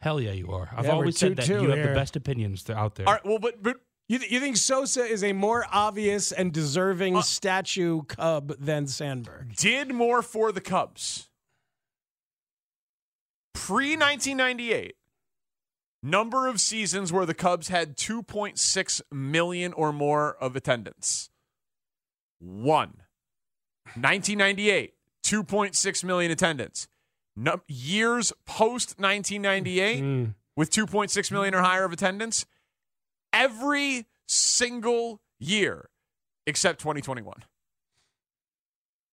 Hell 0.00 0.20
yeah, 0.20 0.32
you 0.32 0.50
are. 0.50 0.68
I've 0.76 0.84
Yeah, 0.86 0.92
always 0.92 1.16
said 1.18 1.36
that 1.36 1.46
2-2 1.46 1.62
you 1.62 1.70
have 1.70 1.88
the 1.88 1.94
best 1.94 2.16
opinions 2.16 2.68
out 2.68 2.96
there. 2.96 3.06
All 3.06 3.12
right, 3.14 3.24
well, 3.24 3.38
but 3.38 3.62
but 3.62 3.76
You, 4.08 4.18
th- 4.18 4.30
you 4.32 4.40
think 4.40 4.56
Sosa 4.56 5.04
is 5.04 5.22
a 5.22 5.32
more 5.32 5.64
obvious 5.72 6.32
and 6.32 6.52
deserving 6.52 7.16
Uh, 7.16 7.22
statue 7.22 8.02
cub 8.02 8.52
than 8.58 8.86
Sandberg? 8.88 9.54
did 9.56 9.94
more 9.94 10.20
for 10.22 10.50
the 10.52 10.60
Cubs. 10.60 11.28
Pre 13.54 13.96
1998, 13.96 14.94
number 16.02 16.48
of 16.48 16.60
seasons 16.60 17.12
where 17.12 17.26
the 17.26 17.34
Cubs 17.34 17.68
had 17.68 17.96
2.6 17.96 19.02
million 19.10 19.72
or 19.72 19.92
more 19.92 20.34
of 20.34 20.56
attendance. 20.56 21.30
One. 22.38 23.02
1998, 23.94 24.94
2.6 25.24 26.04
million 26.04 26.30
attendance. 26.30 26.88
Num- 27.36 27.62
years 27.68 28.32
post 28.46 28.98
1998 28.98 30.02
mm-hmm. 30.02 30.30
with 30.56 30.70
2.6 30.70 31.30
million 31.30 31.54
or 31.54 31.62
higher 31.62 31.84
of 31.84 31.92
attendance, 31.92 32.44
every 33.32 34.06
single 34.26 35.20
year 35.38 35.88
except 36.46 36.80
2021. 36.80 37.44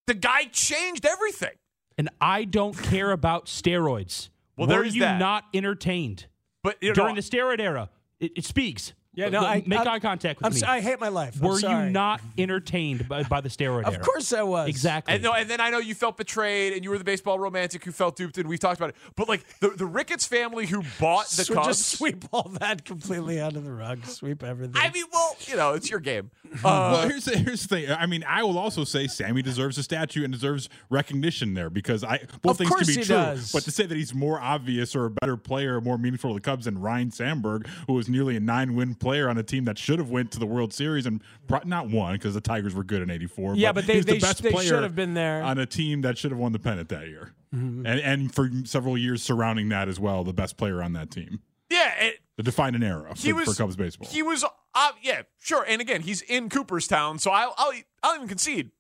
The 0.08 0.14
guy 0.16 0.46
changed 0.46 1.06
everything. 1.06 1.56
And 2.00 2.08
I 2.22 2.46
don't 2.46 2.76
care 2.82 3.12
about 3.12 3.48
steroids. 3.48 4.30
Well, 4.56 4.68
Were 4.68 4.74
there's 4.74 4.96
you 4.96 5.02
that. 5.02 5.20
not 5.20 5.44
entertained 5.54 6.28
But 6.64 6.78
you 6.82 6.90
know, 6.90 6.94
during 6.96 7.16
the 7.16 7.22
steroid 7.22 7.60
era? 7.60 7.90
It, 8.22 8.32
it 8.38 8.46
speaks. 8.46 8.94
Yeah, 9.16 9.30
no, 9.30 9.42
I- 9.44 9.64
make 9.66 9.80
I'm- 9.80 9.88
eye 9.88 10.00
contact 10.00 10.40
with 10.40 10.46
I'm 10.46 10.54
me. 10.54 10.60
so- 10.60 10.68
I 10.68 10.80
hate 10.82 11.00
my 11.00 11.08
life. 11.10 11.36
I'm 11.42 11.48
Were 11.48 11.60
sorry. 11.60 11.88
you 11.88 11.92
not 11.92 12.22
entertained 12.38 13.10
by, 13.10 13.24
by 13.24 13.42
the 13.42 13.50
steroid 13.50 13.84
Of 13.86 13.96
era? 13.96 14.04
course 14.04 14.32
I 14.32 14.44
was. 14.44 14.70
Exactly. 14.70 15.16
And, 15.16 15.24
no, 15.24 15.34
and 15.34 15.50
then 15.50 15.60
I 15.60 15.72
know 15.72 15.80
you 15.80 15.96
felt 15.96 16.16
betrayed, 16.16 16.74
and 16.74 16.84
you 16.84 16.90
were 16.92 16.98
the 16.98 17.04
baseball 17.04 17.40
romantic 17.40 17.84
who 17.84 17.92
felt 17.92 18.16
duped, 18.16 18.38
and 18.38 18.48
we've 18.48 18.60
talked 18.60 18.80
about 18.80 18.90
it. 18.92 18.96
But 19.16 19.28
like 19.28 19.44
the, 19.60 19.70
the 19.72 19.86
Ricketts 19.88 20.26
family 20.26 20.68
who 20.68 20.84
bought 21.00 21.28
the 21.30 21.44
So 21.44 21.54
Cubs, 21.56 21.68
just 21.68 21.88
sweep 21.98 22.24
all 22.32 22.50
that 22.60 22.86
completely 22.86 23.40
under 23.42 23.60
the 23.60 23.72
rug. 23.72 24.06
Sweep 24.06 24.44
everything. 24.44 24.76
I 24.80 24.92
mean, 24.92 25.06
well, 25.12 25.36
you 25.48 25.56
know, 25.56 25.74
it's 25.74 25.90
your 25.90 26.00
game. 26.00 26.30
well, 26.64 26.96
Uh, 26.96 27.08
here's 27.10 27.26
the, 27.26 27.38
here's 27.38 27.64
the 27.64 27.68
thing. 27.68 27.92
I 27.92 28.06
mean, 28.06 28.24
I 28.28 28.44
will 28.44 28.60
also 28.60 28.84
say 28.84 29.08
Sammy 29.08 29.42
deserves 29.42 29.78
a 29.80 29.84
statue 29.84 30.24
and 30.24 30.32
deserves 30.32 30.70
recognition 30.90 31.56
there 31.56 31.70
because 31.70 32.04
I 32.04 32.20
both 32.42 32.58
things 32.60 32.70
course 32.70 32.82
can 32.86 32.96
be 32.96 33.02
he 33.02 33.06
true. 33.06 33.16
does. 33.16 33.52
But 33.52 33.64
to 33.64 33.72
say 33.72 33.86
that 33.86 33.96
he's 33.98 34.14
more 34.14 34.40
obvious 34.40 34.96
or 34.96 35.06
a 35.06 35.10
better 35.10 35.36
player, 35.36 35.78
or 35.78 35.82
more 35.82 35.98
meaningful 35.98 36.30
to 36.32 36.36
the 36.36 36.42
Cubs 36.42 36.66
than 36.66 36.78
Ryne 36.80 37.12
Sandberg, 37.12 37.68
who 37.88 37.94
was 37.94 38.08
nearly 38.08 38.36
a 38.36 38.40
nine-win 38.40 38.96
player 39.00 39.30
on 39.30 39.38
a 39.38 39.44
team 39.44 39.66
that 39.66 39.78
should 39.78 40.00
have 40.00 40.10
went 40.10 40.32
to 40.32 40.40
the 40.40 40.46
World 40.46 40.74
Series 40.74 41.06
and 41.06 41.22
pro- 41.48 41.62
not 41.66 41.90
won 41.90 42.14
because 42.14 42.34
the 42.34 42.42
Tigers 42.42 42.74
were 42.76 42.84
good 42.84 43.02
in 43.02 43.10
'84. 43.10 43.56
Yeah, 43.56 43.72
but 43.72 43.88
they- 43.88 43.96
he's 43.96 44.06
they 44.06 44.14
the 44.14 44.20
best 44.20 44.44
they 44.44 44.52
player 44.52 44.68
should 44.68 44.84
have 44.84 44.96
been 44.96 45.14
there. 45.14 45.42
on 45.44 45.58
a 45.58 45.66
team 45.66 46.02
that 46.02 46.18
should 46.18 46.32
have 46.32 46.40
won 46.40 46.52
the 46.52 46.60
pennant 46.60 46.90
that 46.90 47.08
year, 47.08 47.34
Mhm. 47.56 47.80
and 47.86 48.00
and 48.00 48.36
for 48.36 48.50
several 48.66 48.98
years 48.98 49.24
surrounding 49.24 49.70
that 49.70 49.88
as 49.88 50.00
well, 50.00 50.24
the 50.24 50.34
best 50.34 50.58
player 50.58 50.84
on 50.84 50.94
that 50.94 51.12
team. 51.12 51.40
yeah, 51.70 51.94
it, 52.04 52.20
define 52.44 52.74
an 52.76 52.84
era 52.84 53.14
he 53.16 53.32
for, 53.32 53.36
was 53.38 53.46
for 53.50 53.54
Cubs 53.64 53.76
baseball. 53.76 54.08
He 54.10 54.24
was, 54.24 54.44
uh, 54.74 54.92
yeah, 55.02 55.22
sure. 55.40 55.64
And 55.68 55.82
again, 55.82 56.02
he's 56.02 56.22
in 56.22 56.50
Cooperstown, 56.50 57.20
so 57.20 57.32
I'll, 57.32 57.54
I'll, 57.58 57.74
I'll 58.02 58.16
even 58.16 58.28
concede 58.28 58.72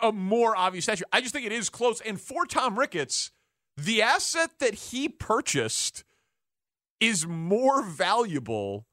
a 0.00 0.12
more 0.12 0.56
obvious 0.56 0.84
statue. 0.84 1.02
I 1.12 1.20
just 1.20 1.34
think 1.34 1.44
it 1.44 1.52
is 1.52 1.68
close. 1.68 2.00
And 2.00 2.20
for 2.20 2.46
Tom 2.46 2.78
Ricketts, 2.78 3.32
the 3.76 4.00
asset 4.02 4.50
that 4.60 4.74
he 4.74 5.08
purchased 5.08 6.04
is 7.00 7.26
more 7.26 7.82
valuable. 7.82 8.86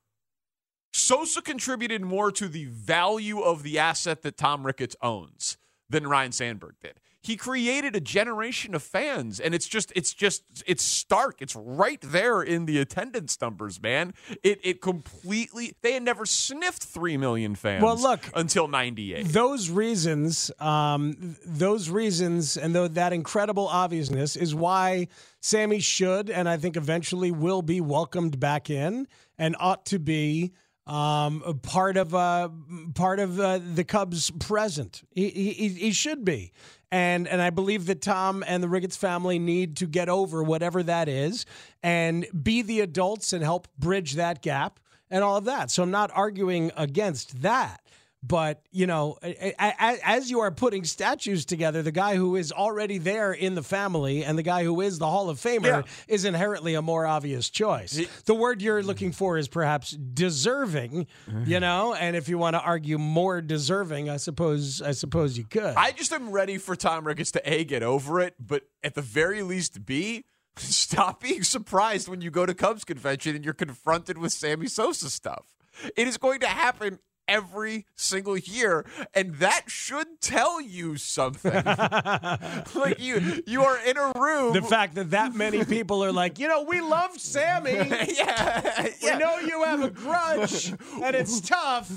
Sosa 0.97 1.41
contributed 1.41 2.01
more 2.01 2.31
to 2.31 2.47
the 2.47 2.65
value 2.65 3.41
of 3.41 3.61
the 3.61 3.77
asset 3.77 4.23
that 4.23 4.35
Tom 4.35 4.65
Ricketts 4.65 4.95
owns 5.01 5.57
than 5.89 6.07
Ryne 6.07 6.31
Sandberg 6.31 6.75
did. 6.81 6.99
He 7.21 7.35
created 7.35 7.95
a 7.95 7.99
generation 7.99 8.73
of 8.73 8.81
fans, 8.81 9.39
and 9.39 9.53
it's 9.53 9.67
just, 9.67 9.91
it's 9.95 10.13
just, 10.13 10.43
it's 10.65 10.83
stark. 10.83 11.41
It's 11.41 11.55
right 11.55 11.99
there 12.01 12.41
in 12.41 12.65
the 12.65 12.79
attendance 12.79 13.39
numbers, 13.41 13.81
man. 13.81 14.13
It, 14.43 14.59
it 14.63 14.81
completely. 14.81 15.75
They 15.81 15.93
had 15.93 16.03
never 16.03 16.25
sniffed 16.25 16.83
three 16.83 17.17
million 17.17 17.55
fans. 17.55 17.83
Well, 17.83 17.97
look, 17.97 18.21
until 18.33 18.67
'98. 18.67 19.27
those 19.27 19.69
reasons, 19.69 20.51
um, 20.59 21.35
those 21.45 21.89
reasons, 21.89 22.55
and 22.55 22.73
though 22.73 22.87
that 22.87 23.13
incredible 23.13 23.67
obviousness 23.67 24.35
is 24.35 24.55
why 24.55 25.09
Sammy 25.41 25.79
should, 25.79 26.29
and 26.29 26.47
I 26.47 26.57
think 26.57 26.77
eventually 26.77 27.31
will 27.31 27.61
be 27.61 27.81
welcomed 27.81 28.39
back 28.39 28.69
in, 28.69 29.07
and 29.37 29.55
ought 29.59 29.85
to 29.87 29.99
be 29.99 30.53
um, 30.87 31.59
part 31.61 31.97
of 31.97 32.15
uh, 32.15 32.49
part 32.95 33.19
of 33.19 33.39
uh, 33.39 33.59
the 33.59 33.83
Cubs' 33.83 34.31
present. 34.31 35.03
He, 35.11 35.29
he 35.29 35.67
he 35.69 35.91
should 35.91 36.25
be. 36.25 36.53
And 36.89 37.27
and 37.27 37.41
I 37.41 37.49
believe 37.49 37.85
that 37.87 38.01
Tom 38.01 38.43
and 38.47 38.63
the 38.63 38.69
Ricketts 38.69 38.95
family 38.95 39.39
need 39.39 39.75
to 39.77 39.87
get 39.87 40.07
over 40.07 40.41
whatever 40.41 40.81
that 40.83 41.09
is 41.09 41.45
and 41.83 42.25
be 42.41 42.61
the 42.61 42.79
adults 42.79 43.33
and 43.33 43.43
help 43.43 43.67
bridge 43.77 44.13
that 44.13 44.41
gap 44.41 44.79
and 45.09 45.23
all 45.23 45.37
of 45.37 45.45
that. 45.45 45.69
So 45.69 45.83
I'm 45.83 45.91
not 45.91 46.11
arguing 46.13 46.71
against 46.77 47.41
that. 47.41 47.81
But, 48.23 48.63
you 48.71 48.87
know, 48.87 49.17
as 49.59 50.31
you 50.31 50.39
are 50.39 50.51
putting 50.51 50.83
statues 50.85 51.45
together, 51.45 51.83
the 51.83 51.91
guy 51.91 52.15
who 52.15 52.35
is 52.35 52.51
already 52.51 52.97
there 52.97 53.31
in 53.31 53.53
the 53.53 53.61
family 53.61 54.23
and 54.23 54.37
the 54.37 54.43
guy 54.43 54.63
who 54.63 54.81
is 54.81 54.97
the 54.97 55.07
Hall 55.07 55.29
of 55.29 55.37
Famer 55.39 55.65
Yeah. 55.65 55.81
is 56.07 56.25
inherently 56.25 56.73
a 56.73 56.81
more 56.81 57.05
obvious 57.05 57.49
choice. 57.49 58.01
The 58.25 58.33
word 58.33 58.61
you're 58.61 58.81
looking 58.81 59.11
for 59.11 59.37
is 59.37 59.47
perhaps 59.47 59.91
deserving, 59.91 61.07
you 61.27 61.57
mm. 61.57 61.61
know, 61.61 61.93
and 61.93 62.15
if 62.15 62.27
you 62.27 62.39
want 62.39 62.55
to 62.55 62.61
argue 62.61 62.97
more 62.97 63.39
deserving, 63.39 64.09
I 64.09 64.17
suppose 64.17 64.81
I 64.81 64.91
suppose 64.91 65.37
you 65.37 65.43
could. 65.43 65.75
I 65.75 65.91
just 65.91 66.11
am 66.11 66.31
ready 66.31 66.57
for 66.57 66.75
Tom 66.75 67.05
Ricketts 67.05 67.31
to 67.33 67.51
A, 67.53 67.63
get 67.63 67.83
over 67.83 68.19
it, 68.19 68.33
but 68.39 68.63
at 68.83 68.95
the 68.95 69.01
very 69.01 69.43
least, 69.43 69.85
B, 69.85 70.25
stop 70.57 71.21
being 71.21 71.43
surprised 71.43 72.07
when 72.07 72.21
you 72.21 72.31
go 72.31 72.47
to 72.47 72.55
Cubs 72.55 72.83
convention 72.83 73.35
and 73.35 73.45
you're 73.45 73.53
confronted 73.53 74.17
with 74.17 74.33
Sammy 74.33 74.67
Sosa 74.67 75.11
stuff. 75.11 75.45
It 75.95 76.07
is 76.07 76.17
going 76.17 76.39
to 76.39 76.47
happen 76.47 76.97
every 77.27 77.85
single 77.95 78.37
year, 78.37 78.85
and 79.13 79.35
that 79.35 79.63
should 79.67 80.21
tell 80.21 80.61
you 80.61 80.97
something. 80.97 81.51
like 82.75 82.99
you, 82.99 83.43
you 83.45 83.63
are 83.63 83.77
in 83.85 83.97
a 83.97 84.11
room. 84.15 84.53
the 84.53 84.61
fact 84.61 84.95
that 84.95 85.11
that 85.11 85.33
many 85.33 85.63
people 85.65 86.03
are 86.03 86.11
like, 86.11 86.39
you 86.39 86.47
know, 86.47 86.63
we 86.63 86.81
love 86.81 87.19
Sammy. 87.19 87.71
yeah, 88.17 88.87
We 89.03 89.17
know 89.17 89.39
you 89.39 89.63
have 89.63 89.83
a 89.83 89.89
grudge, 89.89 90.73
and 91.01 91.15
it's 91.15 91.41
tough 91.41 91.91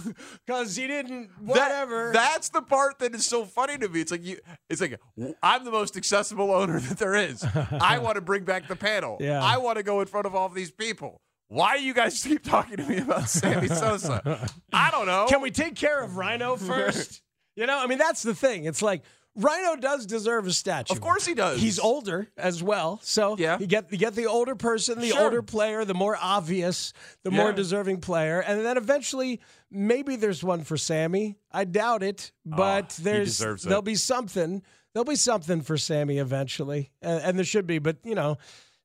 because 0.47 0.77
he 0.77 0.87
didn't 0.87 1.31
whatever. 1.41 2.13
That, 2.13 2.33
that's 2.33 2.49
the 2.51 2.63
part 2.63 2.99
that 3.01 3.15
is 3.15 3.27
so 3.27 3.45
funny 3.45 3.79
to 3.79 3.89
me. 3.89 4.01
It's 4.01 4.11
like 4.11 4.25
you. 4.25 4.39
It's 4.69 4.81
like 4.81 5.01
I'm 5.43 5.65
the 5.65 5.71
most 5.71 5.97
accessible 5.97 6.51
owner 6.51 6.81
that 6.81 6.99
there 6.99 7.15
is. 7.15 7.45
I 7.45 7.99
want 7.99 8.17
to 8.17 8.21
bring 8.21 8.45
back 8.45 8.69
the 8.69 8.77
panel. 8.77 9.17
Yeah. 9.21 9.43
I 9.43 9.59
want 9.59 9.77
to 9.79 9.83
go 9.83 10.01
in 10.01 10.07
front 10.07 10.27
of 10.27 10.35
all 10.35 10.47
of 10.47 10.55
these 10.55 10.71
people. 10.71 11.21
Why 11.51 11.77
do 11.79 11.83
you 11.83 11.93
guys 11.95 12.23
keep 12.23 12.45
talking 12.45 12.77
to 12.77 12.85
me 12.85 12.99
about 12.99 13.29
Sammy 13.29 13.67
Sosa? 13.67 14.49
I 14.73 14.91
don't 14.93 15.07
know. 15.07 15.27
Can 15.29 15.41
we 15.43 15.51
take 15.51 15.75
care 15.75 16.01
of 16.01 16.13
Ryno 16.13 16.57
first? 16.67 17.23
you 17.57 17.67
know, 17.67 17.77
I 17.77 17.89
mean, 17.89 17.99
that's 17.99 18.23
the 18.23 18.37
thing. 18.37 18.67
It's 18.67 18.83
like 18.83 19.03
Ryno 19.37 19.81
does 19.81 20.07
deserve 20.07 20.47
a 20.47 20.53
statue. 20.53 20.93
Of 20.95 21.01
course 21.01 21.27
he 21.27 21.35
does. 21.35 21.61
He's 21.61 21.81
older 21.81 22.29
as 22.37 22.63
well, 22.63 23.01
so 23.03 23.37
Yeah. 23.37 23.59
you 23.59 23.67
get 23.67 23.91
you 23.91 23.99
get 23.99 24.15
the 24.15 24.27
older 24.27 24.55
person, 24.55 25.01
the 25.01 25.09
Sure. 25.09 25.23
older 25.25 25.43
player, 25.43 25.85
the 25.85 25.93
more 25.95 26.17
obvious, 26.21 26.93
the 27.25 27.33
more 27.33 27.53
deserving 27.53 28.01
player, 28.01 28.39
and 28.41 28.65
then 28.65 28.77
eventually 28.77 29.41
maybe 29.73 30.15
there's 30.15 30.45
one 30.45 30.63
for 30.63 30.77
Sammy. 30.77 31.37
I 31.51 31.65
doubt 31.65 32.05
it, 32.05 32.31
ah, 32.53 32.57
but 32.57 32.93
he 32.97 33.03
there's 33.03 33.39
there'll 33.65 33.83
be 33.83 33.97
something. 33.97 34.63
There'll 34.95 35.05
be 35.05 35.17
something 35.17 35.63
for 35.63 35.77
Sammy 35.77 36.19
eventually, 36.19 36.91
and, 37.03 37.21
and 37.23 37.39
there 37.39 37.45
should 37.45 37.67
be. 37.67 37.79
But 37.81 37.99
you 38.05 38.15
know, 38.17 38.39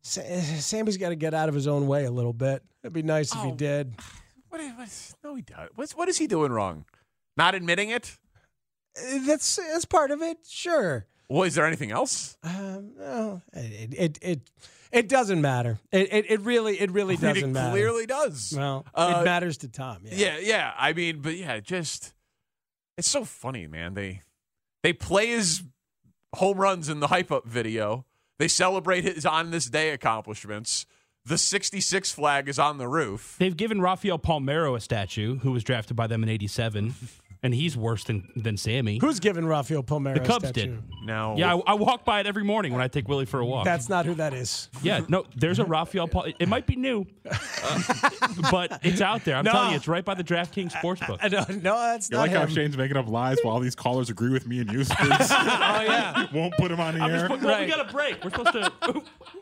Sammy's 0.05 0.97
got 0.97 1.09
to 1.09 1.15
get 1.15 1.33
out 1.33 1.49
of 1.49 1.55
his 1.55 1.67
own 1.67 1.87
way 1.87 2.05
a 2.05 2.11
little 2.11 2.33
bit. 2.33 2.63
It'd 2.83 2.93
be 2.93 3.01
nice 3.03 3.33
if 3.33 3.41
he 3.41 3.49
Oh. 3.49 3.55
did. 3.55 3.93
What, 4.49 4.61
what, 4.77 5.13
no, 5.21 5.35
he 5.35 5.41
does. 5.41 5.67
What's, 5.75 5.95
what 5.97 6.07
is 6.07 6.17
he 6.17 6.27
doing 6.27 6.49
wrong? 6.49 6.85
Not 7.35 7.55
admitting 7.55 7.89
it? 7.89 8.15
Uh, 8.97 9.17
That's 9.27 9.57
that's 9.57 9.83
part 9.83 10.11
of 10.11 10.21
it. 10.21 10.37
Sure. 10.47 11.07
Well, 11.27 11.43
is 11.43 11.55
there 11.55 11.65
anything 11.65 11.91
else? 11.91 12.37
Um, 12.41 12.93
no, 12.97 13.41
it 13.51 13.93
it 13.93 14.19
it, 14.21 14.39
it 14.93 15.09
doesn't 15.09 15.41
matter. 15.41 15.79
It, 15.91 16.07
it 16.13 16.25
it 16.31 16.41
really 16.41 16.79
it 16.79 16.89
really 16.91 17.15
I 17.17 17.19
mean, 17.19 17.33
doesn't 17.33 17.49
it 17.49 17.53
matter. 17.53 17.71
clearly 17.71 18.05
does. 18.05 18.53
Well, 18.55 18.85
Uh, 18.95 19.17
it 19.19 19.25
matters 19.25 19.57
to 19.57 19.67
Tom. 19.67 19.97
Yeah. 20.03 20.13
Yeah, 20.15 20.37
yeah. 20.39 20.73
I 20.77 20.93
mean, 20.93 21.21
but 21.21 21.35
yeah, 21.35 21.59
just 21.59 22.13
it's 22.97 23.09
so 23.09 23.25
funny, 23.25 23.67
man. 23.67 23.93
They 23.93 24.21
they 24.83 24.93
play 24.93 25.27
his 25.27 25.63
home 26.35 26.57
runs 26.59 26.87
in 26.87 27.01
the 27.01 27.07
hype 27.07 27.29
up 27.31 27.45
video. 27.45 28.05
They 28.37 28.47
celebrate 28.47 29.03
his 29.03 29.25
on 29.25 29.51
this 29.51 29.65
day 29.67 29.91
accomplishments. 29.91 30.85
The 31.25 31.37
66 31.37 32.11
flag 32.11 32.47
is 32.47 32.59
on 32.59 32.77
the 32.77 32.87
roof. 32.87 33.35
They've 33.39 33.55
given 33.55 33.81
Rafael 33.81 34.19
Palmeiro 34.19 34.75
a 34.75 34.79
statue, 34.79 35.39
who 35.39 35.51
was 35.51 35.63
drafted 35.63 35.95
by 35.95 36.05
them 36.07 36.21
in 36.21 36.29
'87, 36.29 36.93
and 37.45 37.53
he's 37.53 37.77
worse 37.77 38.03
than 38.03 38.27
than 38.35 38.57
Sammy. 38.57 38.97
Who's 38.99 39.19
giving 39.19 39.45
Rafael 39.45 39.83
Palmeiro? 39.83 40.15
the 40.15 40.19
Cubs 40.21 40.49
statue? 40.49 40.71
did. 40.77 40.83
No. 41.05 41.35
Yeah, 41.37 41.55
I, 41.55 41.61
I 41.67 41.73
walk 41.75 42.03
by 42.03 42.19
it 42.19 42.25
every 42.25 42.43
morning 42.43 42.73
when 42.73 42.81
I 42.81 42.87
take 42.87 43.07
Willie 43.07 43.25
for 43.25 43.39
a 43.39 43.45
walk. 43.45 43.63
That's 43.65 43.87
not 43.89 44.05
who 44.07 44.15
that 44.15 44.33
is. 44.33 44.69
yeah, 44.81 45.01
no, 45.07 45.25
there's 45.35 45.59
a 45.59 45.65
Rafael 45.65 46.07
Paul. 46.07 46.25
It 46.39 46.49
might 46.49 46.65
be 46.65 46.75
new, 46.75 47.05
uh, 47.29 47.79
but 48.51 48.79
it's 48.83 49.01
out 49.01 49.23
there. 49.23 49.35
I'm 49.35 49.45
No. 49.45 49.51
telling 49.51 49.69
you, 49.71 49.75
it's 49.77 49.87
right 49.87 50.03
by 50.03 50.15
the 50.15 50.23
DraftKings 50.23 50.71
Sportsbook. 50.71 51.19
I 51.21 51.27
don't, 51.29 51.61
no, 51.63 51.77
that's 51.77 52.09
You 52.09 52.17
not 52.17 52.23
like 52.23 52.31
how. 52.31 52.47
Shane's 52.47 52.75
making 52.75 52.97
up 52.97 53.07
lies 53.07 53.37
while 53.43 53.53
all 53.53 53.59
these 53.59 53.75
callers 53.75 54.09
agree 54.09 54.31
with 54.31 54.47
me 54.47 54.59
and 54.59 54.71
you? 54.71 54.83
Spruce? 54.83 55.11
oh 55.31 55.81
yeah. 55.81 56.27
Won't 56.33 56.55
put 56.57 56.71
him 56.71 56.79
on 56.79 56.95
the 56.97 57.01
I'm 57.03 57.11
air. 57.11 57.27
just, 57.27 57.41
well, 57.43 57.59
we 57.61 57.67
got 57.67 57.87
a 57.87 57.91
break. 57.93 58.23
We're 58.23 58.31
supposed 58.31 58.53
to. 58.53 58.71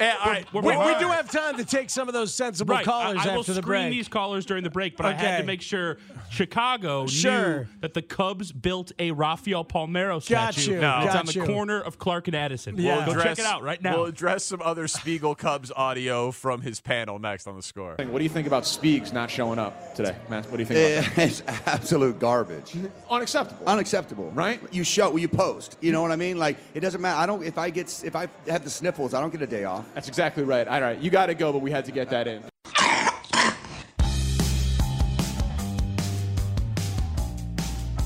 Yeah, 0.01 0.15
all 0.23 0.31
right. 0.31 0.45
We, 0.53 0.59
We're- 0.61 0.77
we 0.77 0.83
we're- 0.85 0.99
do 0.99 1.07
have 1.07 1.31
time 1.31 1.55
to 1.57 1.65
take 1.65 1.89
some 1.89 2.07
of 2.09 2.13
those 2.13 2.33
sensible 2.33 2.75
Right, 2.75 2.83
callers 2.85 3.19
I, 3.25 3.29
I 3.29 3.33
will 3.33 3.39
after 3.41 3.53
the 3.53 3.61
screen 3.61 3.89
these 3.91 4.07
callers 4.09 4.45
during 4.45 4.63
the 4.65 4.69
break, 4.69 4.97
but 4.97 5.05
I 5.05 5.13
had 5.13 5.37
to 5.37 5.43
make 5.45 5.61
sure 5.61 5.97
Chicago 6.29 7.07
Sure. 7.07 7.59
knew 7.59 7.65
that 7.81 7.92
the 7.93 8.01
Cubs 8.01 8.51
built 8.51 8.91
a 8.99 9.11
Rafael 9.11 9.63
Palmeiro 9.65 10.27
Got 10.29 10.53
statue. 10.53 10.73
you, 10.75 10.79
No. 10.81 10.97
It's 11.03 11.13
got 11.13 11.15
on 11.19 11.25
the 11.25 11.33
you. 11.33 11.45
corner 11.45 11.79
of 11.81 11.97
Clark 11.97 12.27
and 12.27 12.35
Addison. 12.35 12.77
Yeah. 12.77 13.05
Go 13.05 13.11
Address- 13.11 13.23
check 13.37 13.39
it 13.39 13.45
out 13.45 13.63
right 13.63 13.81
now. 13.81 13.95
We'll 13.97 14.05
address 14.05 14.43
some 14.45 14.61
other 14.61 14.87
Spiegel 14.87 15.35
Cubs 15.35 15.71
audio 15.75 16.31
from 16.31 16.61
his 16.61 16.79
panel 16.81 17.19
next 17.19 17.47
on 17.47 17.55
the 17.55 17.61
score. 17.63 17.95
What 17.97 18.17
do 18.17 18.23
you 18.23 18.29
think 18.29 18.47
about 18.47 18.65
Speaks 18.65 19.13
not 19.13 19.29
showing 19.31 19.59
up 19.59 19.95
today, 19.95 20.15
Matt? 20.29 20.45
What 20.51 20.57
do 20.57 20.63
you 20.63 20.65
think 20.65 21.07
about 21.07 21.17
It's 21.25 21.41
absolute 21.65 22.19
garbage. 22.19 22.73
Unacceptable. 23.09 23.65
Unacceptable. 23.67 24.31
Right? 24.31 24.59
You 24.71 24.83
show, 24.83 25.15
you 25.15 25.27
post. 25.27 25.77
You 25.81 25.91
know 25.91 26.01
what 26.01 26.11
I 26.11 26.15
mean? 26.15 26.37
Like 26.37 26.57
it 26.73 26.79
doesn't 26.79 27.01
matter. 27.01 27.19
I 27.19 27.25
don't. 27.25 27.43
If 27.43 27.57
I 27.57 27.69
get, 27.69 28.03
if 28.03 28.15
I 28.15 28.27
have 28.47 28.63
the 28.63 28.69
sniffles, 28.69 29.13
I 29.13 29.21
don't 29.21 29.31
get 29.31 29.41
a 29.41 29.47
day 29.47 29.63
off. 29.65 29.85
That's 29.93 30.07
exactly 30.07 30.43
right. 30.43 30.67
All 30.67 30.81
right, 30.81 30.97
you 30.99 31.09
got 31.09 31.27
to 31.27 31.33
go, 31.35 31.51
but 31.51 31.59
we 31.61 31.71
had 31.71 31.85
to 31.85 31.91
get 31.91 32.09
that 32.09 32.27
in. 32.27 32.43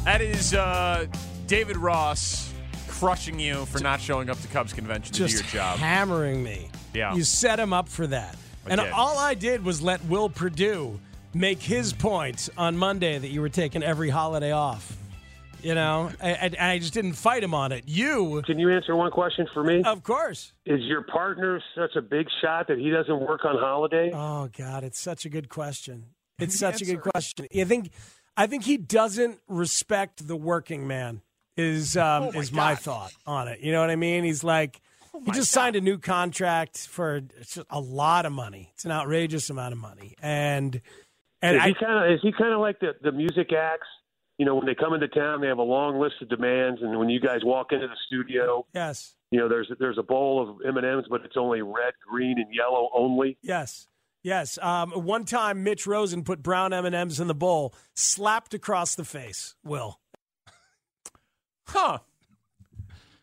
That 0.08 0.22
is 0.22 0.53
uh, 0.53 1.05
David 1.47 1.76
Ross 1.76 2.53
crushing 2.88 3.38
you 3.41 3.66
for 3.66 3.80
not 3.80 3.99
showing 3.99 4.30
up 4.30 4.39
to 4.39 4.47
Cubs 4.47 4.72
convention 4.72 5.12
to 5.14 5.20
do 5.20 5.28
Just 5.28 5.53
your 5.53 5.62
job. 5.62 5.80
hammering 5.80 6.41
me. 6.41 6.70
Yeah. 6.93 7.14
You 7.14 7.26
set 7.26 7.60
him 7.60 7.74
up 7.74 7.89
for 7.89 8.08
that. 8.08 8.38
I 8.66 8.70
and 8.70 8.80
did. 8.80 8.91
all 8.91 9.18
I 9.18 9.34
did 9.34 9.66
was 9.66 9.82
let 9.82 10.01
Will 10.05 10.30
Perdue 10.30 10.97
make 11.34 11.62
his 11.62 11.91
point 11.91 12.47
on 12.58 12.78
Monday 12.78 13.18
that 13.18 13.28
you 13.28 13.41
were 13.41 13.49
taking 13.49 13.84
every 13.84 14.10
holiday 14.10 14.53
off. 14.53 14.95
You 15.62 15.76
know, 15.76 16.10
and 16.22 16.55
I, 16.58 16.76
I 16.76 16.80
just 16.80 16.93
didn't 16.93 17.16
fight 17.16 17.43
him 17.43 17.53
on 17.53 17.74
it. 17.74 17.84
You, 17.86 18.41
Can 18.45 18.60
you 18.60 18.72
answer 18.72 18.95
one 18.95 19.12
question 19.12 19.45
for 19.53 19.62
me? 19.62 19.84
of 19.84 20.03
course. 20.03 20.53
Is 20.66 20.80
your 20.84 21.01
partner 21.01 21.62
such 21.76 21.97
a 21.97 22.01
big 22.01 22.28
shot 22.41 22.70
that 22.70 22.78
he 22.78 22.91
doesn't 22.91 23.20
work 23.20 23.43
on 23.43 23.58
holiday? 23.58 24.12
Oh 24.14 24.47
God, 24.58 24.86
it's 24.86 25.01
such 25.01 25.26
a 25.26 25.30
good 25.30 25.49
question. 25.49 26.05
It's 26.39 26.58
such 26.58 26.82
a 26.82 26.86
good 26.86 27.01
question. 27.01 27.47
I 27.53 27.64
think, 27.64 27.89
I 28.38 28.47
think 28.47 28.63
he 28.63 28.77
doesn't 28.77 29.39
respect 29.47 30.27
the 30.27 30.35
working 30.35 30.88
man. 30.88 31.21
Is 31.57 31.97
um, 31.97 32.23
Oh, 32.23 32.31
my 32.33 32.39
is 32.39 32.51
my 32.51 32.73
God. 32.73 32.79
thought 32.81 33.11
on 33.25 33.47
it? 33.47 33.61
You 33.61 33.71
know 33.71 33.81
what 33.81 33.89
I 33.89 33.95
mean? 33.95 34.23
He's 34.23 34.43
like, 34.43 34.79
Oh, 35.13 35.21
he 35.25 35.31
just 35.31 35.49
signed 35.51 35.75
a 35.75 35.81
new 35.81 35.97
contract 35.97 36.77
for 36.88 37.15
it's 37.17 37.55
just 37.55 37.65
a 37.71 37.79
lot 37.79 38.27
of 38.27 38.31
money. 38.31 38.69
It's 38.75 38.85
an 38.85 38.91
outrageous 38.91 39.49
amount 39.49 39.73
of 39.73 39.79
money, 39.79 40.15
and 40.21 40.79
and 41.41 41.55
is 41.55 41.61
I 41.63 41.67
he 41.69 41.73
kind 41.73 42.05
of 42.05 42.11
is 42.13 42.19
he 42.21 42.31
kind 42.31 42.53
of 42.53 42.59
like 42.59 42.79
the 42.79 42.93
the 43.01 43.11
music 43.11 43.51
acts? 43.51 43.88
You 44.38 44.45
know, 44.45 44.53
when 44.53 44.67
they 44.67 44.75
come 44.75 44.93
into 44.93 45.07
town, 45.07 45.41
they 45.41 45.47
have 45.47 45.57
a 45.57 45.63
long 45.63 45.99
list 45.99 46.15
of 46.21 46.29
demands, 46.29 46.79
and 46.83 46.99
when 46.99 47.09
you 47.09 47.19
guys 47.19 47.39
walk 47.43 47.71
into 47.71 47.88
the 47.88 47.95
studio, 48.05 48.67
yes, 48.75 49.15
you 49.31 49.39
know, 49.39 49.49
there's 49.49 49.71
there's 49.79 49.97
a 49.97 50.03
bowl 50.03 50.47
of 50.47 50.63
M 50.63 50.77
and 50.77 50.85
M's, 50.85 51.05
but 51.09 51.21
it's 51.25 51.38
only 51.38 51.63
red, 51.63 51.93
green, 52.07 52.38
and 52.38 52.53
yellow 52.53 52.91
only. 52.93 53.39
yes, 53.41 53.88
yes. 54.28 54.57
Um, 54.61 54.91
one 54.91 55.25
time, 55.25 55.63
Mitch 55.63 55.88
Rosen 55.88 56.23
put 56.23 56.43
brown 56.43 56.73
M 56.73 56.86
and 56.86 56.93
M's 56.95 57.19
in 57.19 57.28
the 57.28 57.36
bowl, 57.36 57.73
slapped 57.95 58.53
across 58.53 58.95
the 58.95 59.05
face. 59.05 59.55
Will 59.63 59.99
Huh. 61.67 61.99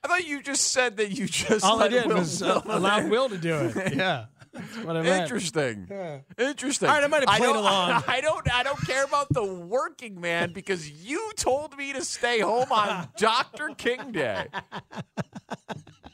I 0.02 0.06
thought 0.08 0.26
you 0.26 0.42
just 0.42 0.70
said 0.72 0.98
that 0.98 1.12
you 1.12 1.26
just 1.26 1.64
all 1.64 1.78
I 1.78 1.84
let 1.84 1.90
did 1.90 2.06
Will 2.06 2.16
was 2.18 2.42
uh, 2.42 2.60
allow 2.66 3.06
Will 3.08 3.28
to 3.30 3.38
do 3.38 3.54
it. 3.54 3.94
Yeah, 3.96 4.26
that's 4.52 4.76
what 4.84 4.96
I. 4.98 5.22
Interesting. 5.22 5.86
Yeah. 5.90 6.18
Interesting. 6.38 6.88
All 6.90 6.94
right, 6.96 7.04
I 7.04 7.06
might 7.06 7.26
have 7.26 7.38
played 7.38 7.48
don't- 7.48 7.56
along. 7.56 8.04
I 8.08 8.20
don't. 8.20 8.54
I 8.54 8.62
don't 8.62 8.80
care 8.86 9.04
about 9.04 9.28
the 9.32 9.42
working 9.44 10.20
man 10.20 10.52
because 10.52 10.90
you 10.90 11.32
told 11.36 11.76
me 11.78 11.92
to 11.94 12.04
stay 12.04 12.40
home 12.40 12.70
on 12.70 13.08
Dr. 13.16 13.70
King 13.78 14.12
Day. 14.12 14.46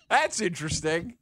That's 0.09 0.41
interesting. 0.41 1.15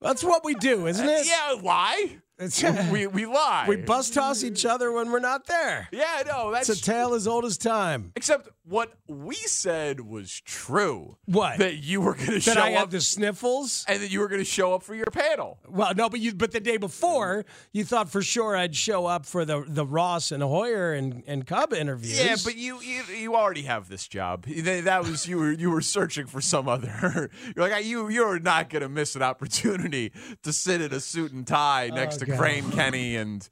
That's 0.00 0.22
what 0.22 0.44
we 0.44 0.54
do, 0.54 0.86
isn't 0.86 1.08
it? 1.08 1.26
Yeah, 1.26 1.56
lie. 1.62 2.18
It's, 2.38 2.62
we 2.90 3.06
we 3.06 3.24
lie. 3.26 3.64
we 3.68 3.76
bust 3.76 4.12
toss 4.14 4.44
each 4.44 4.66
other 4.66 4.92
when 4.92 5.10
we're 5.10 5.20
not 5.20 5.46
there. 5.46 5.88
Yeah, 5.90 6.22
no, 6.26 6.50
that's 6.52 6.68
It's 6.68 6.80
a 6.80 6.84
tale 6.84 7.14
as 7.14 7.26
old 7.26 7.44
as 7.46 7.56
time. 7.56 8.12
Except 8.14 8.48
what 8.64 8.92
we 9.06 9.34
said 9.36 10.00
was 10.00 10.40
true. 10.44 11.16
What? 11.26 11.58
That 11.58 11.76
you 11.76 12.00
were 12.00 12.14
going 12.14 12.26
to 12.32 12.40
show 12.40 12.52
That 12.54 12.62
I 12.62 12.74
up 12.74 12.78
had 12.80 12.90
the 12.90 13.00
sniffles. 13.00 13.84
and 13.88 14.02
that 14.02 14.10
you 14.10 14.20
were 14.20 14.28
going 14.28 14.40
to 14.40 14.44
show 14.44 14.74
up 14.74 14.82
for 14.82 14.94
your 14.94 15.06
panel. 15.06 15.58
Well, 15.68 15.94
no, 15.94 16.08
but 16.10 16.20
you 16.20 16.34
but 16.34 16.52
the 16.52 16.60
day 16.60 16.76
before, 16.76 17.46
you 17.72 17.84
thought 17.84 18.10
for 18.10 18.20
sure 18.22 18.54
I'd 18.56 18.74
show 18.76 19.06
up 19.06 19.24
for 19.24 19.44
the 19.46 19.64
the 19.66 19.86
Ross 19.86 20.30
and 20.32 20.42
Hoyer 20.42 20.92
and, 20.92 21.22
and 21.26 21.46
Cub 21.46 21.72
interviews. 21.72 22.22
Yeah, 22.22 22.36
but 22.44 22.56
you, 22.56 22.82
you 22.82 23.02
you 23.18 23.34
already 23.36 23.62
have 23.62 23.88
this 23.88 24.06
job. 24.08 24.44
That 24.46 24.84
that 24.84 25.04
was 25.04 25.26
you 25.26 25.38
were 25.38 25.52
you 25.52 25.70
were 25.70 25.80
searching 25.80 26.26
for 26.26 26.40
some 26.42 26.68
other. 26.68 27.30
You're 27.56 27.68
like 27.70 27.84
you 27.86 28.08
you're 28.10 28.38
not 28.40 28.68
going 28.68 28.82
to 28.82 28.88
miss 28.88 29.16
an 29.16 29.22
opportunity 29.22 30.12
to 30.42 30.52
sit 30.52 30.80
in 30.82 30.92
a 30.92 31.00
suit 31.00 31.32
and 31.32 31.46
tie 31.46 31.90
next 31.94 32.16
Oh, 32.16 32.18
to 32.20 32.25
God. 32.26 32.38
Crane 32.38 32.70
Kenny 32.70 33.16
and 33.16 33.48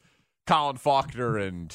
Colin 0.46 0.76
Faulkner 0.76 1.38
and 1.38 1.74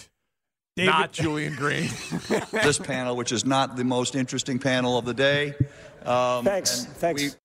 David- 0.75 0.91
not 0.91 1.11
Julian 1.11 1.55
Green. 1.55 1.89
this 2.51 2.77
panel, 2.79 3.15
which 3.15 3.31
is 3.31 3.45
not 3.45 3.75
the 3.75 3.83
most 3.83 4.15
interesting 4.15 4.59
panel 4.59 4.97
of 4.97 5.05
the 5.05 5.13
day. 5.13 5.53
Um, 6.05 6.45
Thanks. 6.45 6.85
and 6.85 6.93
Thanks. 6.95 7.37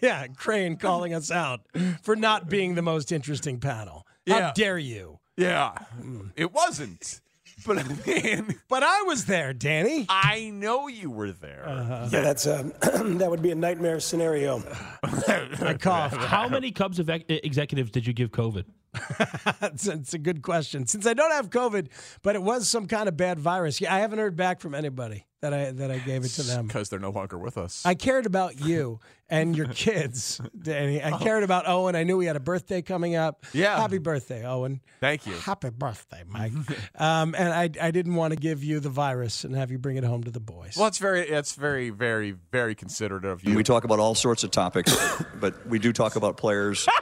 yeah, 0.00 0.26
Crane 0.28 0.76
calling 0.76 1.12
us 1.14 1.30
out 1.30 1.60
for 2.02 2.14
not 2.16 2.48
being 2.48 2.74
the 2.74 2.82
most 2.82 3.10
interesting 3.12 3.58
panel. 3.60 4.06
How 4.28 4.38
Yeah. 4.38 4.52
dare 4.54 4.78
you? 4.78 5.18
yeah, 5.36 5.72
hmm. 6.00 6.28
it 6.36 6.52
wasn't. 6.52 7.20
But 7.66 7.78
I 7.78 7.82
mean, 8.06 8.54
But 8.68 8.82
I 8.82 9.02
was 9.02 9.24
there, 9.24 9.52
Danny. 9.52 10.06
I 10.08 10.50
know 10.50 10.88
you 10.88 11.10
were 11.10 11.32
there. 11.32 11.66
Uh-huh. 11.66 12.08
Yeah, 12.12 12.20
that's 12.20 12.46
um, 12.46 12.72
a 12.82 12.90
that 13.18 13.30
would 13.30 13.42
be 13.42 13.50
a 13.50 13.54
nightmare 13.54 13.98
scenario. 13.98 14.62
I 15.02 15.76
coughed. 15.80 16.16
How 16.16 16.48
many 16.48 16.70
Cubs 16.70 17.00
exec- 17.00 17.24
executives 17.28 17.90
did 17.90 18.06
you 18.06 18.12
give 18.12 18.30
COVID? 18.30 18.64
it's, 19.62 19.86
it's 19.86 20.14
a 20.14 20.18
good 20.18 20.42
question. 20.42 20.86
Since 20.86 21.06
I 21.06 21.14
don't 21.14 21.32
have 21.32 21.50
COVID, 21.50 21.88
but 22.22 22.36
it 22.36 22.42
was 22.42 22.68
some 22.68 22.86
kind 22.86 23.08
of 23.08 23.16
bad 23.16 23.38
virus. 23.38 23.80
Yeah, 23.80 23.94
I 23.94 24.00
haven't 24.00 24.18
heard 24.18 24.36
back 24.36 24.60
from 24.60 24.74
anybody 24.74 25.26
that 25.40 25.52
I 25.52 25.70
that 25.72 25.90
I 25.90 25.98
gave 25.98 26.24
it 26.24 26.28
to 26.30 26.42
them. 26.42 26.66
because 26.66 26.88
they're 26.88 26.98
no 26.98 27.10
longer 27.10 27.38
with 27.38 27.58
us. 27.58 27.84
I 27.84 27.94
cared 27.94 28.26
about 28.26 28.60
you 28.60 29.00
and 29.28 29.56
your 29.56 29.66
kids, 29.66 30.40
Danny. 30.60 31.02
I 31.02 31.18
cared 31.18 31.42
about 31.42 31.68
Owen. 31.68 31.94
I 31.94 32.04
knew 32.04 32.18
he 32.20 32.26
had 32.26 32.36
a 32.36 32.40
birthday 32.40 32.80
coming 32.80 33.16
up. 33.16 33.44
Yeah. 33.52 33.76
Happy 33.76 33.98
birthday, 33.98 34.44
Owen. 34.46 34.80
Thank 35.00 35.26
you. 35.26 35.34
Happy 35.34 35.70
birthday, 35.70 36.22
Mike. 36.26 36.52
um, 36.94 37.34
and 37.36 37.52
I, 37.52 37.70
I 37.80 37.90
didn't 37.90 38.14
want 38.14 38.32
to 38.32 38.38
give 38.38 38.62
you 38.62 38.80
the 38.80 38.88
virus 38.88 39.44
and 39.44 39.54
have 39.54 39.70
you 39.70 39.78
bring 39.78 39.96
it 39.96 40.04
home 40.04 40.24
to 40.24 40.30
the 40.30 40.40
boys. 40.40 40.76
Well, 40.76 40.86
it's 40.86 40.98
very, 40.98 41.28
it's 41.28 41.54
very, 41.54 41.90
very, 41.90 42.36
very 42.52 42.74
considerate 42.74 43.24
of 43.24 43.44
you. 43.44 43.54
we 43.56 43.64
talk 43.64 43.84
about 43.84 43.98
all 43.98 44.14
sorts 44.14 44.44
of 44.44 44.50
topics, 44.50 44.96
but 45.40 45.66
we 45.66 45.78
do 45.78 45.92
talk 45.92 46.16
about 46.16 46.36
players. 46.36 46.88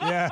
yeah, 0.00 0.28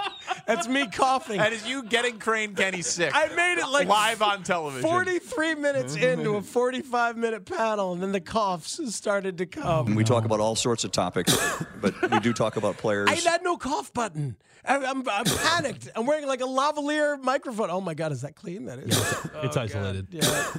that's 0.46 0.68
me 0.68 0.86
coughing. 0.86 1.38
That 1.38 1.52
is 1.52 1.66
you 1.66 1.82
getting 1.82 2.18
Crane 2.18 2.54
Kenny 2.54 2.82
sick. 2.82 3.12
I 3.14 3.28
made 3.34 3.58
it 3.58 3.68
like 3.68 3.88
live 3.88 4.22
on 4.22 4.42
television. 4.42 4.88
43 4.88 5.54
minutes 5.56 5.96
into 5.96 6.36
a 6.36 6.42
45 6.42 7.16
minute 7.16 7.44
panel, 7.44 7.92
and 7.92 8.02
then 8.02 8.12
the 8.12 8.20
coughs 8.20 8.80
started 8.94 9.38
to 9.38 9.46
come. 9.46 9.94
we 9.94 10.04
talk 10.04 10.24
about 10.24 10.40
all 10.40 10.56
sorts 10.56 10.84
of 10.84 10.92
topics, 10.92 11.36
but 11.80 12.10
we 12.10 12.20
do 12.20 12.32
talk 12.32 12.56
about 12.56 12.76
players. 12.76 13.08
I 13.08 13.14
had 13.14 13.42
no 13.42 13.56
cough 13.56 13.92
button. 13.92 14.36
I, 14.64 14.76
I'm, 14.76 15.08
I'm 15.08 15.24
panicked. 15.24 15.88
I'm 15.94 16.06
wearing 16.06 16.26
like 16.26 16.40
a 16.40 16.44
lavalier 16.44 17.22
microphone. 17.22 17.70
Oh 17.70 17.80
my 17.80 17.94
God, 17.94 18.12
is 18.12 18.22
that 18.22 18.34
clean? 18.34 18.66
That 18.66 18.78
is. 18.78 18.96
it's 19.42 19.56
oh, 19.56 19.60
isolated. 19.60 20.08
Yeah. 20.10 20.52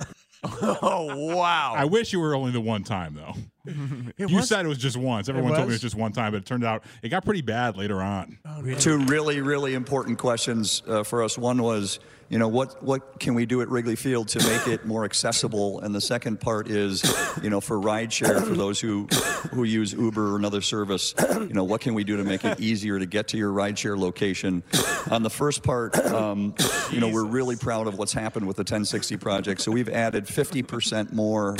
oh 0.43 1.36
wow! 1.36 1.74
I 1.76 1.86
wish 1.86 2.14
you 2.14 2.20
were 2.20 2.36
only 2.36 2.51
the 2.51 2.62
one 2.62 2.84
time 2.84 3.16
though. 3.16 3.34
It 4.18 4.30
you 4.30 4.38
was- 4.38 4.47
said 4.49 4.65
it 4.65 4.68
was 4.70 4.78
just 4.78 4.97
once. 4.97 5.30
Everyone 5.30 5.51
told 5.53 5.68
me 5.68 5.74
it 5.74 5.76
was? 5.76 5.76
was 5.76 5.82
just 5.82 5.95
one 5.95 6.11
time, 6.11 6.32
but 6.32 6.38
it 6.39 6.45
turned 6.45 6.63
out 6.63 6.84
it 7.01 7.09
got 7.09 7.24
pretty 7.26 7.41
bad 7.41 7.78
later 7.78 8.01
on. 8.01 8.38
Two 8.80 8.97
really, 9.05 9.41
really 9.41 9.74
important 9.74 10.18
questions 10.18 10.82
uh, 10.88 11.03
for 11.03 11.24
us. 11.24 11.38
One 11.38 11.61
was 11.61 11.99
you 12.30 12.38
know, 12.38 12.48
what, 12.50 12.84
what 12.84 13.20
can 13.20 13.36
we 13.36 13.46
do 13.46 13.62
at 13.62 13.70
Wrigley 13.70 13.96
Field 13.96 14.28
to 14.30 14.40
make 14.48 14.68
it 14.68 14.86
more 14.86 15.06
accessible? 15.06 15.80
And 15.80 15.96
the 15.96 16.02
second 16.02 16.42
part 16.42 16.70
is, 16.70 17.04
you 17.42 17.50
know, 17.50 17.62
for 17.62 17.78
rideshare, 17.78 18.46
for 18.46 18.54
those 18.54 18.82
who, 18.82 19.06
who 19.52 19.64
use 19.64 19.94
Uber 19.94 20.34
or 20.34 20.36
another 20.36 20.62
service, 20.62 21.14
you 21.40 21.54
know, 21.54 21.64
what 21.64 21.80
can 21.82 21.94
we 21.94 22.04
do 22.04 22.18
to 22.18 22.24
make 22.24 22.44
it 22.44 22.60
easier 22.60 23.00
to 23.00 23.06
get 23.06 23.30
to 23.30 23.38
your 23.38 23.52
rideshare 23.52 23.98
location? 23.98 24.62
On 25.10 25.24
the 25.24 25.30
first 25.30 25.64
part, 25.64 25.96
um, 25.98 26.54
you 26.92 27.00
know, 27.00 27.10
we're 27.10 27.24
really 27.24 27.56
proud 27.56 27.88
of 27.88 27.98
what's 27.98 28.14
happened 28.14 28.46
with 28.46 28.58
the 28.58 28.62
1060 28.62 29.16
project. 29.18 29.62
So 29.62 29.72
we've 29.72 29.90
added 29.90 30.26
50% 30.26 31.14
more 31.14 31.56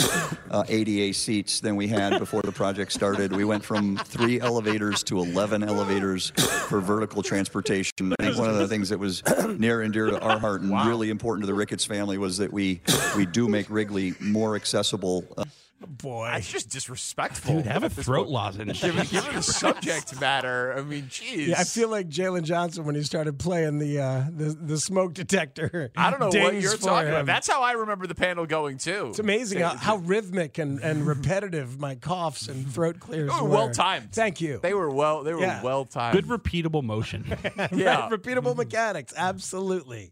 uh, 0.52 0.64
ADA 0.68 1.14
seats 1.14 1.62
than 1.62 1.78
we 1.78 1.88
had 1.88 2.20
before 2.20 2.42
the 2.42 2.52
project 2.52 2.92
started. 2.92 3.34
We 3.34 3.46
went 3.46 3.64
from 3.64 3.98
three 3.98 4.42
elevators 4.42 5.02
to 5.04 5.20
11 5.20 5.64
elevators 5.64 6.32
for 6.68 6.82
vertical 6.82 7.24
transportation. 7.24 8.14
I 8.20 8.26
think 8.26 8.38
one 8.38 8.50
of 8.50 8.58
the 8.58 8.68
things 8.68 8.90
that 8.90 9.00
was 9.00 9.24
near 9.58 9.82
and 9.82 9.94
dear 9.94 10.08
to 10.08 10.20
our 10.20 10.40
heart 10.40 10.57
and 10.62 10.72
really 10.88 11.10
important 11.10 11.44
to 11.44 11.48
the 11.48 11.54
Ricketts 11.54 11.86
family 11.86 12.18
was 12.18 12.38
that 12.38 12.52
we 12.54 12.82
we 13.16 13.26
do 13.26 13.48
make 13.48 13.70
Wrigley 13.70 14.14
more 14.20 14.56
accessible. 14.56 15.26
Uh, 15.38 15.46
Boy, 15.88 16.32
It's 16.36 16.52
just 16.52 16.72
disrespectful. 16.72 17.58
Dude, 17.58 17.68
have 17.68 17.84
a 17.84 17.90
throat 17.90 18.24
point. 18.24 18.32
lozenge. 18.32 18.82
Given, 18.82 19.06
given 19.06 19.36
the 19.36 19.44
subject 19.44 20.20
matter, 20.20 20.74
I 20.76 20.82
mean, 20.82 21.04
jeez. 21.04 21.50
Yeah, 21.50 21.60
I 21.60 21.66
feel 21.66 21.88
like 21.90 22.10
Jalen 22.10 22.42
Johnson 22.46 22.84
when 22.84 22.96
he 22.96 23.04
started 23.04 23.38
playing 23.38 23.78
the 23.78 24.00
uh, 24.00 24.24
the, 24.36 24.46
the 24.60 24.80
smoke 24.80 25.14
detector. 25.14 25.92
I 25.96 26.10
don't 26.10 26.20
know 26.20 26.30
what 26.42 26.60
you're 26.60 26.72
for 26.72 26.78
talking 26.84 27.10
about. 27.10 27.28
That's 27.28 27.48
how 27.48 27.62
I 27.62 27.74
remember 27.74 28.08
the 28.08 28.16
panel 28.16 28.48
going 28.48 28.80
too. 28.80 29.10
It's 29.10 29.20
amazing 29.20 29.60
how, 29.60 29.76
how 29.78 29.98
rhythmic 29.98 30.58
and, 30.58 30.80
and 30.80 31.06
repetitive 31.06 31.80
my 31.80 31.94
coughs 31.94 32.48
and 32.48 32.68
throat 32.74 33.00
clears 33.00 33.30
They 33.32 33.36
were 33.40 33.44
were. 33.44 33.50
well 33.50 33.70
timed. 33.70 34.12
Thank 34.14 34.42
you. 34.42 34.60
They 34.64 34.74
were 34.74 34.90
well. 34.90 35.22
They 35.24 35.36
were 35.36 35.42
Yeah. 35.42 35.62
well 35.62 35.86
timed. 35.86 36.16
Good 36.16 36.26
repeatable 36.26 36.82
motion. 36.84 37.24
Yeah. 37.72 38.10
Right, 38.10 38.12
repeatable 38.12 38.56
mechanics. 38.58 39.14
Absolutely. 39.16 40.12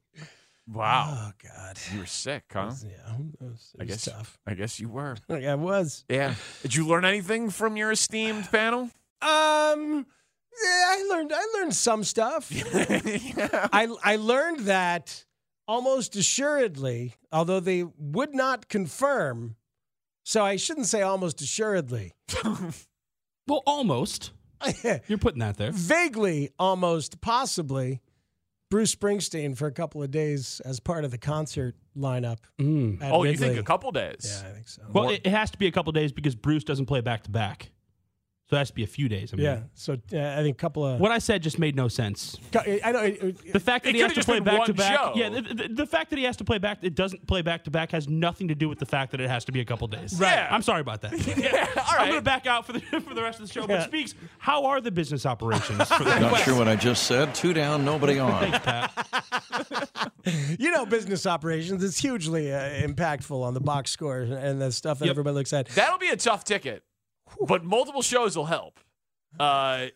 Wow. 0.68 1.16
Oh 1.16 1.32
God. 1.44 1.78
You 1.94 2.00
were 2.00 2.06
sick, 2.06 2.44
huh? 2.52 2.72
Yeah. 2.84 3.16
It 3.42 3.42
was, 3.44 3.72
it 3.76 3.82
I 3.82 3.84
was 3.84 3.88
guess. 3.90 4.06
tough. 4.06 4.40
I 4.48 4.54
guess 4.56 4.80
you 4.80 4.90
were. 4.90 5.16
I 5.30 5.56
was. 5.56 6.06
Yeah. 6.10 6.36
Did 6.62 6.76
you 6.76 6.88
learn 6.88 7.06
anything 7.06 7.50
from 7.50 7.78
your 7.78 7.92
esteemed 7.92 8.50
panel? 8.52 8.90
Um. 9.22 10.06
Yeah, 10.64 10.86
I 10.88 11.08
learned. 11.10 11.32
I 11.36 11.46
learned 11.60 11.76
some 11.76 12.04
stuff. 12.04 12.50
I 12.74 13.88
I 14.04 14.16
learned 14.16 14.62
that 14.62 15.26
almost 15.68 16.16
assuredly, 16.16 17.16
although 17.32 17.60
they 17.60 17.84
would 17.98 18.34
not 18.34 18.70
confirm. 18.70 19.56
So 20.24 20.44
I 20.44 20.56
shouldn't 20.56 20.88
say 20.88 21.02
almost 21.02 21.42
assuredly. 21.42 22.14
well, 23.48 23.62
almost. 23.68 24.32
You're 25.08 25.20
putting 25.20 25.40
that 25.42 25.58
there. 25.58 25.72
Vaguely, 25.72 26.50
almost, 26.58 27.22
possibly. 27.22 28.02
Bruce 28.72 28.96
Springsteen 28.96 29.56
for 29.56 29.68
a 29.68 29.72
couple 29.72 30.02
of 30.02 30.12
days 30.12 30.60
as 30.66 30.80
part 30.80 31.06
of 31.06 31.12
the 31.12 31.18
concert 31.18 31.76
lineup. 31.96 32.40
Mm. 32.60 33.02
at 33.02 33.12
Oh, 33.12 33.24
you 33.24 33.38
think 33.38 33.58
a 33.58 33.64
couple 33.64 33.92
days? 33.92 34.42
Yeah, 34.44 34.50
I 34.50 34.54
think 34.54 34.68
so. 34.68 34.82
Well, 34.92 35.10
it, 35.10 35.22
it 35.24 35.30
has 35.30 35.52
to 35.52 35.58
be 35.58 35.68
a 35.68 35.72
couple 35.72 35.92
days 35.92 36.12
because 36.12 36.36
Bruce 36.36 36.64
doesn't 36.64 36.88
play 36.88 37.02
back 37.02 37.24
to 37.24 37.32
back. 37.32 37.72
So 38.48 38.56
it 38.58 38.60
has 38.60 38.68
to 38.70 38.76
be 38.76 38.84
a 38.84 38.88
few 38.88 39.10
days. 39.10 39.34
I 39.34 39.38
mean, 39.38 39.46
Yeah. 39.46 39.60
So 39.74 39.94
uh, 40.14 40.18
I 40.20 40.44
think 40.44 40.56
a 40.56 40.60
couple 40.60 40.86
of. 40.86 41.00
What 41.00 41.12
I 41.12 41.18
said 41.18 41.42
just 41.42 41.58
made 41.58 41.76
no 41.76 41.88
sense. 41.88 42.38
I 42.54 42.92
know. 42.92 43.00
it- 43.02 43.54
The 43.54 43.60
fact 43.60 43.86
that 43.86 43.96
he 43.96 44.02
has 44.02 44.14
to 44.14 44.24
play 44.24 44.40
back 44.40 44.66
to 44.66 44.74
back. 44.76 44.96
show. 45.00 45.14
yeah, 45.16 45.30
the, 45.30 45.42
the, 45.42 45.68
the 45.70 45.86
fact 45.88 46.12
that 46.12 46.20
he 46.20 46.26
has 46.26 46.38
to 46.38 46.44
play 46.44 46.60
back, 46.60 46.78
it 46.84 46.94
doesn't 46.94 47.26
play 47.26 47.42
back 47.42 47.64
to 47.64 47.72
back, 47.72 47.92
has 47.92 48.08
nothing 48.08 48.48
to 48.50 48.56
do 48.56 48.70
with 48.70 48.78
the 48.78 48.86
fact 48.86 49.12
that 49.14 49.20
it 49.22 49.30
has 49.32 49.46
to 49.46 49.52
be 49.52 49.62
a 49.62 49.66
couple 49.66 49.88
days. 49.88 50.20
Right. 50.20 50.30
Yeah. 50.32 50.48
I'm 50.52 50.62
sorry 50.62 50.82
about 50.82 51.02
that. 51.02 51.14
yeah. 51.38 51.66
All 51.76 51.84
right. 51.94 52.02
I'm 52.02 52.08
going 52.10 52.20
to 52.20 52.22
back 52.22 52.46
out 52.46 52.68
for 52.68 52.74
the 52.74 52.80
for 53.02 53.16
the 53.16 53.24
rest 53.24 53.40
of 53.40 53.48
the 53.48 53.52
show. 53.52 53.62
Yeah. 53.62 53.68
But 53.68 53.84
speaks, 53.86 54.14
how 54.38 54.66
are 54.66 54.80
the 54.80 54.92
business 54.92 55.26
operations 55.26 55.88
for 55.90 56.04
the 56.04 56.20
Not 56.20 56.32
West? 56.34 56.46
sure 56.46 56.56
what 56.56 56.68
I 56.68 56.76
just 56.76 57.08
said. 57.08 57.34
Two 57.34 57.52
down, 57.52 57.84
nobody 57.84 58.20
on. 58.26 58.40
Thanks, 58.42 58.60
Pat. 58.60 60.12
you 60.60 60.70
know, 60.72 60.86
business 60.86 61.26
operations 61.26 61.84
is 61.84 61.98
hugely 61.98 62.54
uh, 62.54 62.60
impactful 62.60 63.42
on 63.44 63.54
the 63.56 63.60
box 63.60 63.92
score 63.92 64.20
and 64.22 64.62
the 64.62 64.72
stuff 64.72 65.00
that 65.00 65.06
Yep. 65.06 65.14
everybody 65.14 65.34
looks 65.36 65.54
at. 65.54 65.68
That'll 65.70 65.98
be 66.00 66.10
a 66.10 66.16
tough 66.18 66.44
ticket, 66.44 66.84
but 67.48 67.64
multiple 67.64 68.02
shows 68.02 68.36
will 68.38 68.46
help. 68.46 68.80
Uh, 69.40 69.88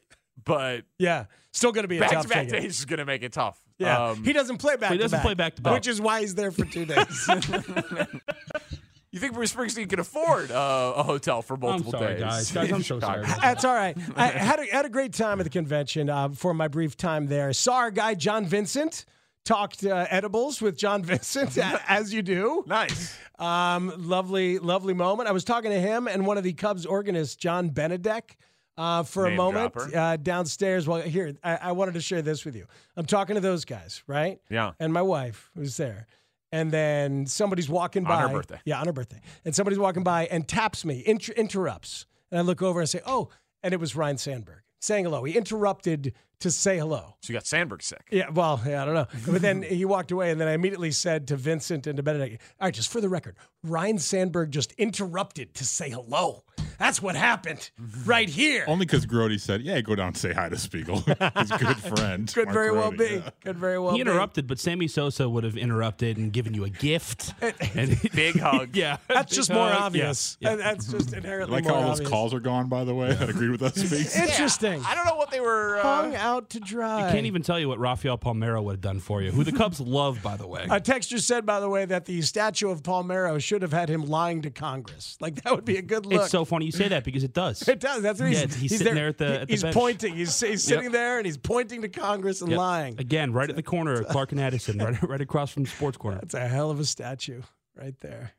but 0.43 0.84
Yeah, 0.97 1.25
still 1.53 1.71
going 1.71 1.84
to 1.84 1.88
be 1.88 1.97
a 1.97 2.01
back 2.01 2.11
tough 2.11 2.23
to 2.23 2.30
back 2.30 2.45
ticket. 2.47 2.61
days 2.63 2.80
is 2.80 2.86
going 2.86 2.99
to 2.99 3.05
make 3.05 3.23
it 3.23 3.34
tough. 3.34 3.59
Yeah, 3.77 4.09
Um, 4.09 4.23
he 4.25 4.34
doesn't 4.34 4.57
play 4.57 4.75
back. 4.75 4.91
he 4.91 4.97
to 4.97 5.03
doesn't 5.03 5.17
back, 5.17 5.25
play 5.25 5.34
back 5.36 5.55
to 5.55 5.61
back. 5.61 5.73
which 5.73 5.88
is 5.88 6.01
why 6.01 6.19
he's 6.21 6.36
there 6.36 6.51
for 6.51 6.65
two 6.65 6.86
days. 6.86 7.30
you 9.11 9.19
think 9.19 9.34
Bruce 9.34 9.53
Springsteen 9.53 9.89
can 9.89 9.99
afford 9.99 10.51
uh, 10.51 10.93
a 10.97 11.03
hotel 11.03 11.41
for 11.41 11.57
multiple 11.57 11.91
sorry, 11.93 12.15
days? 12.15 12.21
guys. 12.23 12.51
Guys, 12.51 12.71
I'm 12.71 12.84
so 12.84 12.99
sorry. 12.99 13.25
That's 13.41 13.63
all 13.65 13.73
right. 13.73 13.97
I 14.15 14.27
had 14.27 14.59
a, 14.59 14.65
had 14.65 14.86
a 14.86 14.89
great 14.89 15.13
time 15.13 15.39
at 15.39 15.43
the 15.43 15.49
convention 15.49 16.09
uh, 16.09 16.30
for 16.30 16.53
my 16.53 16.67
brief 16.67 16.95
time 16.97 17.27
there. 17.27 17.51
Saw 17.53 17.75
our 17.77 17.91
guy 17.91 18.13
John 18.15 18.45
Vincent. 18.45 19.05
Talked 19.49 19.83
uh, 19.83 20.05
edibles 20.11 20.61
with 20.61 20.77
John 20.77 21.01
Vincent, 21.01 21.57
as 21.87 22.13
you 22.13 22.21
do. 22.21 22.63
Nice. 22.67 23.17
Um, 23.39 23.91
lovely, 23.97 24.59
lovely 24.59 24.93
moment. 24.93 25.27
I 25.27 25.31
was 25.31 25.43
talking 25.43 25.71
to 25.71 25.79
him 25.79 26.07
and 26.07 26.27
one 26.27 26.37
of 26.37 26.43
the 26.43 26.53
Cubs 26.53 26.85
organists, 26.85 27.35
John 27.35 27.71
Benedek, 27.71 28.35
uh, 28.77 29.01
for 29.01 29.25
a 29.25 29.35
moment 29.35 29.75
uh, 29.95 30.17
downstairs. 30.17 30.87
Well, 30.87 31.01
here, 31.01 31.35
I, 31.43 31.55
I 31.55 31.71
wanted 31.71 31.95
to 31.95 31.99
share 31.99 32.21
this 32.21 32.45
with 32.45 32.55
you. 32.55 32.67
I'm 32.95 33.07
talking 33.07 33.33
to 33.33 33.41
those 33.41 33.65
guys, 33.65 34.03
right? 34.05 34.39
Yeah. 34.51 34.73
And 34.79 34.93
my 34.93 35.01
wife 35.01 35.49
was 35.55 35.77
there. 35.77 36.05
And 36.51 36.71
then 36.71 37.25
somebody's 37.25 37.69
walking 37.69 38.03
by. 38.03 38.21
On 38.21 38.29
her 38.29 38.35
birthday. 38.35 38.59
Yeah, 38.65 38.79
on 38.79 38.85
her 38.85 38.93
birthday. 38.93 39.19
And 39.45 39.55
somebody's 39.55 39.79
walking 39.79 40.03
by 40.03 40.27
and 40.27 40.47
taps 40.47 40.85
me, 40.85 41.01
inter- 41.07 41.33
interrupts. 41.33 42.05
And 42.29 42.37
I 42.37 42.43
look 42.43 42.61
over 42.61 42.81
and 42.81 42.87
say, 42.87 43.01
oh, 43.03 43.29
and 43.63 43.73
it 43.73 43.79
was 43.79 43.95
Ryne 43.95 44.19
Sandberg 44.19 44.61
saying 44.80 45.05
hello. 45.05 45.23
He 45.23 45.38
interrupted 45.38 46.13
to 46.39 46.49
say 46.49 46.77
hello. 46.77 47.15
So 47.21 47.34
you 47.34 47.38
got 47.38 47.45
Sandberg 47.45 47.84
sick. 47.84 48.07
Yeah, 48.11 48.30
well, 48.30 48.61
yeah, 48.65 48.82
I 48.82 48.86
don't 48.86 48.93
know. 48.93 49.07
But 49.27 49.41
then 49.41 49.61
he 49.61 49.84
walked 49.84 50.11
away, 50.11 50.32
and 50.32 50.39
then 50.39 50.47
I 50.47 50.53
immediately 50.53 50.91
said 50.91 51.27
to 51.27 51.36
Vincent 51.36 51.86
and 51.86 51.97
to 51.97 52.03
Benedict, 52.03 52.41
all 52.59 52.67
right, 52.67 52.73
just 52.73 52.91
for 52.91 53.01
the 53.01 53.09
record, 53.09 53.36
Ryne 53.63 53.99
Sandberg 53.99 54.51
just 54.51 54.71
interrupted 54.73 55.53
to 55.55 55.65
say 55.65 55.89
hello. 55.89 56.43
That's 56.80 57.01
what 57.01 57.15
happened 57.15 57.69
right 58.05 58.30
here. 58.30 58.63
Only 58.67 58.86
because 58.86 59.05
Grote 59.05 59.39
said, 59.39 59.61
"Yeah, 59.61 59.82
go 59.82 59.95
down 59.95 60.07
and 60.07 60.17
say 60.17 60.34
hi 60.34 60.49
to 60.49 60.57
Spiegel, 60.57 60.99
his 61.38 61.51
good 61.51 61.77
friend." 61.77 62.27
Could 62.34 62.45
Mark 62.45 62.53
very 62.53 62.71
well 62.71 62.91
Grote, 62.91 62.97
be. 62.97 63.15
yeah. 63.15 63.30
Could 63.43 63.57
very 63.57 63.77
well 63.80 63.91
be. 63.91 63.97
He 63.99 64.03
be. 64.03 64.09
interrupted, 64.09 64.47
but 64.47 64.59
Sammy 64.59 64.88
Sosa 64.88 65.27
would 65.30 65.43
have 65.43 65.57
interrupted 65.57 66.17
and 66.17 66.32
given 66.32 66.53
you 66.53 66.63
a 66.63 66.69
gift. 66.69 67.34
and 67.75 67.99
Big 68.13 68.39
hug. 68.39 68.75
yeah, 68.75 68.97
That's 69.07 69.32
big 69.32 69.36
just 69.36 69.51
more 69.51 69.69
obvious. 69.69 70.38
Yeah, 70.39 70.47
yeah. 70.49 70.51
And 70.53 70.61
That's 70.61 70.88
just 70.88 71.13
I 71.13 71.17
inherently 71.17 71.53
like 71.53 71.63
more 71.65 71.73
how 71.73 71.80
all 71.80 71.88
those 71.89 71.97
obvious. 71.99 72.09
calls 72.09 72.34
are 72.34 72.39
gone. 72.39 72.69
By 72.69 72.84
the 72.86 72.95
way, 72.95 73.13
that 73.13 73.30
agreed 73.30 73.49
with 73.51 73.61
us. 73.61 73.75
Speaks. 73.75 74.15
Interesting. 74.17 74.82
I 74.86 74.95
don't 74.95 75.05
know 75.05 75.15
what 75.15 75.32
they 75.32 75.39
were. 75.41 75.80
Hung 75.82 76.15
Uh, 76.15 76.19
out 76.19 76.49
to 76.51 76.59
dry. 76.59 77.07
I 77.09 77.11
can't 77.11 77.25
even 77.25 77.41
tell 77.41 77.59
you 77.59 77.67
what 77.67 77.80
Rafael 77.80 78.17
Palmeiro 78.17 78.63
would 78.63 78.73
have 78.73 78.82
done 78.82 78.99
for 78.99 79.21
you, 79.21 79.32
who 79.32 79.43
the 79.43 79.51
Cubs 79.51 79.80
love, 79.82 80.21
by 80.23 80.38
the 80.38 80.47
way. 80.47 80.65
A 80.69 80.80
texture 80.80 81.17
said, 81.19 81.45
by 81.45 81.59
the 81.59 81.69
way, 81.69 81.86
that 81.86 82.05
the 82.05 82.21
statue 82.21 82.69
of 82.69 82.84
Palmeiro 82.84 83.41
should 83.41 83.61
have 83.63 83.73
had 83.73 83.89
him 83.89 84.05
lying 84.05 84.41
to 84.43 84.49
Congress. 84.49 85.17
Like 85.19 85.43
that 85.43 85.53
would 85.53 85.65
be 85.65 85.75
a 85.77 85.82
good 85.82 86.05
look. 86.05 86.21
It's 86.21 86.32
so 86.32 86.45
funny 86.45 86.65
you 86.68 86.68
say 86.72 86.88
that 86.89 87.03
because 87.03 87.24
it 87.24 87.34
does. 87.34 87.67
It 87.67 87.80
does. 87.80 88.01
That's 88.01 88.20
what 88.20 88.32
Yeah, 88.32 88.45
he's, 88.45 88.55
he's 88.55 88.78
sitting 88.78 88.95
there 88.95 89.07
at 89.09 89.17
the- 89.17 89.41
at 89.41 89.47
the 89.47 89.53
he's 89.53 89.63
bench. 89.63 89.76
pointing. 89.76 90.15
He's, 90.15 90.39
he's 90.39 90.63
sitting 90.63 90.91
there 90.91 91.17
and 91.17 91.26
he's 91.26 91.38
pointing 91.38 91.82
to 91.82 91.89
Congress 91.89 92.41
and 92.41 92.49
Yep. 92.51 92.57
lying. 92.57 92.95
Again, 92.99 93.34
right 93.34 93.49
at 93.49 93.55
the 93.55 93.63
corner 93.63 93.93
of 94.01 94.07
Clark 94.07 94.32
and 94.32 94.41
Addison, 94.41 94.78
right, 94.84 95.01
right 95.03 95.22
across 95.22 95.51
from 95.51 95.63
the 95.63 95.70
sports 95.70 95.97
corner. 95.97 96.17
That's 96.22 96.34
a 96.34 96.47
hell 96.47 96.72
of 96.72 96.80
a 96.80 96.86
statue 96.86 97.41
right 97.76 97.95
there. 98.01 98.34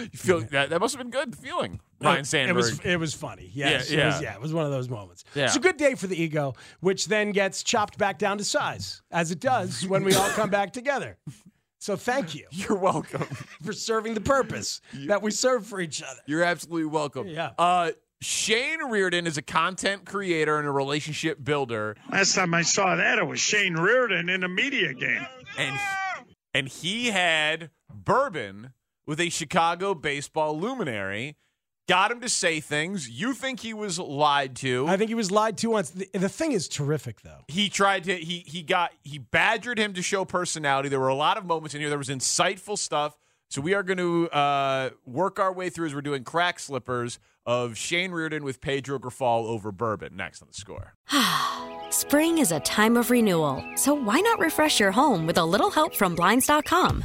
you 0.00 0.08
feel 0.18 0.40
that 0.40 0.70
that 0.70 0.80
must 0.80 0.94
have 0.96 1.02
been 1.02 1.10
good 1.10 1.36
feeling. 1.36 1.80
Ryne 2.00 2.20
It- 2.20 2.26
Sandberg. 2.26 2.50
It 2.50 2.56
was 2.56 2.80
it 2.80 2.96
was 2.96 3.14
funny. 3.14 3.50
Yes, 3.52 3.90
Yeah, 3.90 4.02
It 4.02 4.06
was, 4.06 4.14
yeah. 4.16 4.20
yeah, 4.30 4.34
it 4.34 4.40
was 4.40 4.52
one 4.52 4.64
of 4.64 4.70
those 4.70 4.88
moments. 4.88 5.24
Yeah. 5.34 5.44
It's 5.46 5.56
a 5.56 5.60
good 5.60 5.76
day 5.76 5.94
for 5.94 6.06
the 6.06 6.20
ego, 6.20 6.54
which 6.80 7.06
then 7.06 7.32
gets 7.32 7.62
chopped 7.62 7.98
back 7.98 8.18
down 8.18 8.38
to 8.38 8.44
size, 8.44 9.02
as 9.10 9.30
it 9.30 9.40
does 9.40 9.86
when 9.86 10.04
we 10.04 10.14
all 10.14 10.28
come 10.30 10.50
back 10.50 10.72
together. 10.72 11.18
So 11.82 11.96
thank 11.96 12.32
you 12.32 12.46
You're 12.52 12.78
welcome. 12.78 13.22
for 13.64 13.72
serving 13.72 14.14
the 14.14 14.20
purpose 14.20 14.80
that 15.08 15.20
we 15.20 15.32
serve 15.32 15.66
for 15.66 15.80
each 15.80 16.00
other. 16.00 16.20
You're 16.26 16.44
absolutely 16.44 16.84
welcome. 16.84 17.26
Yeah. 17.26 17.50
Uh, 17.58 17.90
Shane 18.20 18.84
Reardon 18.84 19.26
is 19.26 19.36
a 19.36 19.42
content 19.42 20.04
creator 20.06 20.60
and 20.60 20.68
a 20.68 20.70
relationship 20.70 21.42
builder, 21.42 21.96
Last 22.08 22.36
time 22.36 22.54
I 22.54 22.62
saw 22.62 22.94
that, 22.94 23.18
it 23.18 23.26
was 23.26 23.40
Shane 23.40 23.74
Reardon 23.74 24.28
in 24.28 24.44
a 24.44 24.48
media 24.48 24.94
game. 24.94 25.26
and 25.58 25.76
and 26.54 26.68
he 26.68 27.08
had 27.08 27.70
bourbon 27.92 28.74
with 29.04 29.18
a 29.18 29.28
Chicago 29.28 29.92
baseball 29.92 30.56
luminary. 30.56 31.36
Got 31.92 32.10
him 32.10 32.20
to 32.20 32.28
say 32.30 32.60
things. 32.60 33.10
You 33.10 33.34
think 33.34 33.60
he 33.60 33.74
was 33.74 33.98
lied 33.98 34.56
to? 34.56 34.86
I 34.88 34.96
think 34.96 35.10
he 35.10 35.14
was 35.14 35.30
lied 35.30 35.58
to 35.58 35.68
once. 35.68 35.90
The, 35.90 36.08
the 36.14 36.28
thing 36.30 36.52
is 36.52 36.66
terrific, 36.66 37.20
though. 37.20 37.40
he 37.48 37.68
tried 37.68 38.04
to 38.04 38.16
he 38.16 38.38
he 38.46 38.62
got 38.62 38.92
he 39.02 39.18
badgered 39.18 39.76
him 39.78 39.92
to 39.92 40.00
show 40.00 40.24
personality. 40.24 40.88
There 40.88 40.98
were 40.98 41.08
a 41.08 41.14
lot 41.14 41.36
of 41.36 41.44
moments 41.44 41.74
in 41.74 41.82
here. 41.82 41.90
There 41.90 41.98
was 41.98 42.08
insightful 42.08 42.78
stuff. 42.78 43.18
So 43.50 43.60
we 43.60 43.74
are 43.74 43.82
going 43.82 43.98
to 43.98 44.30
uh, 44.30 44.90
work 45.04 45.38
our 45.38 45.52
way 45.52 45.68
through 45.68 45.84
as 45.84 45.94
we're 45.94 46.00
doing 46.00 46.24
crack 46.24 46.60
slippers 46.60 47.18
of 47.44 47.76
Shane 47.76 48.10
Reardon 48.10 48.42
with 48.42 48.62
Pedro 48.62 48.98
Grifol 48.98 49.44
over 49.44 49.70
bourbon 49.70 50.16
next 50.16 50.40
on 50.40 50.48
the 50.48 50.54
score. 50.54 50.94
Spring 51.90 52.38
is 52.38 52.52
a 52.52 52.60
time 52.60 52.96
of 52.96 53.10
renewal, 53.10 53.62
so 53.74 53.92
why 53.92 54.18
not 54.20 54.38
refresh 54.38 54.80
your 54.80 54.92
home 54.92 55.26
with 55.26 55.36
a 55.36 55.44
little 55.44 55.70
help 55.70 55.94
from 55.94 56.14
Blinds.com? 56.14 57.04